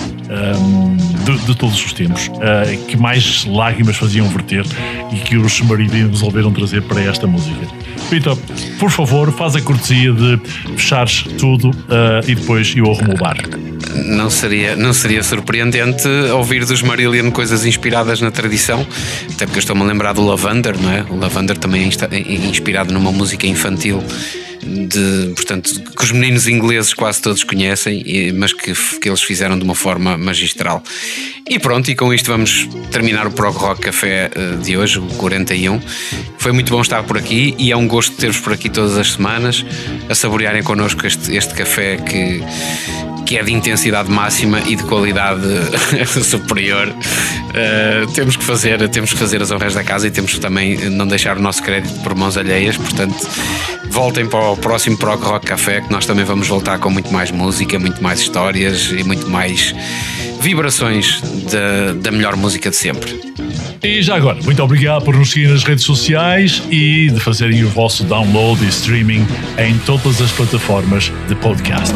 um, 0.60 0.95
de, 1.24 1.45
de, 1.45 1.56
todos 1.56 1.84
os 1.84 1.94
tempos, 1.94 2.28
uh, 2.28 2.86
que 2.88 2.98
mais 2.98 3.45
lágrimas 3.45 3.98
faziam 3.98 4.28
verter 4.28 4.66
e 5.11 5.16
que 5.18 5.38
os 5.38 5.61
maridos 5.61 5.95
resolveram 6.11 6.52
trazer 6.52 6.82
para 6.84 7.02
esta 7.02 7.26
música. 7.26 7.78
Vitor, 8.09 8.38
por 8.80 8.91
favor, 8.91 9.31
faz 9.31 9.55
a 9.55 9.61
cortesia 9.61 10.11
de 10.11 10.39
fechares 10.76 11.23
tudo 11.38 11.71
e 12.27 12.35
depois 12.35 12.73
eu 12.76 12.85
arrumo 12.91 13.13
o 13.13 13.17
bar 13.17 13.38
não 14.05 14.30
seria, 14.30 14.76
não 14.76 14.93
seria 14.93 15.23
surpreendente 15.23 16.07
ouvir 16.34 16.65
dos 16.65 16.81
Marillion 16.81 17.31
coisas 17.31 17.65
inspiradas 17.65 18.21
na 18.21 18.31
tradição, 18.31 18.85
até 19.34 19.45
porque 19.45 19.57
eu 19.57 19.61
estou-me 19.61 19.81
a 19.81 19.85
lembrar 19.85 20.13
do 20.13 20.26
Lavander, 20.26 20.80
não 20.80 20.91
é? 20.91 21.03
O 21.09 21.15
Lavander 21.15 21.57
também 21.57 21.84
é 21.84 22.47
inspirado 22.47 22.93
numa 22.93 23.11
música 23.11 23.47
infantil 23.47 24.03
de, 24.69 25.33
portanto, 25.35 25.69
que 25.95 26.03
os 26.03 26.11
meninos 26.11 26.47
ingleses 26.47 26.93
quase 26.93 27.21
todos 27.21 27.43
conhecem, 27.43 28.03
mas 28.33 28.53
que, 28.53 28.73
que 28.99 29.09
eles 29.09 29.21
fizeram 29.21 29.57
de 29.57 29.63
uma 29.63 29.75
forma 29.75 30.17
magistral. 30.17 30.83
E 31.49 31.57
pronto, 31.57 31.89
e 31.89 31.95
com 31.95 32.13
isto 32.13 32.27
vamos 32.27 32.67
terminar 32.91 33.25
o 33.25 33.31
Prog 33.31 33.55
Rock 33.57 33.81
Café 33.81 34.29
eh, 34.35 34.55
de 34.63 34.77
hoje, 34.77 34.99
o 34.99 35.07
41. 35.15 35.81
Foi 36.37 36.51
muito 36.51 36.71
bom 36.71 36.81
estar 36.81 37.03
por 37.03 37.17
aqui 37.17 37.55
e 37.57 37.71
é 37.71 37.75
um 37.75 37.87
gosto 37.87 38.15
ter-vos 38.15 38.39
por 38.39 38.53
aqui 38.53 38.69
todas 38.69 38.97
as 38.97 39.13
semanas 39.13 39.65
a 40.07 40.13
saborearem 40.13 40.61
connosco 40.61 41.07
este, 41.07 41.35
este 41.35 41.53
café 41.55 41.97
que 41.97 42.43
que 43.25 43.37
é 43.37 43.43
de 43.43 43.53
intensidade 43.53 44.09
máxima 44.09 44.61
e 44.67 44.75
de 44.75 44.83
qualidade 44.83 45.41
superior. 46.23 46.87
Uh, 46.87 48.11
temos 48.13 48.35
que 48.35 48.43
fazer, 48.43 48.87
temos 48.89 49.13
que 49.13 49.19
fazer 49.19 49.41
as 49.41 49.51
honras 49.51 49.73
da 49.73 49.83
casa 49.83 50.07
e 50.07 50.11
temos 50.11 50.33
que 50.33 50.39
também 50.39 50.89
não 50.89 51.07
deixar 51.07 51.37
o 51.37 51.41
nosso 51.41 51.61
crédito 51.63 52.01
por 52.01 52.15
mãos 52.15 52.37
alheias. 52.37 52.77
Portanto, 52.77 53.15
voltem 53.89 54.27
para 54.27 54.51
o 54.51 54.57
próximo 54.57 54.97
Prog 54.97 55.21
Rock 55.23 55.45
Café, 55.47 55.81
que 55.81 55.91
nós 55.91 56.05
também 56.05 56.25
vamos 56.25 56.47
voltar 56.47 56.79
com 56.79 56.89
muito 56.89 57.11
mais 57.11 57.31
música, 57.31 57.77
muito 57.79 58.01
mais 58.01 58.19
histórias 58.19 58.91
e 58.91 59.03
muito 59.03 59.29
mais 59.29 59.73
vibrações 60.39 61.21
da, 61.51 61.93
da 61.93 62.11
melhor 62.11 62.35
música 62.35 62.69
de 62.69 62.75
sempre. 62.75 63.19
E 63.83 64.01
já 64.01 64.15
agora, 64.15 64.41
muito 64.43 64.61
obrigado 64.61 65.03
por 65.03 65.15
nos 65.15 65.31
seguir 65.31 65.49
nas 65.49 65.63
redes 65.63 65.85
sociais 65.85 66.61
e 66.69 67.09
de 67.09 67.19
fazerem 67.19 67.63
o 67.63 67.69
vosso 67.69 68.03
download 68.03 68.63
e 68.63 68.67
streaming 68.67 69.25
em 69.57 69.77
todas 69.79 70.21
as 70.21 70.31
plataformas 70.31 71.11
de 71.27 71.35
podcast. 71.35 71.95